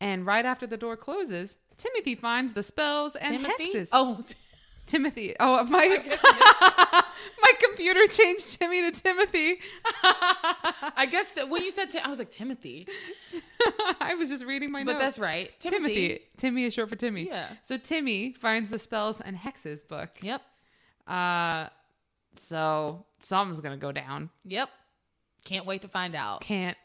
[0.00, 3.72] and right after the door closes, Timothy finds the spells and Timothy?
[3.74, 3.88] hexes.
[3.92, 4.24] Oh,
[4.86, 5.34] Timothy.
[5.40, 5.86] Oh, my
[7.42, 9.58] my computer changed Timmy to Timothy.
[10.02, 12.86] I guess when you said, I was like Timothy,
[14.00, 14.94] I was just reading my but notes.
[14.94, 16.20] But that's right, Timothy.
[16.36, 17.26] Timmy is short for Timmy.
[17.28, 17.48] Yeah.
[17.66, 20.10] So Timmy finds the spells and hexes book.
[20.22, 20.42] Yep,
[21.06, 21.68] Uh,
[22.36, 24.30] so something's gonna go down.
[24.44, 24.68] yep.
[25.44, 26.40] Can't wait to find out.
[26.40, 26.76] Can't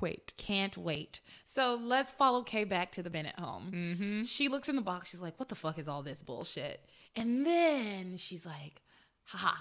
[0.00, 0.32] wait.
[0.36, 1.20] Can't wait.
[1.46, 3.72] So let's follow Kay back to the Bennett home.
[3.74, 4.22] Mm-hmm.
[4.22, 5.10] She looks in the box.
[5.10, 6.84] She's like, "What the fuck is all this bullshit?"
[7.18, 8.82] And then she's like,
[9.24, 9.54] "Haha,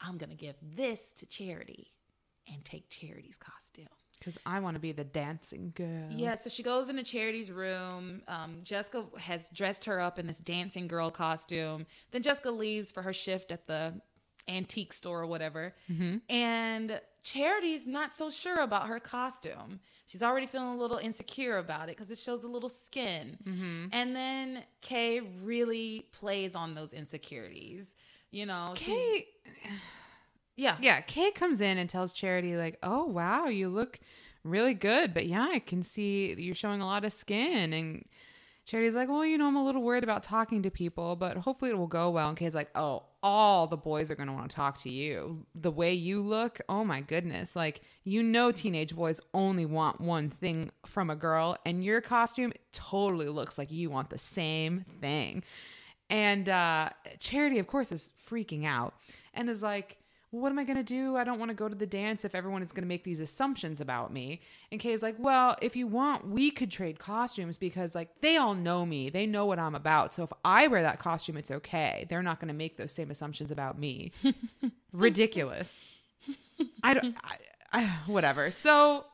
[0.00, 1.92] I'm gonna give this to Charity
[2.52, 3.86] and take Charity's costume."
[4.18, 6.08] Because I want to be the dancing girl.
[6.10, 8.22] Yeah, so she goes into Charity's room.
[8.26, 11.84] Um, Jessica has dressed her up in this dancing girl costume.
[12.10, 14.00] Then Jessica leaves for her shift at the
[14.48, 15.74] antique store or whatever.
[16.30, 19.80] And Charity's not so sure about her costume.
[20.06, 23.38] She's already feeling a little insecure about it because it shows a little skin.
[23.44, 23.86] Mm-hmm.
[23.92, 27.94] And then Kay really plays on those insecurities.
[28.30, 29.26] You know, she- Kay,
[30.56, 34.00] yeah, yeah, Kay comes in and tells Charity like, "Oh wow, you look
[34.44, 38.04] really good, but yeah, I can see you're showing a lot of skin." And
[38.64, 41.70] Charity's like, "Well, you know, I'm a little worried about talking to people, but hopefully
[41.70, 44.50] it will go well." And Kay's like, "Oh, all the boys are going to want
[44.50, 45.46] to talk to you.
[45.54, 47.56] The way you look, oh my goodness.
[47.56, 52.52] Like, you know teenage boys only want one thing from a girl, and your costume
[52.72, 55.42] totally looks like you want the same thing."
[56.10, 58.94] And uh, Charity, of course, is freaking out
[59.32, 59.96] and is like,
[60.34, 61.16] well, what am I going to do?
[61.16, 63.20] I don't want to go to the dance if everyone is going to make these
[63.20, 64.40] assumptions about me.
[64.72, 68.36] And Kay is like, well, if you want, we could trade costumes because, like, they
[68.36, 69.10] all know me.
[69.10, 70.12] They know what I'm about.
[70.12, 72.06] So if I wear that costume, it's okay.
[72.10, 74.10] They're not going to make those same assumptions about me.
[74.92, 75.72] Ridiculous.
[76.82, 77.36] I don't, I,
[77.72, 78.50] I, whatever.
[78.50, 79.04] So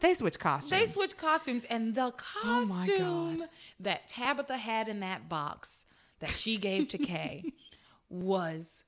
[0.00, 0.70] they switch costumes.
[0.70, 3.44] They switch costumes, and the Oh costume
[3.78, 5.82] that Tabitha had in that box
[6.18, 7.52] that she gave to Kay
[8.10, 8.82] was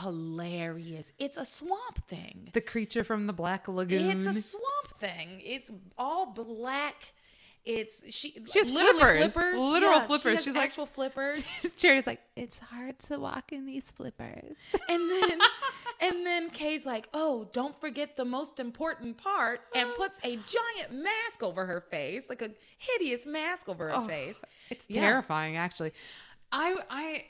[0.00, 1.12] hilarious.
[1.18, 2.50] It's a swamp thing.
[2.52, 4.10] The creature from the Black Lagoon.
[4.10, 5.40] It's a swamp thing.
[5.44, 7.12] It's all black.
[7.64, 8.30] It's she.
[8.50, 9.60] She has literally flippers.
[9.60, 10.22] Literal Yeah, flippers.
[10.22, 11.42] She has She's like- actual flippers.
[11.76, 14.56] Charity's like, it's hard to walk in these flippers.
[14.88, 15.38] And then
[16.00, 20.92] and then Kay's like, "Oh, don't forget the most important part," and puts a giant
[20.92, 24.36] mask over her face, like a hideous mask over her Oh, face.
[24.70, 25.02] It's Yeah.
[25.02, 25.92] terrifying, actually.
[26.50, 27.24] I, I,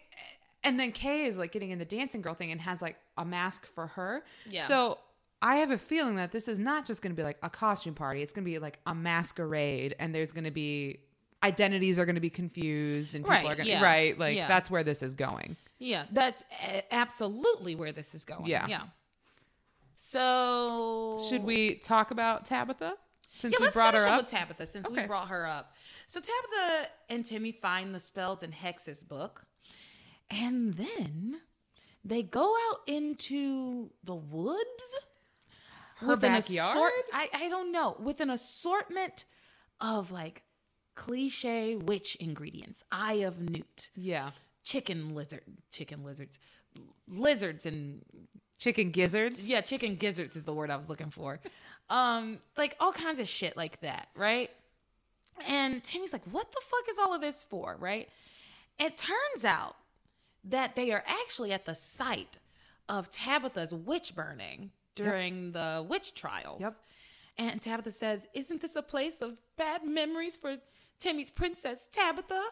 [0.64, 3.24] and then Kay is like getting in the dancing girl thing and has like a
[3.24, 4.24] mask for her.
[4.48, 4.66] Yeah.
[4.66, 4.98] So
[5.40, 7.94] I have a feeling that this is not just going to be like a costume
[7.94, 8.22] party.
[8.22, 11.00] It's going to be like a masquerade, and there's going to be
[11.42, 14.18] identities are going to be confused, and people Right, are going to yeah, right.
[14.18, 14.48] Like yeah.
[14.48, 15.56] that's where this is going.
[15.78, 16.42] Yeah, that's
[16.90, 18.46] absolutely where this is going.
[18.46, 18.66] Yeah.
[18.66, 18.82] Yeah.
[19.96, 22.96] So Should we talk about Tabitha
[23.36, 24.26] since Yeah, we brought her up?
[24.26, 25.72] Tabitha since we brought her up.
[26.06, 29.44] So Tabitha and Timmy find the spells and hexes book,
[30.30, 31.40] And then
[32.04, 34.94] they go out into the woods
[35.96, 36.92] Her backyard?
[37.12, 37.96] I, I don't know.
[37.98, 39.24] With an assortment
[39.80, 40.42] of like
[40.94, 42.82] cliche witch ingredients.
[42.92, 44.30] Eye of newt, Yeah.
[44.64, 46.38] chicken lizard, chicken lizards,
[47.06, 48.02] lizards and
[48.58, 49.38] Chicken gizzards.
[49.46, 51.38] yeah, chicken gizzards is the word I was looking for.
[51.88, 54.50] Um, like all kinds of shit like that, right?
[55.46, 58.08] And Timmy's like, "What the fuck is all of this for?" Right?
[58.80, 59.76] It turns out
[60.48, 62.38] that they are actually at the site
[62.88, 66.60] of Tabitha's witch burning during the witch trials.
[66.60, 66.74] Yep.
[67.36, 70.58] And Tabitha says, "Isn't this a place of bad memories for
[70.98, 72.42] Timmy's princess Tabitha?"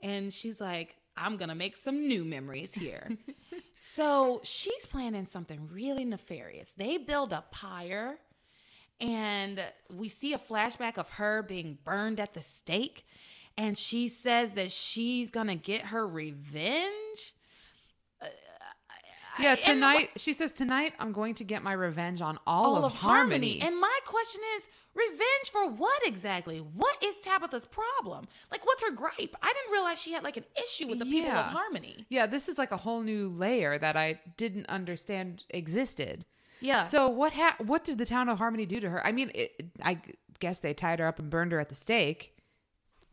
[0.00, 3.16] And she's like, "I'm gonna make some new memories here."
[3.74, 6.74] so she's planning something really nefarious.
[6.74, 8.18] They build a pyre
[9.00, 13.06] and we see a flashback of her being burned at the stake
[13.56, 17.34] and she says that she's gonna get her revenge
[18.22, 18.26] uh,
[19.38, 22.92] Yeah, and tonight she says tonight I'm going to get my revenge on all, of,
[22.92, 23.60] harmony.
[23.60, 28.90] and my question is revenge for what exactly what is tabitha's problem like what's her
[28.90, 32.26] gripe i didn't realize she had like an issue with the people of harmony yeah,
[32.26, 36.24] this is like a whole new layer that I didn't understand existed.
[36.60, 36.84] Yeah.
[36.86, 39.06] So what ha- what did the town of Harmony do to her?
[39.06, 40.00] I mean, it, I
[40.40, 42.36] guess they tied her up and burned her at the stake.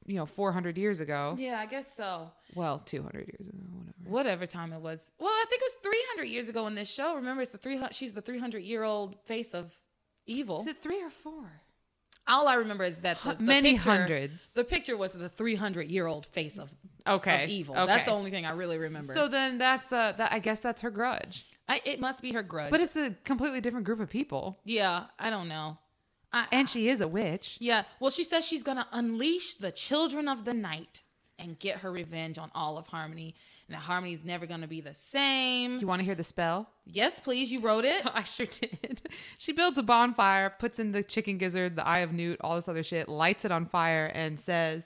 [0.08, 1.36] You know, 400 years ago.
[1.38, 4.10] yeah i guess so Well, 200 years ago, whatever.
[4.16, 5.76] whatever time it was well i think it was
[6.16, 9.18] 300 years ago in this show remember it's the 300 she's the 300 year old
[9.26, 9.78] face of
[10.26, 11.34] evil Is it 3 or 4?
[12.30, 14.34] All I remember is that the, the Many picture, hundreds.
[14.54, 16.70] The picture was the 300 year old face of,
[17.08, 17.44] Okay.
[17.46, 17.74] of evil.
[17.76, 17.86] Okay.
[17.86, 19.14] That's the only thing I really remember.
[19.14, 21.46] So then that's uh that I guess that's her grudge.
[21.70, 22.72] I, it must be her grudge.
[22.72, 24.60] But it's a completely different group of people.
[24.66, 25.78] yeah, I don't know.
[26.52, 27.58] And she is a witch.
[27.60, 31.02] yeah, well, she says she's gonna unleash the children of the night
[31.40, 33.36] and get her revenge on all of Harmony.
[33.68, 35.80] And that Harmony's never gonna be the same.
[35.80, 36.70] You want to hear the spell?
[36.86, 37.52] yes, please.
[37.52, 38.06] You wrote it.
[38.14, 39.02] I sure did.
[39.38, 42.68] She builds a bonfire, puts in the chicken gizzard, the eye of newt, all this
[42.70, 44.84] other shit, lights it on fire, and says,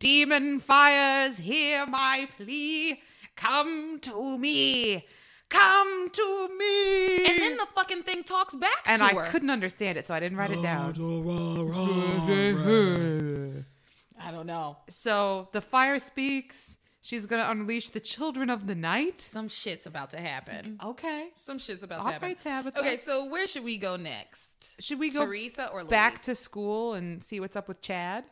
[0.00, 3.00] Demon fires, hear my plea.
[3.36, 5.06] Come to me.
[5.50, 7.26] Come to me.
[7.26, 9.30] And then the fucking thing talks back and to I her.
[9.30, 10.92] couldn't understand it, so I didn't write it down.
[14.20, 14.78] I don't know.
[14.88, 16.76] So the fire speaks.
[17.00, 19.20] She's going to unleash the children of the night.
[19.20, 20.78] Some shit's about to happen.
[20.84, 21.28] Okay.
[21.36, 22.28] Some shit's about All to happen.
[22.28, 22.78] right, Tabitha.
[22.80, 24.82] Okay, so where should we go next?
[24.82, 28.24] Should we go Theresa or back to school and see what's up with Chad?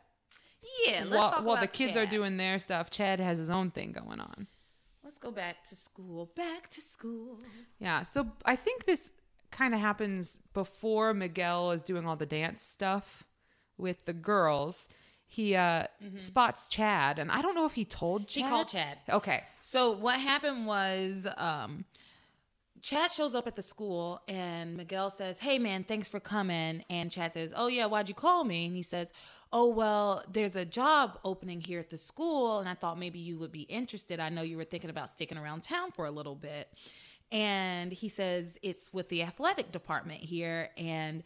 [0.84, 3.48] Yeah, let's while talk while the about kids are doing their stuff, Chad has his
[3.48, 4.48] own thing going on.
[5.16, 6.30] Let's go back to school.
[6.36, 7.38] Back to school.
[7.78, 8.02] Yeah.
[8.02, 9.12] So I think this
[9.50, 13.24] kind of happens before Miguel is doing all the dance stuff
[13.78, 14.88] with the girls.
[15.26, 15.84] He uh,
[16.18, 18.42] spots Chad, and I don't know if he told Chad.
[18.42, 18.44] Mm-hmm.
[18.44, 18.98] He called Chad.
[19.08, 19.44] Okay.
[19.62, 21.86] So what happened was um
[22.86, 26.84] Chad shows up at the school and Miguel says, Hey man, thanks for coming.
[26.88, 28.66] And Chad says, Oh yeah, why'd you call me?
[28.66, 29.12] And he says,
[29.52, 33.40] Oh well, there's a job opening here at the school, and I thought maybe you
[33.40, 34.20] would be interested.
[34.20, 36.68] I know you were thinking about sticking around town for a little bit.
[37.32, 40.70] And he says it's with the athletic department here.
[40.76, 41.24] And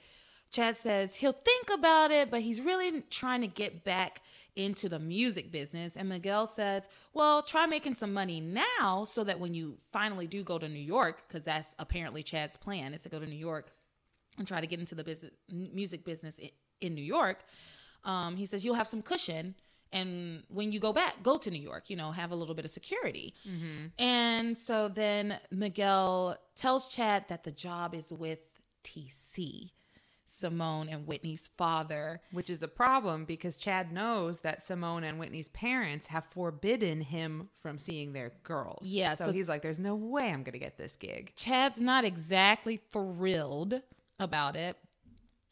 [0.51, 4.21] Chad says he'll think about it, but he's really trying to get back
[4.57, 5.97] into the music business.
[5.97, 10.43] And Miguel says, Well, try making some money now so that when you finally do
[10.43, 13.71] go to New York, because that's apparently Chad's plan is to go to New York
[14.39, 16.51] and try to get into the business, music business in,
[16.81, 17.45] in New York.
[18.05, 19.55] Um, he says, You'll have some cushion.
[19.93, 22.65] And when you go back, go to New York, you know, have a little bit
[22.65, 23.35] of security.
[23.99, 28.39] And so then Miguel tells Chad that the job is with
[28.85, 29.71] TC,
[30.33, 32.21] Simone and Whitney's father.
[32.31, 37.49] Which is a problem because Chad knows that Simone and Whitney's parents have forbidden him
[37.61, 38.87] from seeing their girls.
[38.87, 41.33] Yeah, So, so- he's like, there's no way I'm going to get this gig.
[41.37, 43.83] Chad's not exactly thrilled
[44.19, 44.77] about it.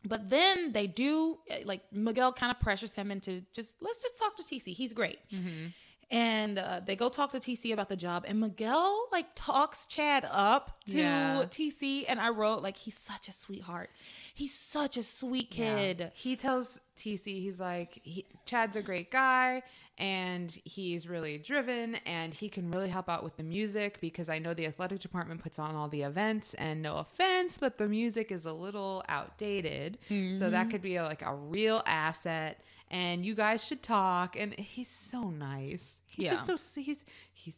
[0.06, 4.16] But then they do, eh, like, Miguel kind of pressures him into just, let's just
[4.18, 4.72] talk to TC.
[4.72, 5.18] He's great.
[5.32, 5.66] Mm-hmm.
[6.10, 8.24] And uh, they go talk to TC about the job.
[8.26, 11.44] And Miguel, like, talks Chad up to Yeah.
[11.50, 12.06] TC.
[12.08, 13.90] And I wrote, like, he's such a sweetheart.
[14.34, 16.10] He's such a sweet kid.
[16.14, 19.62] He tells TC, he's like, he, Chad's a great guy
[19.98, 24.38] and he's really driven and he can really help out with the music because I
[24.38, 28.32] know the athletic department puts on all the events and no offense, but the music
[28.32, 29.98] is a little outdated.
[30.38, 32.60] So that could be a, like a real asset
[32.90, 34.36] and you guys should talk.
[34.36, 36.00] And he's so nice.
[36.06, 36.30] He's Yeah.
[36.30, 37.54] just so, he's, he's,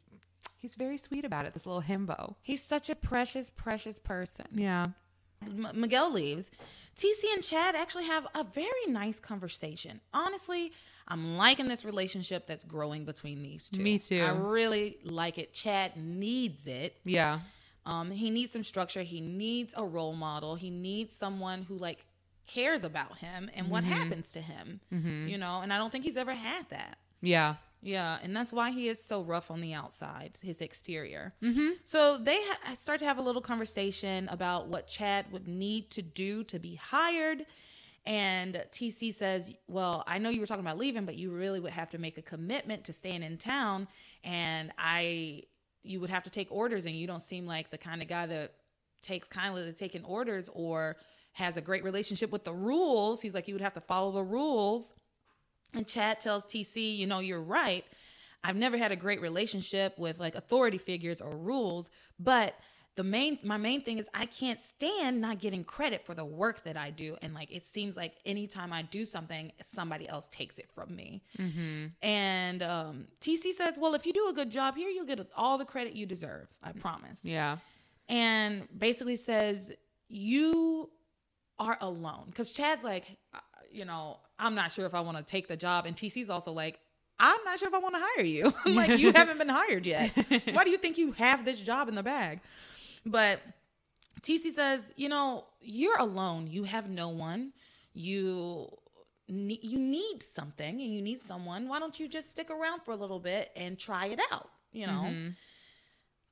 [0.59, 1.53] he's very sweet about it.
[1.55, 2.35] This little himbo.
[2.43, 4.47] He's such a precious, precious person.
[4.55, 4.87] Yeah.
[5.47, 6.51] M- Miguel leaves.
[6.97, 10.01] TC and Chad actually have a very nice conversation.
[10.13, 10.73] Honestly,
[11.09, 13.83] I'm liking this relationship that's growing between these two.
[13.83, 14.21] Me too.
[14.23, 15.55] I really like it.
[15.55, 16.97] Chad needs it.
[17.05, 17.41] Yeah.
[17.87, 19.03] Um, he needs some structure.
[19.03, 20.57] He needs a role model.
[20.57, 22.05] He needs someone who like
[22.55, 24.81] cares about him and what happens to him.
[25.29, 26.99] You know, and I don't think he's ever had that.
[27.21, 27.57] Yeah.
[27.83, 31.33] Yeah, and that's why he is so rough on the outside, his exterior.
[31.43, 31.71] Mm-hmm.
[31.85, 36.03] So they ha- start to have a little conversation about what Chad would need to
[36.03, 37.47] do to be hired.
[38.05, 41.73] And TC says, Well, I know you were talking about leaving, but you really would
[41.73, 43.89] have to make a commitment to staying in town.
[44.25, 45.45] And I,
[45.83, 48.27] you would have to take orders, and you don't seem like the kind of guy
[48.27, 48.53] that
[49.01, 50.97] takes kindly to taking orders or
[51.33, 53.21] has a great relationship with the rules.
[53.21, 54.93] He's like, You would have to follow the rules.
[55.73, 57.85] And Chad tells TC, you know, you're right.
[58.43, 62.55] I've never had a great relationship with like authority figures or rules, but
[62.97, 66.65] the main my main thing is I can't stand not getting credit for the work
[66.65, 67.17] that I do.
[67.23, 71.23] And like it seems like anytime I do something, somebody else takes it from me.
[72.03, 75.57] And um, TC says, well, if you do a good job here, you'll get all
[75.57, 76.49] the credit you deserve.
[76.63, 77.59] I promise Yeah.
[78.09, 79.71] and basically says
[80.09, 80.91] you
[81.61, 82.25] are alone.
[82.27, 83.39] Because chad's like uh,
[83.71, 85.87] you know i'm not sure if i want to take the job.
[85.87, 86.81] And tc's also like
[87.21, 88.53] i'm not sure if i want to hire you.
[88.75, 90.11] Like you haven't been hired yet.
[90.53, 92.41] Why do you think you have this job in the bag?
[93.07, 93.41] But
[94.23, 96.49] tc says you know you're alone.
[96.49, 97.53] You have no one.
[97.93, 98.69] You
[99.29, 101.69] ne- you need something and you need someone.
[101.69, 104.87] Why don't you just stick around for a little bit and try it out you
[104.87, 105.03] know?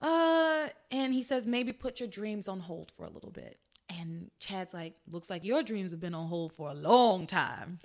[0.00, 3.58] Uh, and he says maybe put your dreams on hold for a little bit.
[3.88, 7.80] And Chad's like, looks like your dreams have been on hold for a long time.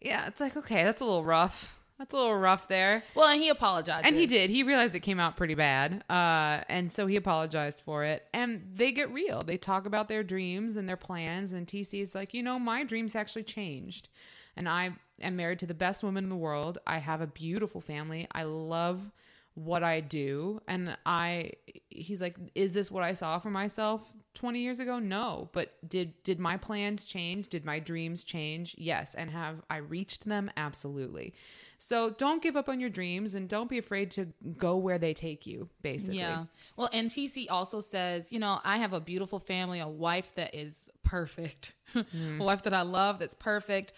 [0.00, 0.26] Yeah.
[0.26, 1.78] It's like, okay, that's a little rough.
[1.98, 3.04] That's a little rough there.
[3.14, 4.04] Well, and he apologized.
[4.04, 4.50] And he did.
[4.50, 6.02] He realized it came out pretty bad.
[6.10, 8.26] Uh, and so he apologized for it.
[8.34, 9.44] And they get real.
[9.44, 11.52] They talk about their dreams and their plans.
[11.52, 14.08] And TC is like, you know, my dreams actually changed.
[14.56, 14.90] And I
[15.22, 16.78] am married to the best woman in the world.
[16.84, 18.26] I have a beautiful family.
[18.32, 19.12] I love
[19.54, 20.60] what I do.
[20.66, 21.52] And I,
[21.90, 24.98] he's like, is this what I saw for myself 20 years ago?
[24.98, 25.48] No.
[25.52, 27.48] But did, did my plans change?
[27.48, 28.74] Did my dreams change?
[28.76, 29.14] Yes.
[29.14, 30.50] And have I reached them?
[30.56, 31.34] Absolutely.
[31.78, 35.14] So don't give up on your dreams and don't be afraid to go where they
[35.14, 36.18] take you, basically.
[36.18, 36.44] Yeah.
[36.76, 40.54] Well, and TC also says, you know, I have a beautiful family, a wife that
[40.54, 42.40] is perfect, mm-hmm.
[42.40, 43.92] a wife that I love that's perfect.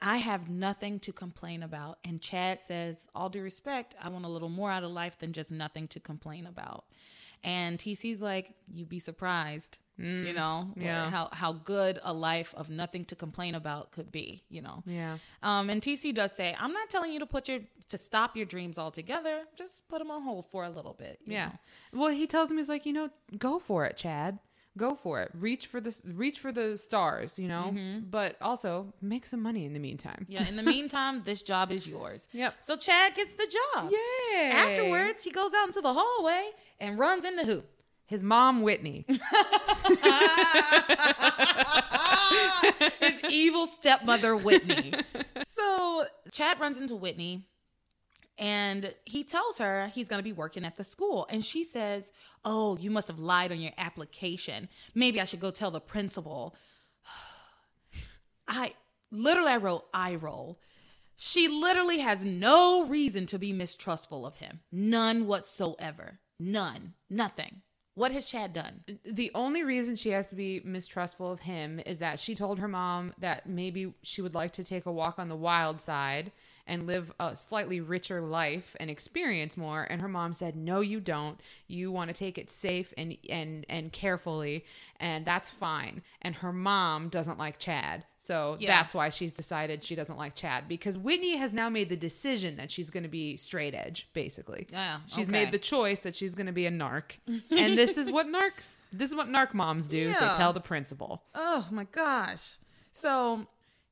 [0.00, 1.98] I have nothing to complain about.
[2.04, 5.32] And Chad says, all due respect, I want a little more out of life than
[5.32, 6.84] just nothing to complain about.
[7.44, 11.08] And TC's like, you'd be surprised, you know, yeah.
[11.10, 14.82] how, how good a life of nothing to complain about could be, you know.
[14.86, 15.18] Yeah.
[15.42, 18.44] Um, and TC does say, I'm not telling you to put your to stop your
[18.46, 19.42] dreams altogether.
[19.56, 21.18] Just put them on hold for a little bit.
[21.24, 21.52] you Yeah.
[21.92, 22.00] know.
[22.00, 23.08] Well, he tells him he's like, you know,
[23.38, 24.38] go for it, Chad.
[24.78, 25.30] Go for it.
[25.34, 27.72] Reach for the reach for the stars, you know.
[27.74, 28.06] Mm-hmm.
[28.10, 30.24] But also make some money in the meantime.
[30.28, 30.46] Yeah.
[30.48, 32.26] In the meantime, this job is yours.
[32.32, 32.54] Yep.
[32.60, 33.90] So Chad gets the job.
[33.90, 34.50] Yay!
[34.50, 36.48] Afterwards, he goes out into the hallway
[36.80, 37.64] and runs into who?
[38.06, 39.04] his mom Whitney.
[43.00, 44.94] His evil stepmother, Whitney.
[45.46, 47.46] so Chad runs into Whitney
[48.38, 51.26] and he tells her he's going to be working at the school.
[51.28, 52.12] And she says,
[52.44, 54.68] Oh, you must have lied on your application.
[54.94, 56.54] Maybe I should go tell the principal.
[58.48, 58.74] I
[59.10, 60.60] literally, I wrote, I roll.
[61.16, 64.60] She literally has no reason to be mistrustful of him.
[64.70, 66.20] None whatsoever.
[66.38, 66.94] None.
[67.10, 67.62] Nothing.
[67.94, 68.84] What has Chad done?
[69.04, 72.68] the only reason she has to be mistrustful of him is that she told her
[72.68, 76.30] mom that maybe she would like to take a walk on the wild side
[76.68, 81.00] and live a slightly richer life and experience more and her mom said no you
[81.00, 84.64] don't you want to take it safe and and and carefully
[85.00, 88.68] and that's fine and her mom doesn't like Chad so Yeah.
[88.82, 92.56] that's why she's decided she doesn't like Chad because Whitney has now made the decision
[92.58, 95.44] that she's going to be straight edge basically Yeah, she's okay.
[95.44, 98.76] made the choice that she's going to be a narc and this is what narcs
[98.92, 100.20] this is what narc moms do Yeah.
[100.20, 102.58] they tell the principal Oh my gosh.
[102.92, 103.46] So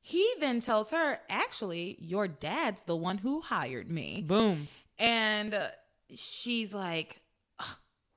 [0.07, 4.23] he then tells her, actually, your dad's the one who hired me.
[4.25, 5.67] boom And uh,
[6.15, 7.19] she's like,
[7.59, 7.75] "Ugh,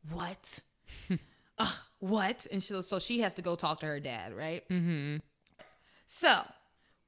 [0.09, 0.61] what?
[1.59, 2.47] Ugh, what?
[2.53, 4.63] And she, so she has to go talk to her dad, right?
[4.69, 5.17] Mm-hmm.
[6.07, 6.43] So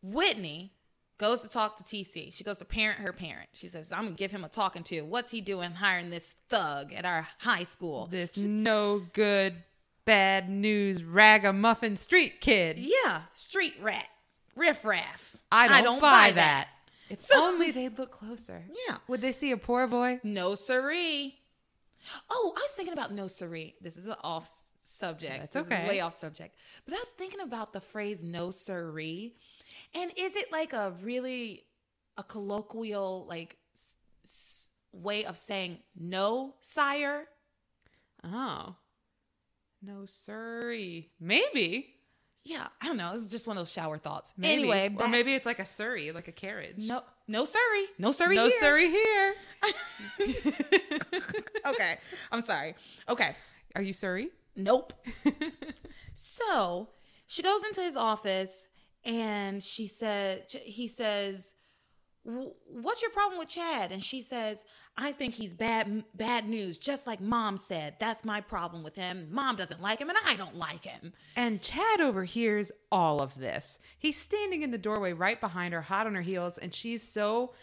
[0.02, 0.72] Whitney
[1.16, 2.34] goes to talk to TC.
[2.34, 3.50] She goes to parent her parent.
[3.52, 5.02] She says, I'm going to give him a talking to.
[5.02, 8.08] What's he doing hiring this thug at our high school?
[8.10, 9.62] this no good
[10.04, 14.08] bad news ragamuffin street kid Yeah, street rat,
[14.56, 15.36] riff raff.
[15.50, 16.68] i don't, buy, that.
[17.08, 18.98] if only they'd look closer Yeah.
[19.08, 21.38] would they see a poor boy No siree.
[22.30, 23.74] Oh, I was thinking about no siree.
[23.80, 24.52] This is an off
[24.82, 25.38] subject.
[25.38, 25.88] That's This is okay.
[25.88, 26.56] way off subject.
[26.84, 29.34] But I was thinking about the phrase no siree.
[29.94, 31.64] And is it like a really
[32.18, 37.26] a colloquial like s- s- way of saying no, sire.
[38.24, 38.74] Oh.
[39.80, 41.10] No, siree.
[41.20, 41.91] Maybe.
[42.44, 43.12] Yeah, I don't know.
[43.12, 44.34] This is just one of those shower thoughts.
[44.36, 44.62] Maybe.
[44.62, 46.76] Anyway, or maybe it's like a Surrey, like a carriage.
[46.78, 48.60] no, no, Surrey, no, sorry, no here.
[48.60, 49.34] Surrey here.
[51.66, 51.98] okay,
[52.32, 52.74] I'm sorry.
[53.08, 53.36] Okay,
[53.76, 54.30] Are you Surrey?
[54.56, 54.92] Nope.
[56.14, 56.88] so
[57.26, 58.66] she goes into his office
[59.04, 61.54] and she said, he says,
[62.24, 64.62] "What's your problem with Chad?" And she says,
[64.96, 67.96] "I think he's bad, bad news, just like Mom said.
[67.98, 69.28] That's my problem with him.
[69.30, 73.78] Mom doesn't like him, and I don't like him." And Chad overhears all of this.
[73.98, 77.54] He's standing in the doorway right behind her, hot on her heels, and she's so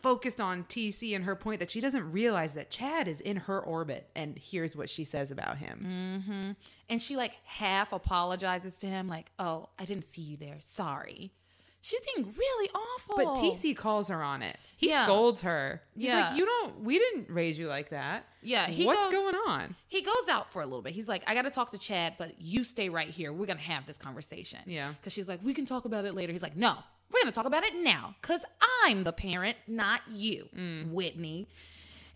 [0.00, 3.60] focused on TC and her point that she doesn't realize that Chad is in her
[3.60, 4.10] orbit.
[4.16, 6.24] And here's what she says about him.
[6.26, 6.56] Mhm.
[6.88, 10.56] And she like half apologizes to him, like, "Oh, I didn't see you there.
[10.60, 11.34] Sorry."
[11.82, 13.16] She's being really awful.
[13.16, 14.58] But TC calls her on it.
[14.76, 15.04] He Yeah.
[15.04, 15.82] scolds her.
[15.94, 16.30] He's Yeah.
[16.30, 16.80] like, "You don't.
[16.80, 18.26] We didn't raise you like that.
[18.42, 19.76] Yeah, he What's goes- going on?
[19.88, 20.92] He goes out for a little bit.
[20.94, 23.32] He's like, I got to talk to Chad, but you stay right here.
[23.32, 24.60] We're going to have this conversation.
[24.66, 24.92] Yeah.
[24.92, 26.32] Because she's like, we can talk about it later.
[26.32, 26.76] He's like, no,
[27.10, 28.44] we're going to talk about it now because
[28.84, 30.48] I'm the parent, not you,
[30.90, 31.48] Whitney.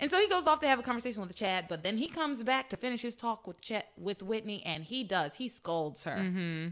[0.00, 2.42] And so he goes off to have a conversation with Chad, but then he comes
[2.42, 5.34] back to finish his talk with Chad, with Whitney, and he does.
[5.34, 6.16] He scolds her.
[6.16, 6.68] Mm-hmm.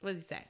[0.00, 0.44] What does he say?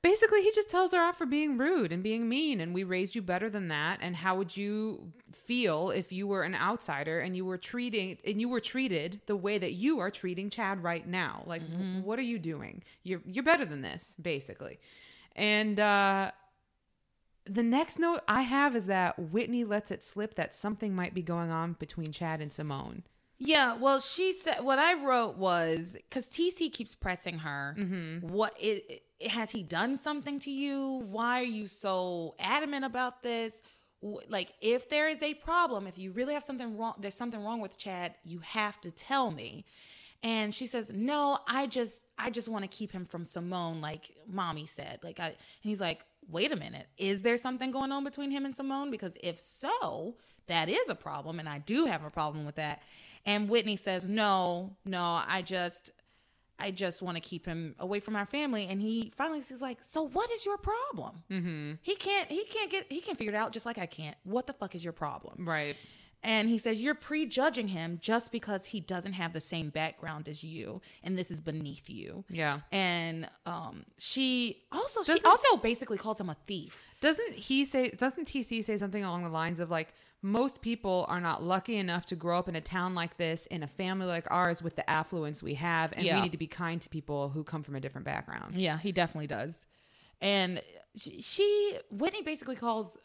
[0.00, 3.16] Basically, he just tells her off for being rude and being mean, and we raised
[3.16, 3.98] you better than that.
[4.00, 8.40] And how would you feel if you were an outsider and you were treating and
[8.40, 11.42] you were treated the way that you are treating Chad right now?
[11.46, 12.84] Like, w- what are you doing?
[13.02, 14.78] You're you're better than this, basically.
[15.34, 16.30] And uh,
[17.44, 21.22] the next note I have is that Whitney lets it slip that something might be
[21.22, 23.02] going on between Chad and Simone.
[23.40, 27.74] Yeah, well, she said what I wrote was because TC keeps pressing her.
[28.28, 31.02] What it, it has he done something to you?
[31.06, 33.60] Why are you so adamant about this?
[34.00, 37.60] Like, if there is a problem, if you really have something wrong, there's something wrong
[37.60, 38.14] with Chad.
[38.24, 39.64] You have to tell me.
[40.22, 44.16] And she says, "No, I just, I just want to keep him from Simone, like
[44.26, 48.04] mommy said." Like, I, and he's like, "Wait a minute, is there something going on
[48.04, 48.90] between him and Simone?
[48.90, 50.16] Because if so,
[50.46, 52.82] that is a problem, and I do have a problem with that."
[53.26, 55.92] And Whitney says, "No, no, I just,
[56.58, 59.78] I just want to keep him away from our family." And he finally says, "Like,
[59.82, 61.22] so what is your problem?
[61.30, 61.72] Mm-hmm.
[61.82, 64.16] He can't, he can't get, he can't figure it out, just like I can't.
[64.24, 65.76] What the fuck is your problem?" Right.
[66.20, 70.42] And he says, You're prejudging him just because he doesn't have the same background as
[70.42, 72.24] you, and this is beneath you.
[72.28, 72.58] Yeah.
[72.72, 76.82] And um, she also she Doesn't- also basically calls him a thief.
[77.00, 81.20] Doesn't he say, doesn't TC say something along the lines of like, most people are
[81.20, 84.26] not lucky enough to grow up in a town like this, in a family like
[84.30, 86.16] ours with the affluence we have, and Yeah.
[86.16, 88.56] we need to be kind to people who come from a different background.
[88.60, 89.64] Yeah, he definitely does.
[90.20, 90.60] And
[90.96, 92.96] she, she Whitney basically calls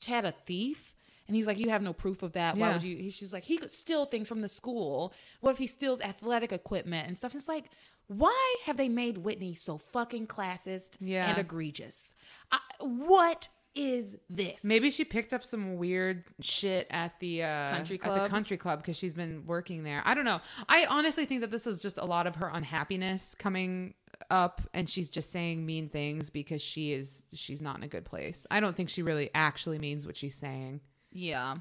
[0.00, 0.94] Chad a thief.
[1.28, 2.56] And he's like, You have no proof of that.
[2.56, 2.72] Why Yeah.
[2.72, 2.96] would you?
[2.96, 5.12] he- She's like, He could steal things from the school.
[5.40, 7.34] What if he steals athletic equipment and stuff?
[7.34, 7.66] It's like,
[8.08, 11.28] why have they made Whitney so fucking classist Yeah.
[11.28, 12.14] and egregious?
[12.50, 13.48] I, what
[13.78, 14.64] is this?
[14.64, 18.18] Maybe she picked up some weird shit at the uh, Country club.
[18.18, 20.02] at the country club because she's been working there.
[20.04, 20.40] I don't know.
[20.68, 23.94] I honestly think that this is just a lot of her unhappiness coming
[24.30, 28.04] up, and she's just saying mean things because she is she's not in a good
[28.04, 28.46] place.
[28.50, 30.80] I don't think she really actually means what she's saying.
[31.12, 31.58] Yeah.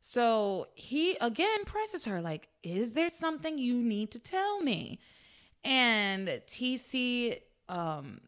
[0.00, 4.98] So he again presses her, like, is there something you need to tell me?
[5.64, 7.38] And TC,
[7.70, 8.20] um,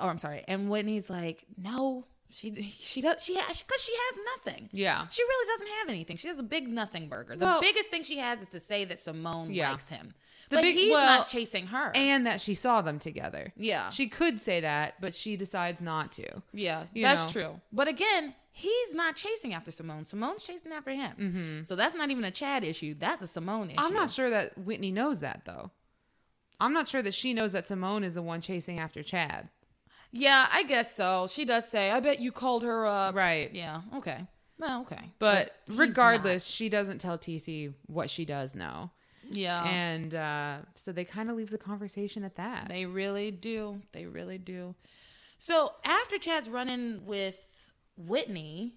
[0.00, 4.18] or I'm sorry, and Whitney's like, no, she she does she has because she has
[4.36, 4.68] nothing.
[4.72, 5.06] Yeah.
[5.08, 6.16] She really doesn't have anything.
[6.16, 7.36] She has a big nothing burger.
[7.36, 9.70] The Well- biggest thing she has is to say that Simone Yeah.
[9.72, 10.14] likes him.
[10.48, 11.92] The but big- he's well, not chasing her.
[11.94, 13.52] and that she saw them together.
[13.56, 13.90] Yeah.
[13.90, 16.42] She could say that, but she decides not to.
[16.52, 17.40] Yeah, that's know.
[17.42, 17.60] true.
[17.72, 20.04] But again, he's not chasing after Simone.
[20.04, 21.14] Simone's chasing after him.
[21.16, 21.62] Mm-hmm.
[21.62, 22.94] So that's not even a Chad issue.
[22.98, 23.78] That's a Simone issue.
[23.78, 25.70] I'm not sure that Whitney knows that though.
[26.58, 29.48] I'm not sure that she knows that Simone is the one chasing after Chad.
[30.12, 31.26] Yeah, I guess so.
[31.28, 33.54] She does say, "I bet you called her up." Right.
[33.54, 33.82] Yeah.
[33.96, 34.26] Okay.
[34.58, 35.12] Well, okay.
[35.18, 38.90] But, he's regardless, she doesn't tell TC what she does know.
[39.30, 42.68] yeah, And uh, so they kind of leave the conversation at that.
[42.68, 43.80] they really do.
[43.92, 44.74] They really do.
[45.38, 48.74] So after Chad's running with Whitney,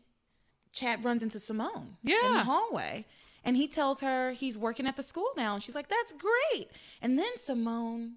[0.72, 3.05] Chad runs into Simone in the hallway,
[3.43, 6.69] and he tells her he's working at the school now, and she's like, "That's great."
[7.01, 8.14] And then Simone,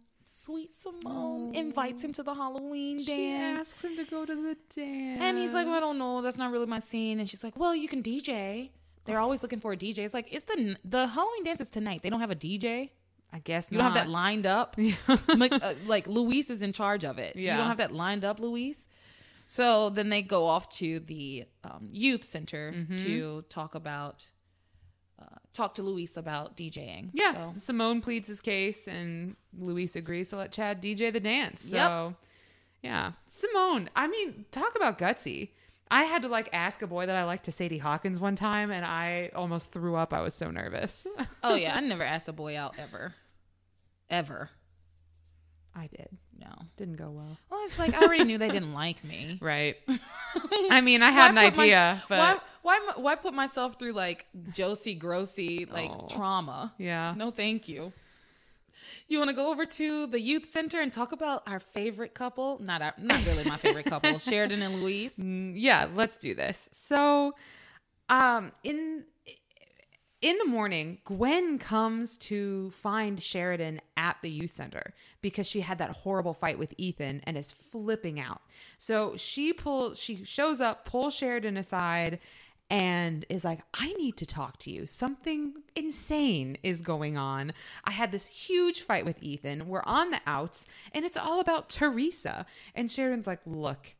[0.46, 3.56] sweet Simone, invites him to the Halloween she dance.
[3.56, 5.20] She asks him to go to the dance.
[5.20, 6.22] And he's like, well, I don't know.
[6.22, 7.18] That's not really my scene.
[7.20, 8.70] And she's like, well, you can DJ.
[9.04, 9.98] They're always looking for a DJ.
[9.98, 12.00] It's like, it's the the Halloween dance is tonight.
[12.02, 12.90] They don't have a DJ.
[13.32, 14.76] I guess You don't have that lined up.
[15.44, 17.36] Like, uh, like Luis is in charge of it.
[17.36, 18.86] You don't have that lined up, Luis.
[19.48, 22.96] So then they go off to the um, youth center Mm-hmm.
[22.98, 24.26] to talk about,
[25.20, 27.10] uh, talk to Luis about DJing.
[27.12, 27.32] Yeah.
[27.54, 31.62] So- Simone pleads his case, and Luis agrees to let Chad DJ the dance.
[31.62, 32.14] So, Yep.
[32.82, 33.12] yeah.
[33.26, 35.50] Simone, I mean, talk about gutsy.
[35.90, 38.70] I had to like ask a boy that I liked to Sadie Hawkins one time,
[38.72, 40.12] and I almost threw up.
[40.12, 41.06] I was so nervous.
[41.44, 43.14] oh yeah, I never asked a boy out ever,
[44.10, 44.50] ever.
[45.74, 46.08] I did.
[46.40, 46.52] No.
[46.76, 47.36] Didn't go well.
[47.50, 49.38] Well, it's like I already knew they didn't like me.
[49.42, 49.76] Right.
[50.70, 52.18] I mean, I had an put my- idea, but
[52.62, 56.06] why, why, why put myself through like Josie Grossie like Oh.
[56.08, 56.74] trauma?
[56.78, 57.14] yeah.
[57.16, 57.92] No, thank you.
[59.08, 62.58] You want to go over to the youth center and talk about our favorite couple?
[62.60, 65.16] Not our, not really my favorite couple, Sheridan and Luis.
[65.16, 66.68] Mm, yeah, let's do this.
[66.72, 67.34] So,
[68.08, 69.04] um, in
[70.26, 74.92] in the morning, Gwen comes to find Sheridan at the youth center
[75.22, 78.42] because she had that horrible fight with Ethan and is flipping out.
[78.76, 82.18] So she pulls, she shows up, pulls Sheridan aside,
[82.68, 84.84] and is like, I need to talk to you.
[84.84, 87.52] Something insane is going on.
[87.84, 89.68] I had this huge fight with Ethan.
[89.68, 92.46] We're on the outs, and it's all about Theresa.
[92.74, 93.94] And Sheridan's like, Look,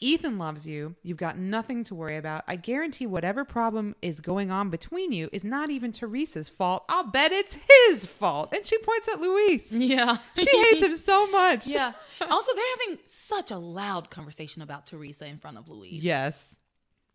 [0.00, 0.94] Ethan loves you.
[1.02, 2.44] You've got nothing to worry about.
[2.48, 6.84] I guarantee whatever problem is going on between you is not even Theresa's fault.
[6.88, 7.56] I'll bet it's
[7.88, 8.54] his fault.
[8.54, 9.70] And she points at Luis.
[9.70, 10.18] Yeah.
[10.36, 11.66] She hates him so much.
[11.66, 11.92] yeah.
[12.30, 16.02] Also, they're having such a loud conversation about Theresa in front of Luis.
[16.02, 16.56] Yes.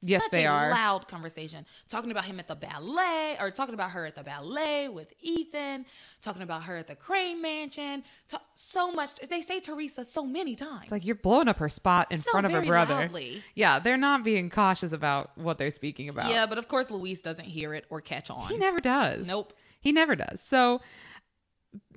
[0.08, 0.70] Yes, Such they a are.
[0.70, 1.66] loud conversation.
[1.90, 5.86] Talking about him at the ballet, or talking about her at the ballet with Ethan,
[6.22, 8.04] talking about her at the Crane Mansion.
[8.28, 9.16] Ta- so much.
[9.16, 10.84] They say Theresa so many times.
[10.84, 12.94] It's like you're blowing up her spot in So front of her brother.
[12.96, 13.44] loudly.
[13.56, 16.30] Yeah, they're not being cautious about what they're speaking about.
[16.30, 18.48] yeah, but of course Luis doesn't hear it or catch on.
[18.50, 19.28] He never does.
[19.28, 19.54] Nope.
[19.82, 20.42] He never does.
[20.42, 20.82] So,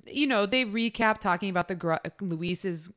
[0.05, 2.89] you know, they recap talking about the gr- Luis's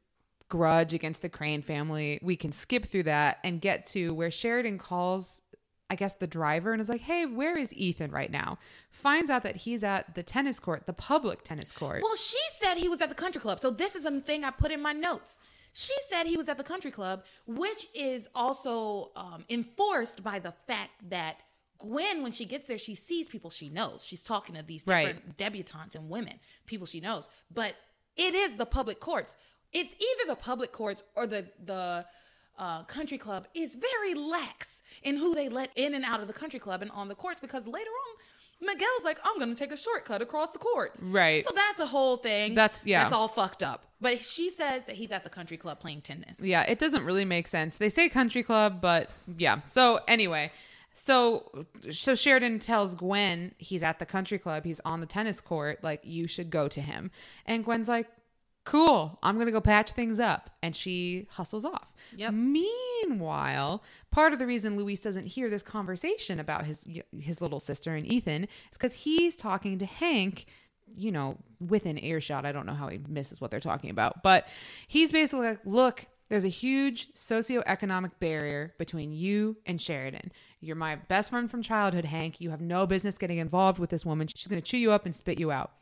[0.52, 2.18] grudge against the Crane family.
[2.22, 5.40] We can skip through that and get to where Sheridan calls,
[5.88, 8.58] I guess, the driver and is like, hey, where is Ethan right now?
[8.90, 12.02] Finds out that he's at the tennis court, the public tennis court.
[12.02, 13.60] Well, she said he was at the country club.
[13.60, 15.40] So this is a thing I put in my notes.
[15.72, 20.52] She said he was at the country club, which is also um, enforced by the
[20.66, 21.36] fact that
[21.78, 24.04] Gwen, when she gets there, she sees people she knows.
[24.04, 25.36] She's talking to these different Right.
[25.38, 27.26] debutantes and women, people she knows.
[27.50, 27.74] But
[28.16, 29.34] it is the public courts.
[29.72, 32.04] It's either the public courts or the the
[32.58, 36.32] uh, country club is very lax in who they let in and out of the
[36.34, 39.76] country club and on the courts because later on, Miguel's like, I'm gonna take a
[39.76, 41.02] shortcut across the courts.
[41.02, 41.44] Right.
[41.44, 42.54] So that's a whole thing.
[42.54, 43.02] That's- yeah.
[43.02, 43.86] That's all fucked up.
[44.00, 46.40] But she says that he's at the country club playing tennis.
[46.40, 47.78] yeah, it doesn't really make sense.
[47.78, 49.08] They say country club, but
[49.38, 49.60] yeah.
[49.66, 50.52] So anyway,
[50.94, 55.82] so so Sheridan tells Gwen he's at the country club, he's on the tennis court,
[55.82, 57.10] like you should go to him.
[57.46, 58.08] And Gwen's like,
[58.64, 61.92] "Cool, I'm going to go patch things up." And she hustles off.
[62.16, 62.32] Yep.
[62.32, 66.86] Meanwhile, part of the reason Luis doesn't hear this conversation about his
[67.20, 70.46] his little sister and Ethan is cuz he's talking to Hank
[70.96, 72.44] you know, within earshot.
[72.44, 74.46] I don't know how he misses what they're talking about, but
[74.88, 80.32] he's basically like, look, there's a huge socioeconomic barrier between you and Sheridan.
[80.60, 82.40] You're my best friend from childhood, Hank.
[82.40, 84.28] You have no business getting involved with this woman.
[84.28, 85.72] She's going to chew you up and spit you out.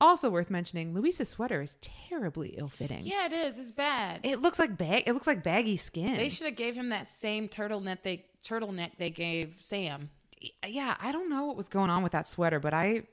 [0.00, 3.06] Also worth mentioning, Luis's sweater is terribly ill-fitting.
[3.06, 3.58] Yeah, it is.
[3.58, 4.20] It's bad.
[4.24, 5.04] It looks like bag.
[5.06, 6.16] It looks like baggy skin.
[6.16, 10.10] they should have gave him that same turtleneck they turtleneck they gave Sam.
[10.66, 13.04] yeah, I don't know what was going on with that sweater, but I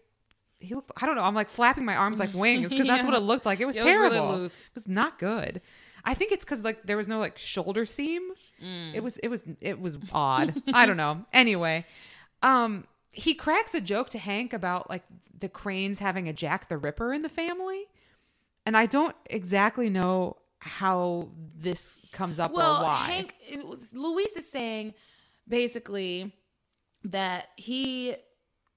[0.60, 3.14] he looked I don't know, I'm like flapping my arms like wings because that's what
[3.15, 3.60] it looked like.
[3.61, 4.35] It was It was really terrible.
[4.38, 4.60] loose.
[4.60, 5.61] It was not good.
[6.05, 8.30] I think it's cuz like there was no like shoulder seam.
[8.61, 8.93] Mm.
[8.95, 10.61] It was it was it was odd.
[10.73, 11.23] I don't know.
[11.31, 11.85] Anyway,
[12.41, 15.03] um he cracks a joke to Hank about like
[15.40, 17.85] the Cranes having a Jack the Ripper in the family.
[18.65, 23.06] And I don't exactly know how this comes up Well, or why.
[23.06, 24.94] Hank, it was, Luis is saying
[25.48, 26.34] basically
[27.03, 28.15] that he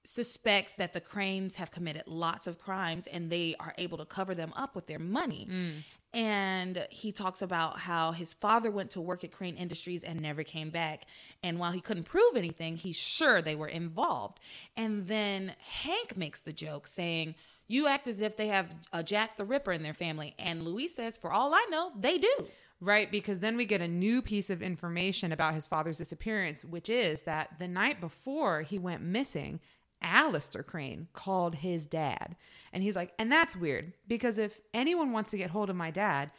[0.03, 4.35] suspects that the Cranes have committed lots of crimes and they are able to cover
[4.35, 5.47] them up with their money.
[5.49, 5.83] Mm.
[6.13, 10.43] And he talks about how his father went to work at Crane Industries and never
[10.43, 11.05] came back.
[11.43, 14.39] And while he couldn't prove anything, he's sure they were involved.
[14.75, 17.35] And then Hank makes the joke saying,
[17.67, 20.33] You act as if they have a Jack the Ripper in their family.
[20.39, 22.47] And Luis says, For all I know, they do.
[22.79, 26.89] Right, because then we get a new piece of information about his father's disappearance, which
[26.89, 29.59] is that the night before he went missing,
[30.01, 32.35] Alistair Crane called his dad.
[32.73, 35.91] And he's like, and that's weird because if anyone wants to get hold of my
[35.91, 36.31] dad,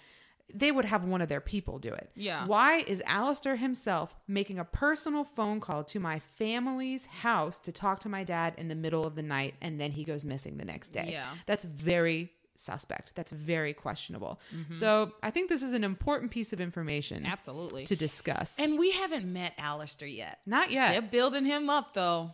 [0.53, 2.11] they would have one of their people do it.
[2.15, 2.47] Yeah.
[2.47, 8.01] Why is Alistair himself making a personal phone call to my family's house to talk
[8.01, 10.65] to my dad in the middle of the night and then he goes missing the
[10.65, 11.11] next day?
[11.13, 11.35] Yeah.
[11.47, 13.13] That's very suspect.
[13.15, 14.41] That's very questionable.
[14.55, 14.73] Mm-hmm.
[14.73, 17.85] So I think this is an important piece of information Absolutely.
[17.85, 18.55] to discuss.
[18.59, 20.39] and we haven't met Alistair yet.
[20.47, 20.93] not yet.
[20.93, 22.33] They're building him up though.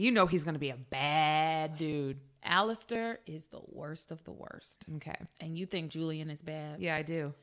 [0.00, 2.20] You know he's going to be a bad dude.
[2.42, 4.86] Alistair is the worst of the worst.
[4.96, 5.14] Okay.
[5.40, 6.80] And you think Julian is bad?
[6.80, 7.34] Yeah, I do.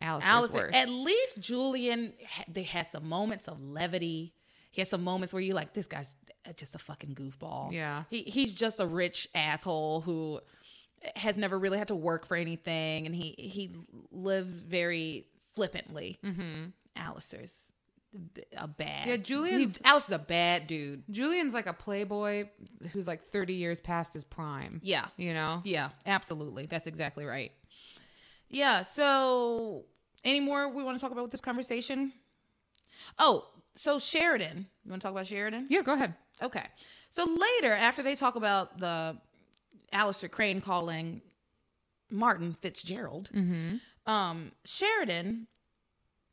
[0.00, 0.24] Alice.
[0.24, 2.12] Alistair, at least Julian,
[2.48, 4.34] they had some moments of levity.
[4.72, 6.10] He has some moments where you're like, this guy's
[6.56, 7.72] just a fucking goofball.
[7.72, 8.02] Yeah.
[8.10, 10.40] He, he's just a rich asshole who
[11.14, 13.70] has never really had to work for anything and he, he
[14.10, 16.18] lives very flippantly.
[16.24, 16.70] Mm-hmm.
[16.96, 17.71] Alistair's
[18.56, 19.08] a bad.
[19.08, 21.02] Yeah, Julian's- Alistair's a bad dude.
[21.10, 22.48] Julian's like a playboy
[22.92, 24.80] who's like 30 years past his prime.
[24.82, 25.06] Yeah.
[25.16, 25.60] You know?
[25.64, 26.66] Yeah, absolutely.
[26.66, 27.52] That's exactly right.
[28.48, 28.82] Yeah.
[28.82, 29.84] So,
[30.24, 32.12] any more we want to talk about with this conversation?
[33.18, 34.66] Oh, so Sheridan.
[34.84, 35.66] You want to talk about Sheridan?
[35.70, 36.14] Yeah, go ahead.
[36.42, 36.66] Okay.
[37.10, 39.16] So later, after they talk about the
[39.92, 41.22] Alistair Crane calling
[42.10, 43.30] Martin Fitzgerald,
[44.06, 45.46] um, Sheridan,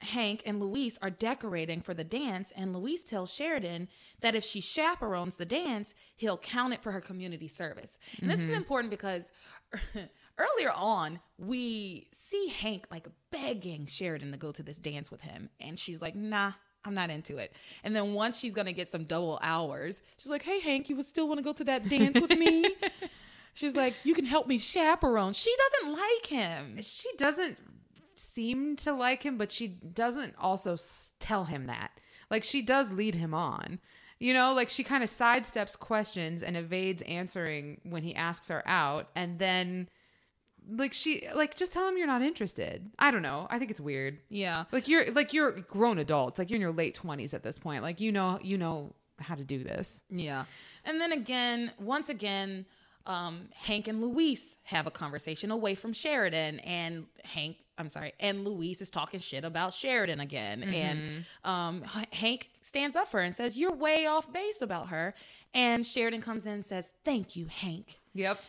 [0.01, 3.89] Hank, and Luis are decorating for the dance, and Luis tells Sheridan
[4.21, 7.97] that if she chaperones the dance, he'll count it for her community service.
[8.21, 8.55] And this is mm-hmm.
[8.55, 9.31] important because
[10.37, 15.49] earlier on, we see Hank like begging Sheridan to go to this dance with him,
[15.59, 16.53] and she's like, nah.
[16.85, 17.51] I'm not into it.
[17.83, 21.05] And then once she's gonna get some double hours, she's like, "Hey Hank, you would
[21.05, 22.73] still want to go to that dance with me?"
[23.53, 26.77] she's like, "You can help me chaperone." She doesn't like him.
[26.81, 27.57] She doesn't
[28.19, 30.77] seem to like him, but she doesn't also
[31.19, 31.91] tell him that.
[32.29, 33.79] Like she does lead him on.
[34.19, 38.61] You know, like she kind of sidesteps questions and evades answering when he asks her
[38.67, 39.89] out, and then
[40.69, 42.91] like she like just tell him you're not interested.
[42.99, 43.47] I don't know.
[43.49, 44.19] I think it's weird.
[44.29, 44.65] Yeah.
[44.71, 46.37] Like you're like you're grown adults.
[46.37, 47.81] Like you're in your late twenties at this point.
[47.81, 50.01] Like you know you know how to do this.
[50.09, 50.45] Yeah.
[50.83, 52.65] And then again, once again,
[53.05, 58.43] um, Hank and Luis have a conversation away from Sheridan, and Hank, I'm sorry, and
[58.43, 60.63] Luis is talking shit about Sheridan again.
[60.63, 65.15] And um, Hank stands up for her and says, You're way off base about her.
[65.53, 67.97] And Sheridan comes in and says, Thank you, Hank.
[68.13, 68.39] Yep.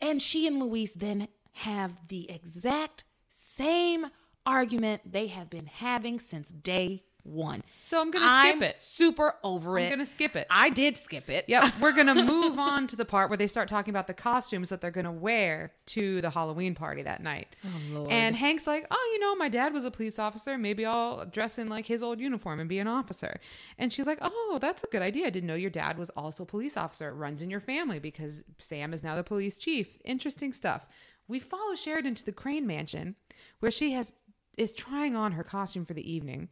[0.00, 4.06] And she and Luis then have the exact same
[4.46, 7.62] argument they have been having since day one.
[7.70, 8.80] So I'm gonna I'm skip it.
[8.80, 9.84] Super over it.
[9.84, 10.46] I'm gonna skip it.
[10.50, 11.44] I did skip it.
[11.48, 14.68] Yep, we're gonna move on to the part where they start talking about the costumes
[14.68, 17.54] that they're gonna wear to the Halloween party that night.
[17.64, 18.12] Oh, Lord.
[18.12, 20.56] And Hank's like, "Oh, you know, my dad was a police officer.
[20.56, 23.40] Maybe I'll dress in like his old uniform and be an officer."
[23.78, 25.26] And she's like, "Oh, that's a good idea.
[25.26, 27.08] I didn't know your dad was also a police officer.
[27.08, 29.98] It runs in your family because Sam is now the police chief.
[30.04, 30.86] Interesting stuff."
[31.28, 33.16] We follow Sheridan to the Crane Mansion,
[33.58, 34.12] where she has
[34.56, 36.48] is trying on her costume for the evening,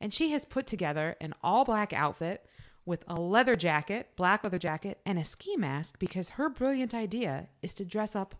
[0.00, 2.46] and she has put together an all black outfit
[2.86, 7.48] with a leather jacket, black leather jacket, and a ski mask because her brilliant idea
[7.62, 8.34] is to dress up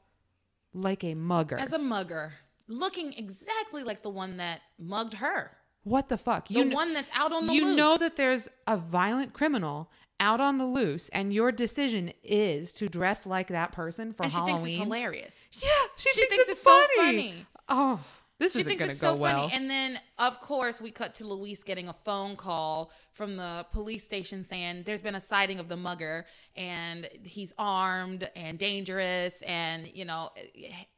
[0.73, 1.57] like a mugger.
[1.59, 2.33] as a mugger,
[2.67, 5.53] looking exactly like the one that mugged her.
[5.85, 6.49] what the fuck?
[6.49, 7.61] The You kn- one that's out on the loose?
[7.61, 7.77] you loose.
[7.77, 9.91] know that there's a violent criminal
[10.21, 14.33] out on the loose, and your decision is to dress like that person for and
[14.33, 14.57] she Halloween.
[14.65, 15.49] thinks it's hilarious.
[15.61, 17.07] Yeah, she, She thinks, thinks it's it's so funny.
[17.31, 17.47] funny.
[17.69, 18.01] Oh,
[18.39, 19.43] this She isn't thinks going to it's go so well.
[19.49, 19.55] funny.
[19.55, 24.05] And then, of course, we cut to Luis getting a phone call from the police
[24.05, 29.41] station saying there's been a sighting of the mugger and he's armed and dangerous.
[29.43, 30.31] And, you know,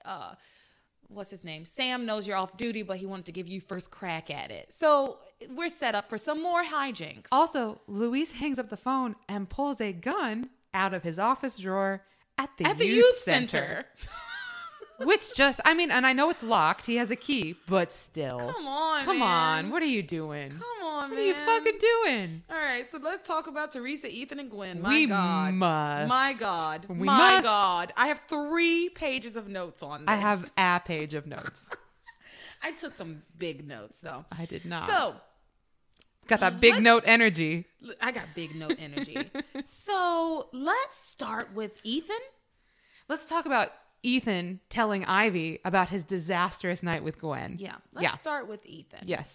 [0.05, 0.33] uh,
[1.09, 1.67] what's his name?
[1.67, 4.73] Sam knows you're off duty, but he wanted to give you first crack at it.
[4.73, 5.19] So
[5.51, 7.27] we're set up for some more hijinks.
[7.31, 12.03] also, Luis hangs up the phone and pulls a gun out of his office drawer
[12.39, 13.49] at the, at the youth, youth center.
[13.49, 13.85] center.
[14.99, 16.87] Which just, I mean, and I know it's locked.
[16.87, 18.39] He has a key, but still.
[18.39, 19.65] Come on, Come man.
[19.67, 19.71] on.
[19.71, 20.51] What are you doing?
[20.51, 21.11] Come on, What man.
[21.11, 22.43] What are you fucking doing?
[22.51, 24.81] All right, so let's talk about Teresa, Ethan, and Gwen.
[24.81, 26.09] My We God, must.
[26.09, 27.45] My God, We my must.
[27.45, 27.93] God.
[27.97, 30.09] I have three pages of notes on this.
[30.09, 31.69] I have a page of notes.
[32.63, 34.25] I took some big notes though.
[34.33, 34.89] I did not.
[34.89, 35.17] So
[36.27, 37.67] got that big note energy.
[38.01, 39.31] I got big note energy.
[39.63, 42.17] so let's start with Ethan.
[43.09, 43.73] Let's talk about
[44.07, 47.57] Ethan telling Ivy about his disastrous night with Gwen.
[47.59, 48.13] Yeah, let's yeah.
[48.13, 49.01] start with Ethan.
[49.07, 49.27] Yes.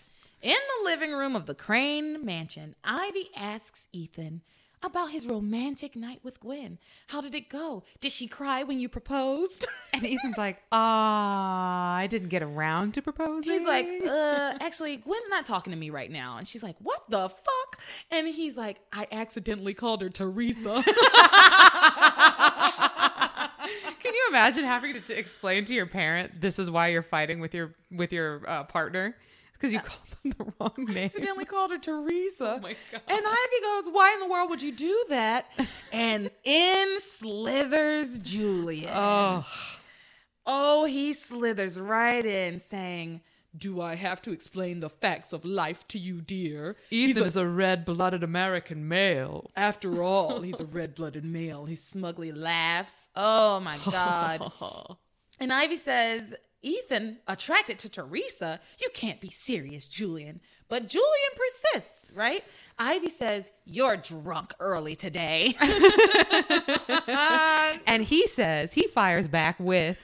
[0.41, 4.41] In the living room of the Crane Mansion, Ivy asks Ethan
[4.83, 6.79] about his romantic night with Gwen.
[7.07, 7.83] How did it go?
[7.99, 9.67] Did she cry when you proposed?
[9.93, 13.51] And Ethan's like, ah, I didn't get around to proposing.
[13.51, 16.37] He's like, uh, actually, Gwen's not talking to me right now.
[16.37, 17.79] And she's like, what the fuck?
[18.09, 20.81] And he's like, I accidentally called her Theresa.
[24.31, 27.73] Imagine having to, to explain to your parent this is why you're fighting with your
[27.91, 29.15] with your uh, partner?
[29.53, 31.05] Because you called them the wrong name.
[31.05, 32.55] accidentally called her Theresa.
[32.57, 33.01] Oh my God.
[33.07, 35.45] And Ivy goes, Why in the world would you do that?
[35.91, 38.89] And in slithers Julian.
[38.93, 39.45] Oh,
[40.47, 43.21] Oh, he slithers right in saying,
[43.57, 46.77] Do I have to explain the facts of life to you, dear?
[46.89, 49.51] Ethan a- is a red-blooded American male.
[49.55, 51.65] after all, he's a red blooded male.
[51.65, 53.09] He smugly laughs.
[53.15, 54.51] Oh my God.
[55.39, 60.39] and Ivy says, Ethan, attracted to Theresa, you can't be serious, Julian.
[60.69, 62.45] But Julian persists, right?
[62.79, 65.55] Ivy says, You're drunk early today.
[67.87, 69.97] And he says, he fires back with,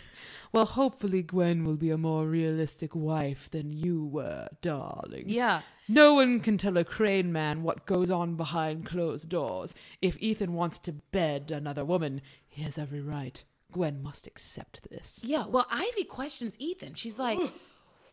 [0.54, 5.26] Well, hopefully Gwen will be a more realistic wife than you were, darling.
[5.28, 5.62] yeah.
[5.90, 9.74] No one can tell a crane man what goes on behind closed doors.
[10.02, 13.42] If Ethan wants to bed another woman, he has every right.
[13.72, 15.22] Gwen must accept this.
[15.24, 15.46] Yeah.
[15.46, 16.96] Well, Ivy questions Ethan.
[16.96, 17.40] She's like,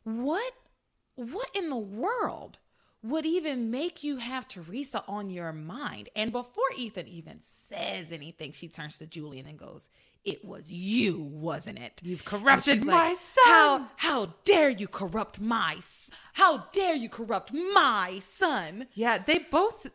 [0.05, 0.53] What
[1.17, 2.59] what in the world
[3.03, 6.09] would even make you have Theresa on your mind?
[6.15, 9.89] And before Ethan even says anything, she turns to Julian and goes,
[10.25, 12.01] It was you, wasn't it?
[12.03, 17.09] You've corrupted my like, son." How how dare you corrupt my s- how dare you
[17.09, 18.87] corrupt my son?
[18.95, 19.87] Yeah, they both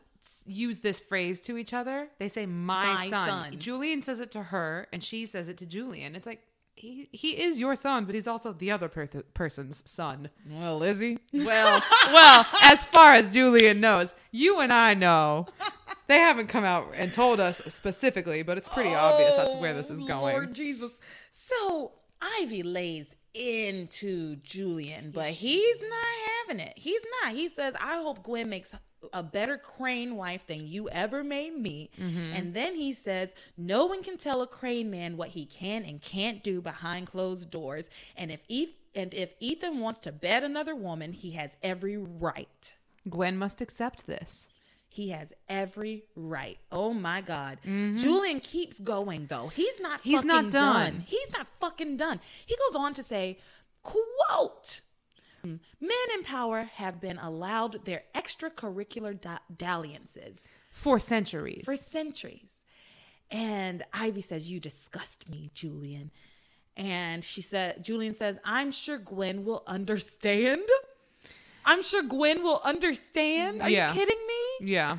[0.46, 2.10] use this phrase to each other.
[2.20, 3.30] They say my, My son.
[3.30, 3.60] son.
[3.60, 6.16] Julian says it to her and she says it to Julian.
[6.16, 6.42] It's like
[6.76, 10.30] he, he is your son, but he's also the other per- person's son.
[10.50, 11.18] Well, is he?
[11.34, 15.48] Well, well, as far as Julian knows, you and I know.
[16.10, 19.91] They haven't come out and told us specifically, but it's pretty obvious that's where this
[19.91, 20.34] is Oh, going.
[20.36, 20.91] Lord Jesus.
[21.31, 26.07] So Ivy lays into Julian, but he's not
[26.48, 26.73] having it.
[26.76, 27.34] He's not.
[27.36, 28.73] He says, I hope Gwen makes
[29.14, 31.91] a better crane wife than you ever made me.
[31.99, 32.34] Mm-hmm.
[32.36, 36.02] And then he says, No one can tell a crane man what he can and
[36.02, 37.90] can't do behind closed doors.
[38.18, 42.76] And if Eve and if Ethan wants to bed another woman, he has every right.
[43.07, 44.49] Gwen must accept this.
[44.91, 46.57] He has every right.
[46.72, 47.60] Oh my God.
[47.64, 49.48] Julian keeps going though.
[49.48, 50.10] He's not Mm-hmm.
[50.10, 50.74] He's fucking not done.
[50.94, 51.03] done.
[51.07, 52.20] He's not fucking done.
[52.45, 53.38] He goes on to say,
[53.84, 54.82] quote,
[55.44, 55.60] men
[56.16, 61.64] in power have been allowed their extracurricular da- dalliances For centuries.
[61.66, 62.49] for centuries.
[63.32, 66.11] And Ivy says, You disgust me, Julian.
[66.76, 70.64] And she said, Julian says, I'm sure Gwen will understand.
[71.70, 73.62] I'm sure Gwen will understand.
[73.62, 73.94] Are Yeah.
[73.94, 74.72] you kidding me?
[74.72, 74.98] yeah.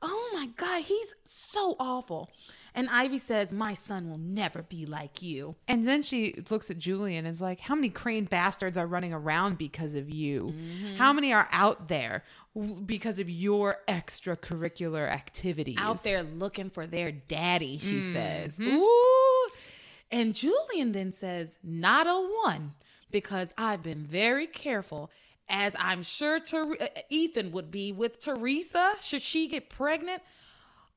[0.00, 2.30] Oh my God, he's so awful.
[2.74, 5.56] And Ivy says, My son will never be like you.
[5.66, 9.12] And then she looks at Julian and is like, How many crane bastards are running
[9.12, 10.52] around because of you?
[10.54, 10.96] Mm-hmm.
[10.96, 12.22] How many are out there
[12.86, 15.76] because of your extracurricular activities?
[15.80, 18.12] Out there looking for their daddy, she Mm-hmm.
[18.12, 18.60] says.
[18.60, 19.48] Ooh.
[20.10, 22.72] And Julian then says, Not a one,
[23.10, 25.10] because I've been very careful,
[25.48, 30.22] as I'm sure Ter- uh, Ethan would be with Theresa should she get pregnant.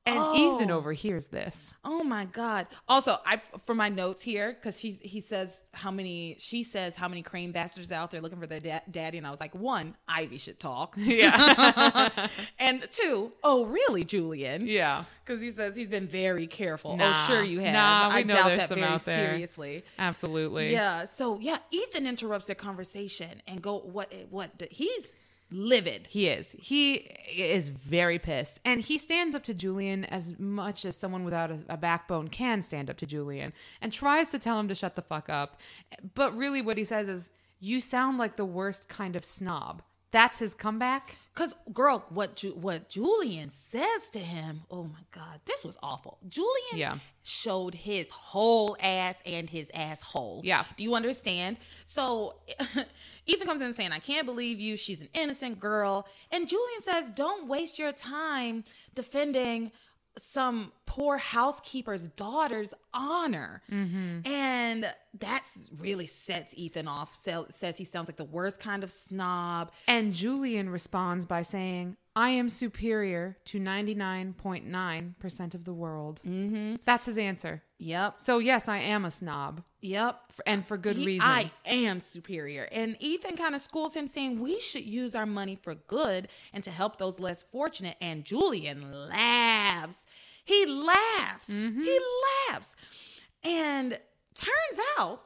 [0.04, 0.56] And Oh.
[0.56, 1.74] Ethan overhears this.
[1.84, 2.66] Oh my God!
[2.88, 7.06] Also, I for my notes here because he he says how many she says how
[7.06, 9.94] many crane bastards out there looking for their da- daddy, and I was like, one,
[10.08, 12.08] Ivy should talk, Yeah.
[12.58, 14.66] and two, oh really, Julian?
[14.66, 15.04] yeah.
[15.24, 16.92] because he says he's been very careful.
[16.92, 17.12] Oh, nah.
[17.14, 17.72] oh, sure you have.
[17.74, 19.28] Nah, I know doubt that some very out there.
[19.30, 19.84] seriously.
[20.00, 20.72] Absolutely.
[20.72, 21.04] Yeah.
[21.04, 25.14] So yeah, Ethan interrupts their conversation and go what what he's
[25.52, 26.06] livid.
[26.08, 26.52] He is.
[26.58, 26.94] He
[27.36, 28.60] is very pissed.
[28.64, 32.62] And he stands up to Julian as much as someone without a, a backbone can
[32.62, 35.58] stand up to Julian and tries to tell him to shut the fuck up.
[36.14, 37.30] But really, what he says is,
[37.60, 39.82] You sound like the worst kind of snob.
[40.10, 41.16] That's his comeback.
[41.34, 46.18] Cause girl, what Ju- what Julian says to him, oh my god, this was awful.
[46.28, 46.98] Julian Yeah.
[47.22, 50.42] showed his whole ass and his asshole.
[50.44, 50.64] Yeah.
[50.76, 51.56] Do you understand?
[51.86, 52.34] So
[53.26, 54.76] Ethan comes in saying, I can't believe you.
[54.76, 56.06] She's an innocent girl.
[56.30, 59.72] And Julian says, Don't waste your time defending
[60.18, 63.62] some poor housekeeper's daughter's honor.
[63.70, 64.26] Mm-hmm.
[64.30, 65.44] And that
[65.78, 67.14] really sets Ethan off.
[67.14, 69.72] Says he sounds like the worst kind of snob.
[69.88, 76.20] And Julian responds by saying, I am superior to 99.9% of the world.
[76.26, 76.76] Mm-hmm.
[76.84, 77.62] That's his answer.
[77.78, 78.20] Yep.
[78.20, 79.62] So, yes, I am a snob.
[79.80, 80.20] Yep.
[80.46, 81.26] And for good He- reason.
[81.26, 82.68] I am superior.
[82.70, 86.62] And Ethan kind of schools him saying we should use our money for good and
[86.64, 87.96] to help those less fortunate.
[88.00, 90.04] And Julian laughs.
[90.44, 91.48] He laughs.
[91.48, 91.82] Mm-hmm.
[91.82, 91.98] He
[92.50, 92.74] laughs.
[93.42, 93.98] And
[94.34, 95.22] turns out,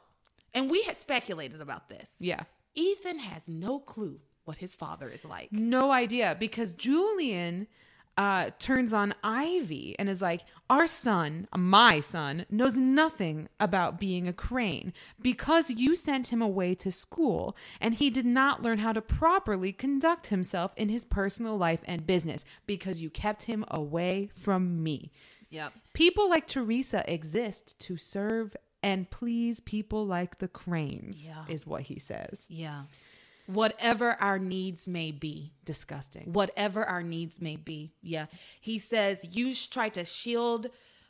[0.55, 2.45] and we had speculated about this, yeah.
[2.75, 5.53] Ethan has no clue what his father is like.
[5.53, 7.67] No idea because Julian
[8.17, 10.41] uh, turns on Ivy and is like,
[10.71, 16.75] Our son, my son, knows nothing about being a crane because you sent him away
[16.77, 21.59] to school and he did not learn how to properly conduct himself in his personal
[21.59, 25.13] life and business because you kept him away from me.
[25.51, 25.73] Yep.
[25.93, 31.45] People like Theresa exist to serve and please people like the cranes, Yeah.
[31.49, 32.47] is what he says.
[32.49, 32.85] Yeah.
[33.47, 35.53] Whatever our needs may be.
[35.65, 36.33] Disgusting.
[36.33, 37.93] whatever our needs may be.
[38.03, 38.27] Yeah.
[38.61, 40.69] He says, You try to shield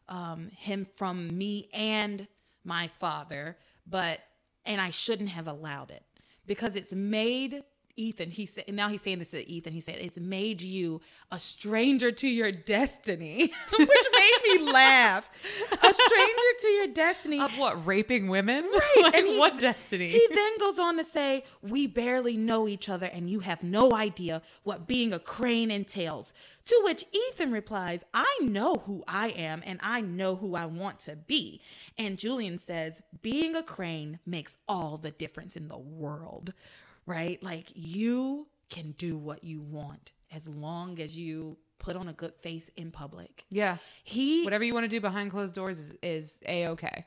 [0.08, 2.28] um, him from me and
[2.64, 3.56] my father,
[3.86, 4.20] but,
[4.64, 6.02] and I shouldn't have allowed it
[6.46, 7.62] because it's made.
[7.96, 9.72] Ethan, he said, now he's saying this to Ethan.
[9.72, 11.00] He said, It's made you
[11.32, 15.28] a stranger to your destiny, which made me laugh.
[15.72, 17.40] A stranger to your destiny.
[17.40, 18.64] Of what, raping women?
[18.96, 19.02] Right.
[19.04, 20.08] like, and he- what destiny?
[20.08, 23.92] He then goes on to say, We barely know each other, and you have no
[23.92, 26.32] idea what being a crane entails.
[26.66, 30.98] To which Ethan replies, I know who I am, and I know who I want
[31.00, 31.60] to be.
[31.96, 36.52] And Julian says, Being a crane makes all the difference in the world,
[37.06, 37.42] right?
[37.42, 42.34] Like you can do what you want as long as you put on a good
[42.34, 43.44] face in public.
[43.50, 43.76] yeah.
[44.02, 47.06] He Whatever you want to do behind closed doors is, is a okay.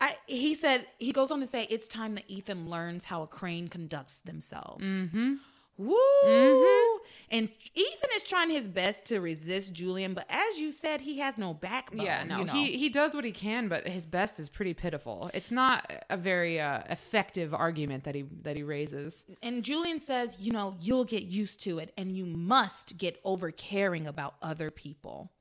[0.00, 3.26] I, he said he goes on to say it's time that Ethan learns how a
[3.26, 4.86] crane conducts themselves.
[4.86, 5.34] Mm-hmm.
[5.78, 6.98] Woo!
[7.30, 11.36] And Ethan is trying his best to resist Julian, but as you said, he has
[11.36, 12.04] no backbone.
[12.04, 12.52] Yeah, no, you know?
[12.52, 15.30] he he does what he can, but his best is pretty pitiful.
[15.34, 19.24] It's not a very uh, effective argument that he that he raises.
[19.42, 23.50] and Julian says, you know, you'll get used to it, and you must get over
[23.50, 25.32] caring about other people.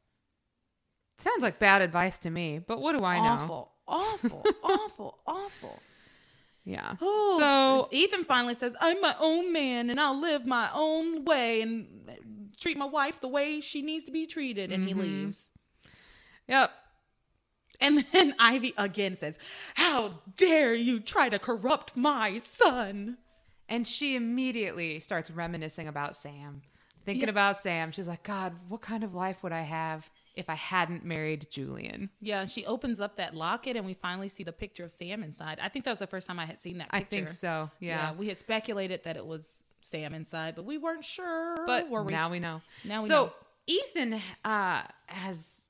[1.19, 3.43] Sounds like bad advice to me, but what do I know?
[3.43, 5.79] Awful, awful, awful, awful.
[6.69, 6.95] Yeah.
[7.01, 11.61] Oh, so Ethan finally says, "I'm my own man, and I'll live my own way
[11.61, 11.87] and
[12.59, 14.99] treat my wife the way she needs to be treated." And Mm-hmm.
[14.99, 15.49] he leaves.
[16.47, 16.71] yep.
[17.79, 19.39] And then Ivy again says,
[19.75, 23.17] "How dare you try to corrupt my son?"
[23.69, 26.61] And she immediately starts reminiscing about Sam,
[27.05, 27.29] thinking Yeah.
[27.29, 27.91] about Sam.
[27.91, 32.09] She's like, God, what kind of life would I have if I hadn't married Julian?
[32.21, 35.59] Yeah, she opens up that locket, and we finally see the picture of Sam inside.
[35.61, 36.91] I think that was the first time I had seen that.
[36.91, 37.05] picture.
[37.05, 37.69] I think so.
[37.79, 38.13] Yeah.
[38.13, 41.57] we had speculated that it was Sam inside, but we weren't sure.
[41.65, 42.11] but were we?
[42.11, 42.61] now we know.
[42.83, 43.15] Now we know.
[43.15, 43.33] so know.
[43.67, 45.61] Ethan uh, has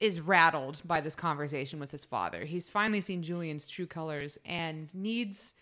[0.00, 2.44] is rattled by this conversation with his father.
[2.44, 5.54] He's finally seen Julian's true colors and needs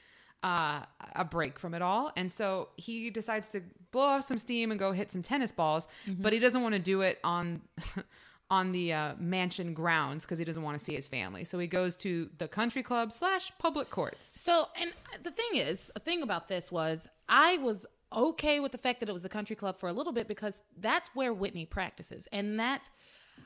[0.43, 0.81] uh,
[1.15, 2.13] a break from it all.
[2.17, 5.87] And so he decides to blow off some steam and go hit some tennis balls,
[6.07, 6.21] Mm-hmm.
[6.23, 7.61] but he doesn't want to do it on.
[8.51, 11.67] On the uh, mansion grounds because he doesn't want to see his family, so he
[11.67, 14.27] goes to the country club slash public courts.
[14.39, 14.93] So, and
[15.23, 19.09] the thing is, a thing about this was I was okay with the fact that
[19.09, 22.61] it was the country club for a little bit because that's where Whitney practices, and
[22.61, 22.91] that's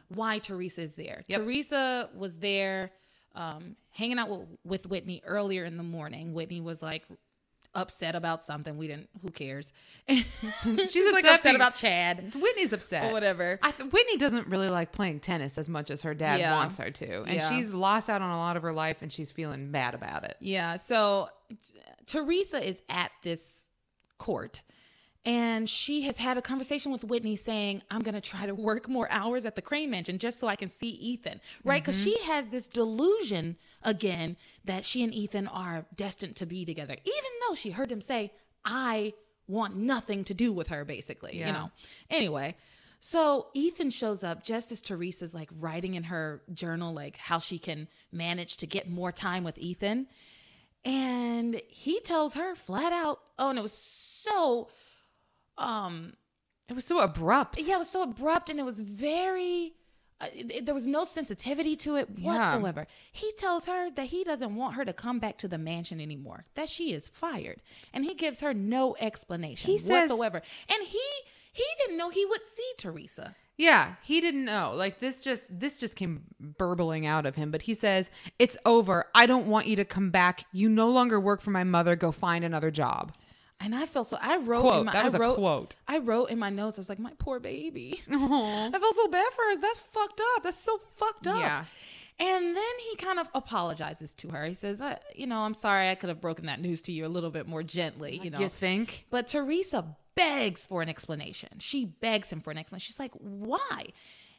[0.09, 1.23] why Theresa is there.
[1.29, 1.41] Yep.
[1.41, 2.91] Theresa was there
[3.37, 6.35] um, hanging out with, with Whitney earlier in the morning.
[6.35, 7.05] Whitney was like
[7.77, 8.77] upset about something.
[8.77, 9.09] We didn't.
[9.23, 9.73] Who cares?
[10.09, 13.11] She's like upset about Chad Whitney's upset.
[13.11, 13.59] or whatever.
[13.63, 16.55] I th- Whitney doesn't really like playing tennis as much as her dad Yeah.
[16.57, 17.49] wants her to, and Yeah.
[17.51, 20.37] she's lost out on a lot of her life, and she's feeling bad about it.
[20.41, 20.77] Yeah.
[20.77, 23.67] So t- Theresa is at this
[24.19, 24.63] court
[25.27, 28.89] and she has had a conversation with Whitney saying, I'm going to try to work
[28.89, 31.41] more hours at the Crane Mansion just so I can see Ethan.
[31.65, 31.83] Right.
[31.83, 32.31] Because she mm-hmm.
[32.31, 37.57] has this delusion again that she and Ethan are destined to be together, even though
[37.57, 38.33] she heard him say,
[38.65, 39.15] I
[39.49, 41.37] want nothing to do with her, basically.
[41.37, 41.49] Yeah.
[41.49, 41.71] You know.
[42.09, 42.57] Anyway.
[42.99, 47.59] So Ethan shows up just as Theresa's like writing in her journal, like how she
[47.59, 50.07] can manage to get more time with Ethan.
[50.85, 54.69] And he tells her flat out, oh, and it was so,
[55.59, 56.15] um,
[56.69, 57.59] It was so abrupt.
[57.61, 59.75] yeah, it was so abrupt and it was very,
[60.21, 62.27] uh, it- there was no sensitivity to it Yeah.
[62.53, 62.87] whatsoever.
[63.13, 66.47] He tells her that he doesn't want her to come back to the mansion anymore,
[66.55, 67.63] that she is fired.
[67.93, 70.43] And he gives her no explanation He says- whatsoever.
[70.69, 71.03] and he,
[71.53, 73.35] he didn't know he would see Theresa.
[73.59, 74.73] Yeah, he didn't know.
[74.75, 79.07] Like this just this just came burbling out of him, but he says, "It's over.
[79.15, 80.45] I don't want you to come back.
[80.53, 81.97] You no longer work for my mother.
[81.97, 83.15] Go find another job."
[83.61, 84.19] And I felt so.
[84.21, 84.81] I wrote Quote.
[84.81, 85.77] in my, That was I a wrote, quote.
[85.89, 86.79] I wrote in my notes.
[86.79, 88.67] I was like, "My poor baby." Aw.
[88.75, 89.57] I felt so bad for her.
[89.61, 90.43] That's fucked up.
[90.43, 91.41] That's so fucked up.
[91.41, 91.65] Yeah.
[92.19, 94.45] And then he kind of apologizes to her.
[94.45, 94.81] He says,
[95.15, 95.89] "You know, I'm sorry.
[95.91, 98.21] I could have broken that news to you a little bit more gently.
[98.23, 99.07] You know." You think?
[99.11, 101.59] But Theresa begs for an explanation.
[101.59, 102.87] She begs him for an explanation.
[102.87, 103.87] She's like, "Why?"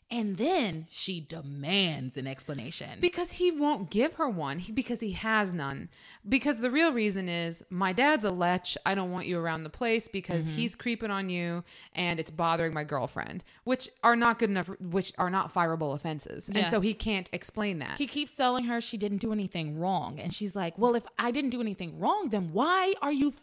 [0.10, 3.00] And then she demands an explanation.
[3.02, 4.60] Because he won't give her one.
[4.60, 5.90] He, because he has none.
[6.28, 8.68] Because the real reason is my dad's a lech.
[8.86, 10.56] I don't want you around the place because Mm-hmm.
[10.56, 15.12] he's creeping on you and it's bothering my girlfriend, which are not good enough, which
[15.18, 16.48] are not fireable offenses.
[16.48, 17.98] And so he can't explain that.
[17.98, 20.20] he keeps telling her she didn't do anything wrong.
[20.22, 23.34] And she's like, Well, if I didn't do anything wrong, then why are you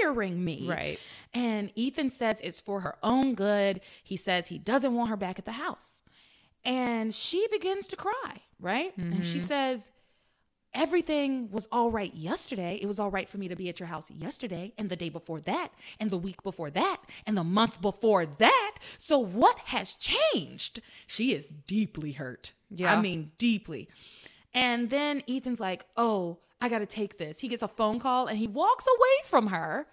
[0.00, 0.66] firing me?
[0.68, 0.98] Right.
[1.34, 3.80] And Ethan says it's for her own good.
[4.02, 5.98] He says he doesn't want her back at the house.
[6.64, 8.42] And she begins to cry.
[8.60, 8.96] right?
[8.96, 9.90] And she says,
[10.72, 12.80] Everything was all right yesterday.
[12.82, 15.08] It was all right for me to be at your house yesterday, and the day
[15.08, 15.68] before that,
[16.00, 16.96] and the week before that,
[17.28, 18.74] and the month before that.
[18.98, 20.80] So, what has changed?
[21.06, 22.54] She is deeply hurt.
[22.70, 22.92] Yeah.
[22.92, 23.88] I mean, deeply.
[24.52, 27.38] And then Ethan's like, Oh, I got to take this.
[27.38, 29.86] He gets a phone call and he walks away from her.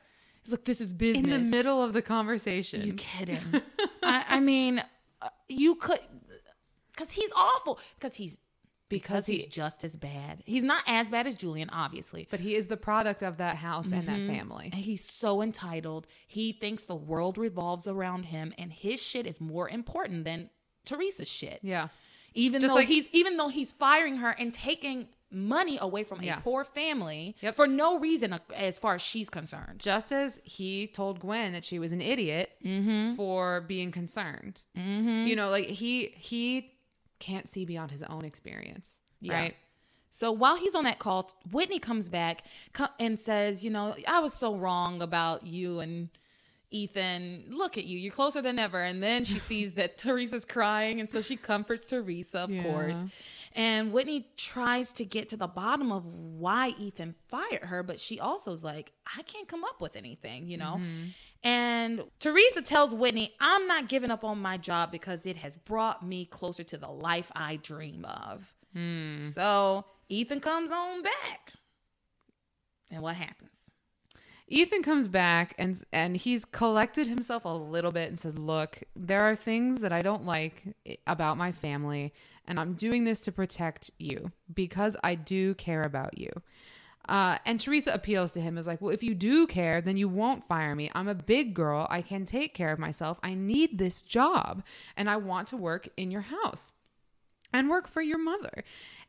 [0.43, 1.23] He's like, This is business.
[1.23, 2.81] In the middle of the conversation.
[2.81, 3.61] Are You kidding?
[4.01, 4.83] I, I mean,
[5.21, 5.99] uh, you could,
[7.01, 7.79] because he's awful.
[7.99, 8.37] Because he's
[8.89, 10.43] because he- he's just as bad.
[10.45, 13.91] He's not as bad as Julian, obviously, but he is the product of that house
[13.91, 14.69] and that family.
[14.73, 16.07] and he's so entitled.
[16.27, 20.49] He thinks the world revolves around him, and his shit is more important than
[20.85, 21.59] Theresa's shit.
[21.63, 21.87] Yeah.
[22.33, 26.21] Even Just though like- he's even though he's firing her and taking money away from
[26.21, 26.39] Yeah.
[26.39, 27.55] a poor family Yep.
[27.55, 29.79] for no reason, uh, as far as she's concerned.
[29.79, 33.15] Just as he told Gwen that she was an idiot Mm-hmm.
[33.15, 34.61] for being concerned.
[34.75, 36.73] You know, like he he
[37.21, 38.99] can't see beyond his own experience.
[39.21, 39.33] Yeah.
[39.35, 39.55] Right.
[40.09, 42.43] So while he's on that call, Whitney comes back
[42.99, 46.09] and says, "You know, I was so wrong about you and
[46.69, 47.45] Ethan.
[47.49, 51.07] Look at you, you're closer than ever." And then she sees that Theresa's crying, and
[51.09, 52.63] so she comforts Theresa, of Yeah.
[52.63, 53.03] course.
[53.53, 58.19] And Whitney tries to get to the bottom of why Ethan fired her, but she
[58.19, 60.75] also is like, "I can't come up with anything," you know.
[60.77, 61.07] Mm-hmm.
[61.43, 66.05] And Theresa tells Whitney, I'm not giving up on my job because it has brought
[66.05, 68.55] me closer to the life I dream of.
[68.73, 69.23] Hmm.
[69.31, 71.53] So Ethan comes on back.
[72.91, 73.49] And what happens?
[74.47, 79.21] Ethan comes back and and he's collected himself a little bit and says, "Look, there
[79.21, 80.75] are things that I don't like
[81.07, 82.13] about my family,
[82.45, 86.29] and I'm doing this to protect you because I do care about you."
[87.09, 90.07] Uh, and Theresa appeals to him as like, "Well, if you do care, then you
[90.07, 90.89] won't fire me.
[90.93, 91.87] I'm a big girl.
[91.89, 93.19] I can take care of myself.
[93.23, 94.63] I need this job,
[94.95, 96.73] and I want to work in your house
[97.51, 98.63] and work for your mother."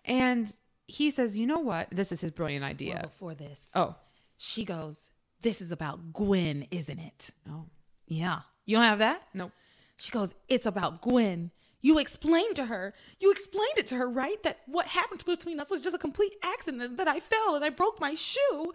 [0.05, 0.56] And
[0.86, 1.89] he says, "You know what?
[1.90, 3.97] This is his brilliant idea." Well, before this, oh,
[4.36, 5.10] she goes,
[5.43, 7.31] This is about Gwen, isn't it?
[7.51, 7.66] oh,
[8.06, 8.40] Yeah.
[8.64, 9.23] You don't have that?
[9.35, 9.51] no.
[9.97, 11.51] She goes, It's about Gwen.
[11.84, 14.40] You explained to her, you explained it to her, right?
[14.44, 17.70] That what happened between us was just a complete accident, that I fell and I
[17.70, 18.72] broke my shoe.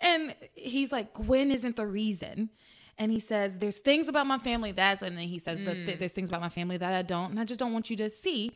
[0.00, 2.50] And he's like, Gwen isn't the reason.
[2.96, 5.86] And he says, There's things about my family that's, and then he says, Mm.
[5.86, 7.96] th- There's things about my family that I don't, and I just don't want you
[7.96, 8.52] to see.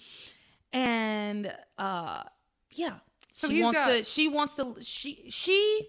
[0.73, 2.23] And, uh,
[2.70, 2.99] yeah.
[3.33, 5.89] So she wants got- to, she wants to, she, she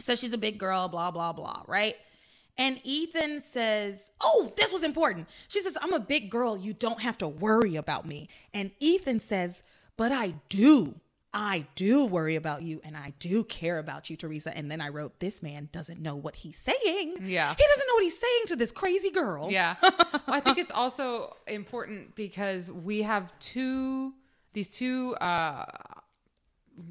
[0.00, 1.94] says she's a big girl, blah, blah, blah, right?
[2.58, 5.28] And Ethan says, Oh, this was important.
[5.46, 6.56] She says, I'm a big girl.
[6.56, 8.28] You don't have to worry about me.
[8.52, 9.62] And Ethan says,
[9.96, 10.96] But I do.
[11.32, 14.56] I do worry about you and I do care about you, Theresa.
[14.56, 17.18] And then I wrote, This man doesn't know what he's saying.
[17.22, 17.54] Yeah.
[17.54, 19.50] He doesn't know what he's saying to this crazy girl.
[19.50, 19.76] Yeah.
[19.82, 24.14] well, I think it's also important because we have two
[24.52, 25.64] these two uh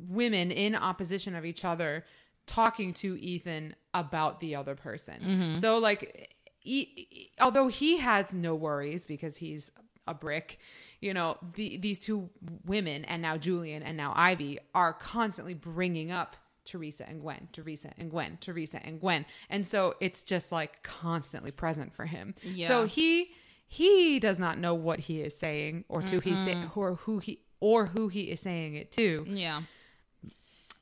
[0.07, 2.05] women in opposition of each other
[2.47, 5.19] talking to Ethan about the other person.
[5.21, 5.59] Mm-hmm.
[5.59, 9.71] So like e- e- although he has no worries because he's
[10.07, 10.59] a brick,
[11.01, 12.29] you know, the, these two
[12.65, 17.93] women and now Julian and now Ivy are constantly bringing up Theresa and Gwen, Theresa
[17.97, 19.25] and Gwen, Theresa and Gwen.
[19.49, 22.35] And so it's just like constantly present for him.
[22.43, 22.67] Yeah.
[22.67, 23.31] So he
[23.67, 26.79] he does not know what he is saying or to he say, mm-hmm.
[26.79, 29.25] or who he or who he is saying it to.
[29.27, 29.63] Yeah.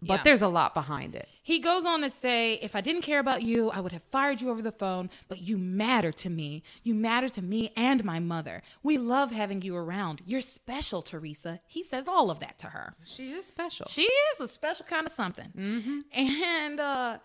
[0.06, 0.23] But Yeah.
[0.23, 1.27] there's a lot behind it.
[1.41, 4.41] He goes on to say, If I didn't care about you, I would have fired
[4.41, 6.64] you over the phone, but you matter to me.
[6.84, 8.61] You matter to me and my mother.
[8.84, 10.22] We love having you around.
[10.26, 11.60] You're special, Theresa.
[11.68, 12.95] He says all of that to her.
[13.03, 13.86] She is special.
[13.88, 16.03] She is a special kind of something.
[16.15, 17.18] And uh,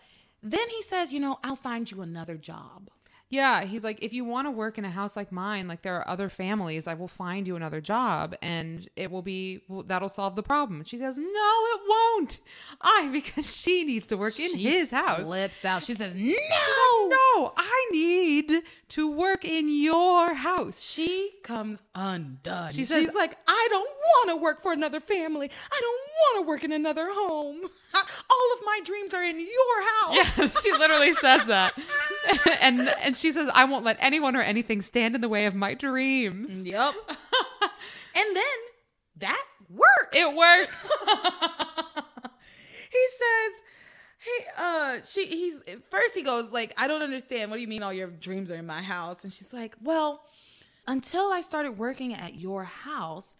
[0.42, 2.90] then he says, You know, I'll find you another job.
[3.32, 5.94] Yeah, he's like, if you want to work in a house like mine, like there
[5.96, 10.08] are other families, I will find you another job, and it will be well, that'll
[10.08, 10.80] solve the problem.
[10.80, 12.40] And she goes, no, it won't.
[12.80, 15.22] I because she needs to work in She his house.
[15.22, 15.84] Flips out.
[15.84, 17.08] She says, No.
[17.08, 18.52] No, I need
[18.88, 20.82] to work in your house.
[20.82, 22.72] She comes undone.
[22.72, 25.50] She says- She's like, I don't want to work for another family.
[25.72, 26.00] I don't
[26.36, 27.60] want to work in another home.
[27.94, 30.38] All of my dreams are in your house.
[30.38, 31.74] Yeah, she literally says that,
[32.60, 35.54] and and she says, I won't let anyone or anything stand in the way of
[35.54, 36.50] my dreams.
[36.64, 36.94] Yep.
[38.14, 38.44] and then
[39.16, 40.14] that worked.
[40.14, 40.70] It worked.
[42.90, 43.62] he says,
[44.18, 47.50] "Hey, uh, she he's first he goes like, I don't understand.
[47.50, 50.22] What do you mean all your dreams are in my house?" And she's like, "Well,
[50.86, 53.36] until I started working at your house,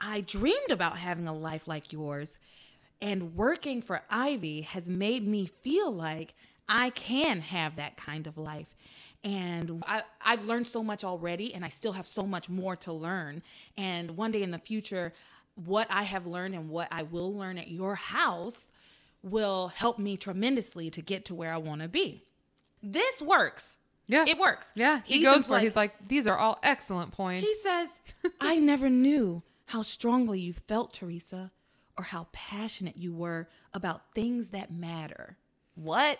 [0.00, 2.38] I dreamed about having a life like yours,
[3.00, 6.34] and working for Ivy has made me feel like
[6.68, 8.76] I can have that kind of life."
[9.22, 12.92] And I, I've learned so much already, and I still have so much more to
[12.92, 13.42] learn.
[13.76, 15.12] And one day in the future,
[15.54, 18.70] what I have learned and what I will learn at your house
[19.22, 22.24] will help me tremendously to get to where I want to be.
[22.82, 23.76] This works.
[24.06, 24.24] Yeah.
[24.26, 24.72] It works.
[24.74, 25.00] Yeah.
[25.04, 25.62] He Ethan's goes for it.
[25.62, 27.46] He's like, these are all excellent points.
[27.46, 27.98] he says,
[28.40, 31.52] I never knew how strongly you felt, Theresa,
[32.00, 35.36] or how passionate you were about things that matter.
[35.74, 36.18] What?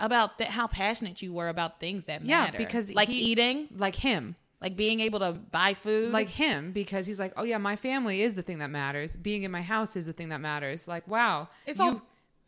[0.00, 2.58] About th- how passionate you were about things that yeah, matter.
[2.58, 4.34] because like he- eating, like him.
[4.60, 8.22] like being able to buy food, Like him, because he's like, oh yeah, my family
[8.22, 9.14] is the thing that matters.
[9.14, 10.88] Being in my house is the thing that matters.
[10.88, 11.48] Like, wow.
[11.64, 12.02] It's you- all-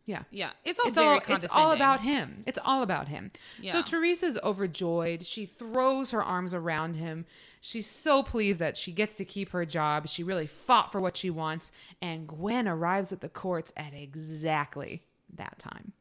[0.09, 0.23] yeah.
[0.31, 2.43] yeah, it's all it's very all, it's all about him.
[2.47, 3.31] It's all about him.
[3.61, 3.73] Yeah.
[3.73, 5.27] So Theresa's overjoyed.
[5.27, 7.27] She throws her arms around him.
[7.61, 10.09] She's so pleased that she gets to keep her job.
[10.09, 11.71] She really fought for what she wants.
[12.01, 15.03] And Gwen arrives at the courts at exactly
[15.37, 15.93] that time.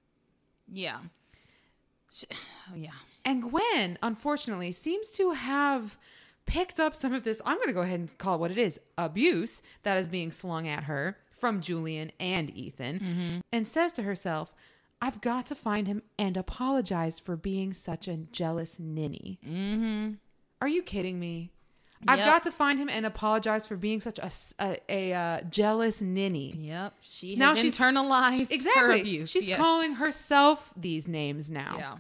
[0.72, 1.00] Yeah.
[2.10, 2.24] Sh-
[2.74, 2.92] Yeah.
[3.26, 5.98] And Gwen, unfortunately, seems to have
[6.46, 7.42] picked up some of this.
[7.46, 10.32] I'm going to go ahead and call it what it is abuse that is being
[10.32, 14.54] slung at her from Julian and Ethan, and says to herself,
[15.02, 19.40] I've got to find him and apologize for being such a jealous ninny.
[19.48, 20.14] Mm-hmm.
[20.62, 21.52] Are you kidding me?
[22.08, 26.54] I've got to find him and apologize for being such a uh, jealous ninny.
[26.58, 26.94] Yep.
[27.02, 29.02] She Now she's- internalized her Exactly.
[29.02, 29.30] abuse.
[29.32, 29.60] She's yes.
[29.60, 31.76] calling herself these names now.
[31.78, 31.98] Yeah.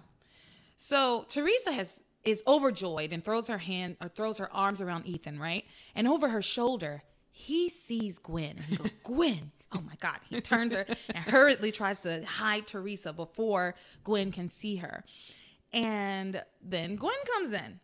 [0.77, 5.39] So Theresa has is overjoyed and throws her hand or throws her arms around Ethan,
[5.39, 5.63] right?
[5.95, 7.03] And over her shoulder,
[7.37, 8.57] he sees Gwen.
[8.57, 9.51] And he goes, Gwen.
[9.71, 10.17] Oh my God.
[10.27, 15.03] He turns her and hurriedly tries to hide Theresa before Gwen can see her.
[15.71, 17.79] And then Gwen comes in.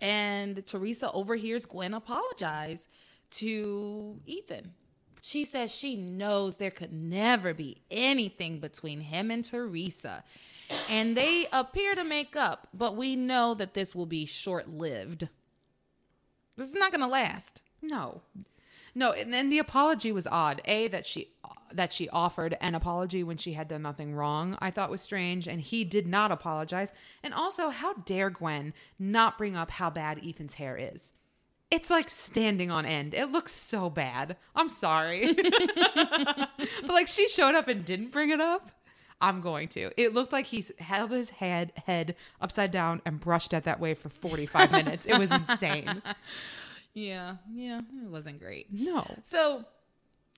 [0.00, 2.88] And Theresa overhears Gwen apologize
[3.32, 4.72] to Ethan.
[5.22, 10.24] She says she knows there could never be anything between him and Theresa.
[10.88, 15.28] And they appear to make up, but we know that this will be short lived.
[16.56, 17.62] This is not going to last.
[17.82, 18.22] No,
[18.96, 20.62] no, and then the apology was odd.
[20.64, 21.30] A that she
[21.70, 24.56] that she offered an apology when she had done nothing wrong.
[24.58, 26.92] I thought was strange, and he did not apologize.
[27.22, 31.12] And also, how dare Gwen not bring up how bad Ethan's hair is?
[31.70, 33.12] It's like standing on end.
[33.12, 34.38] It looks so bad.
[34.54, 35.34] I'm sorry,
[35.94, 36.48] but
[36.88, 38.70] like she showed up and didn't bring it up.
[39.20, 39.90] I'm going to.
[40.00, 43.92] It looked like he held his head head upside down and brushed it that way
[43.92, 45.04] for 45 minutes.
[45.04, 46.00] It was insane.
[46.96, 48.72] Yeah, yeah, it wasn't great.
[48.72, 49.06] No.
[49.22, 49.66] So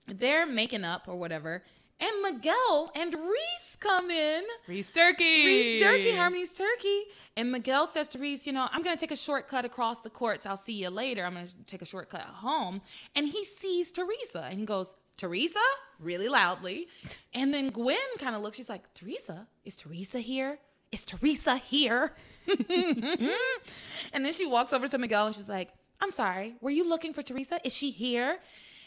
[0.06, 1.62] they're making up or whatever,
[2.00, 4.44] and Miguel and Reese come in.
[4.68, 5.46] Reese Turkey.
[5.46, 7.02] Reese Turkey, Harmony's Turkey.
[7.36, 10.10] And Miguel says to Reese, you know, I'm going to take a shortcut across the
[10.10, 10.46] courts.
[10.46, 11.24] I'll see you later.
[11.24, 12.82] I'm going to take a shortcut home.
[13.16, 15.58] And he sees Theresa and he goes, Theresa?
[15.98, 16.86] Really loudly.
[17.34, 19.48] And then Gwen kind of looks, she's like, Theresa?
[19.64, 20.58] Is Theresa here?
[20.92, 22.14] Is Theresa here?
[22.46, 25.70] and then she walks over to Miguel and she's like,
[26.00, 27.60] I'm sorry, were you looking for Theresa?
[27.64, 28.38] Is she here?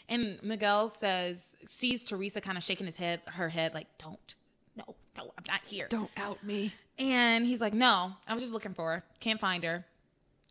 [0.08, 4.34] And Miguel says, sees Theresa kind of shaking his head, her head, like, don't,
[4.76, 4.84] no,
[5.16, 5.86] no, I'm not here.
[5.88, 6.72] Don't out me.
[6.98, 9.04] And he's like, no, I was just looking for her.
[9.20, 9.84] Can't find her.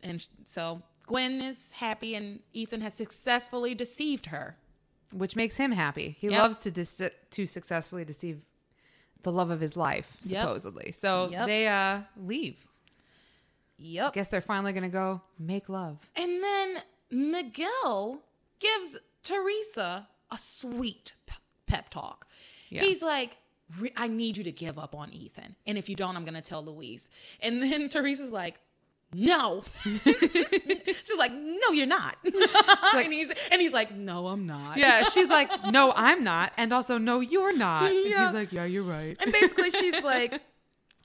[0.02, 4.56] And so Gwen is happy, and Ethan has successfully deceived her.
[5.12, 6.16] Which makes him happy.
[6.18, 6.40] He Yep.
[6.40, 7.02] loves to dis-
[7.32, 8.40] to successfully deceive
[9.22, 10.42] the love of his life, Yep.
[10.42, 10.90] supposedly.
[10.92, 11.46] So Yep.
[11.46, 12.66] they uh leave.
[13.78, 14.14] Yep.
[14.14, 15.98] Guess they're finally gonna go make love.
[16.16, 16.78] And then
[17.10, 18.22] Miguel
[18.58, 21.14] gives Theresa a sweet
[21.66, 22.26] pep talk.
[22.68, 22.82] Yeah.
[22.82, 23.36] He's like,
[23.96, 25.56] I need you to give up on Ethan.
[25.66, 27.08] And if you don't, I'm going to tell Luis.
[27.40, 28.56] And then Theresa's like,
[29.14, 29.62] no.
[29.84, 32.16] She's like, no, you're not.
[32.24, 34.78] and, he's, and he's like, no, I'm not.
[34.78, 37.90] Yeah, she's like, no, I'm not, and also, no, you're not.
[37.90, 39.14] And He's like, yeah, you're right.
[39.20, 40.40] And basically, she's like,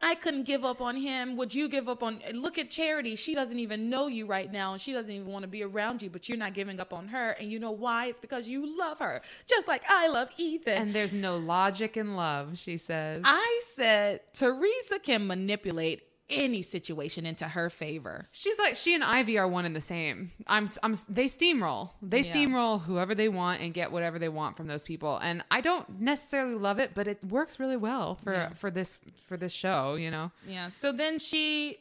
[0.02, 1.36] I couldn't give up on him.
[1.38, 2.22] Would you give up on?
[2.34, 3.16] Look at Charity.
[3.16, 6.02] She doesn't even know you right now, and she doesn't even want to be around
[6.02, 6.10] you.
[6.10, 8.08] But you're not giving up on her, and you know why?
[8.08, 10.82] It's because you love her, just like I love Ethan.
[10.82, 13.24] And there's no logic in love, she says.
[13.26, 18.26] I said Theresa can manipulate any situation into her favor.
[18.32, 20.32] She's like she and Ivy are one and the same.
[20.46, 21.92] I'm I'm they steamroll.
[22.02, 22.34] They Yeah.
[22.34, 25.18] steamroll whoever they want and get whatever they want from those people.
[25.18, 28.54] And I don't necessarily love it, but it works really well for Yeah.
[28.54, 30.32] for this for this show, you know.
[30.46, 30.70] Yeah.
[30.70, 31.78] So then she,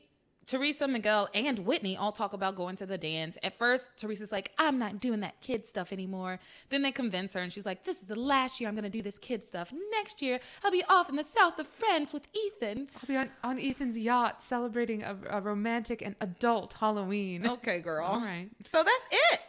[0.46, 3.36] Theresa, Miguel, and Whitney all talk about going to the dance.
[3.42, 6.38] At first, Theresa's like, I'm not doing that kid stuff anymore.
[6.70, 8.90] Then they convince her, and she's like, This is the last year I'm going to
[8.90, 9.72] do this kid stuff.
[9.92, 12.88] Next year, I'll be off in the south of France with Ethan.
[12.94, 17.46] I'll be on, on Ethan's yacht celebrating a, a romantic and adult Halloween.
[17.46, 18.06] Okay, girl.
[18.06, 18.48] All right.
[18.72, 19.40] So that's it.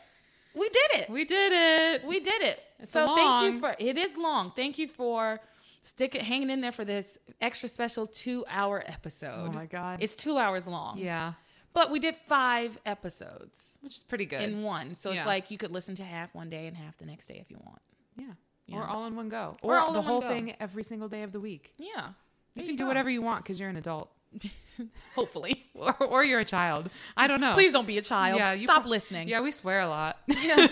[0.56, 1.10] We did it.
[1.10, 2.08] We did it.
[2.08, 2.64] We did it.
[2.80, 4.52] It's so thank you for it is long.
[4.56, 5.40] Thank you for
[5.88, 9.50] sticking hanging in there for this extra special two hour episode.
[9.50, 10.00] Oh my God.
[10.02, 10.98] It's two hours long.
[10.98, 11.34] yeah.
[11.74, 14.42] But we did five episodes which is pretty good.
[14.42, 14.96] in one.
[14.96, 17.38] So it's like you could listen to half one day and half the next day
[17.40, 17.82] if you want.
[18.18, 18.34] yeah.
[18.66, 18.78] Yeah.
[18.80, 19.56] Or all in one go.
[19.62, 21.74] Or Or, all the whole thing every single day of the week.
[21.78, 22.10] Yeah.
[22.56, 24.10] You can do whatever you want because you're an adult.
[25.16, 25.64] Hopefully.
[25.78, 26.90] Or, or you're a child.
[27.16, 27.54] I don't know.
[27.54, 28.40] Please don't be a child.
[28.40, 29.28] Yeah, Stop pro- listening.
[29.30, 30.18] Yeah, we swear a lot.
[30.26, 30.66] yeah.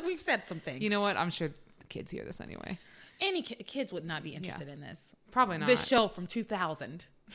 [0.06, 0.80] We've said some things.
[0.80, 1.16] you know what?
[1.16, 2.78] I'm sure the kids hear this anyway.
[3.20, 5.14] Any ki- kids would not be interested in this.
[5.30, 5.66] Probably not.
[5.66, 7.04] This show from 2000.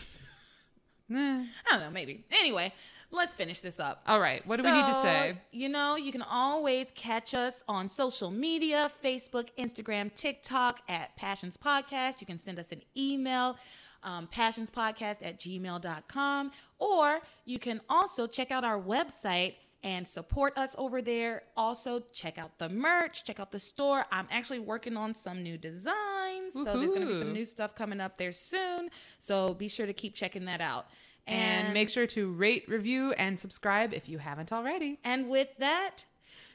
[1.11, 1.39] Nah.
[1.67, 2.23] I don't know, maybe.
[2.31, 2.71] Anyway,
[3.09, 4.03] let's finish this up.
[4.05, 4.45] All right.
[4.45, 5.37] What do we need to So, say?
[5.51, 11.57] You know, you can always catch us on social media Facebook, Instagram, TikTok at Passions
[11.57, 12.21] Podcast.
[12.21, 13.57] You can send us an email,
[14.03, 20.75] um, passionspodcast at gmail.com, or you can also check out our website and support us
[20.77, 21.43] over there.
[21.55, 24.05] Also, check out the merch, check out the store.
[24.11, 26.53] I'm actually working on some new designs.
[26.53, 28.89] So, there's going to be some new stuff coming up there soon.
[29.19, 30.87] So, be sure to keep checking that out.
[31.27, 34.99] And make sure to rate, review, and subscribe if you haven't already.
[35.03, 36.05] And with that,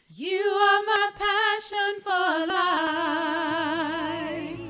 [0.08, 2.46] you are my passion for
[4.58, 4.63] life.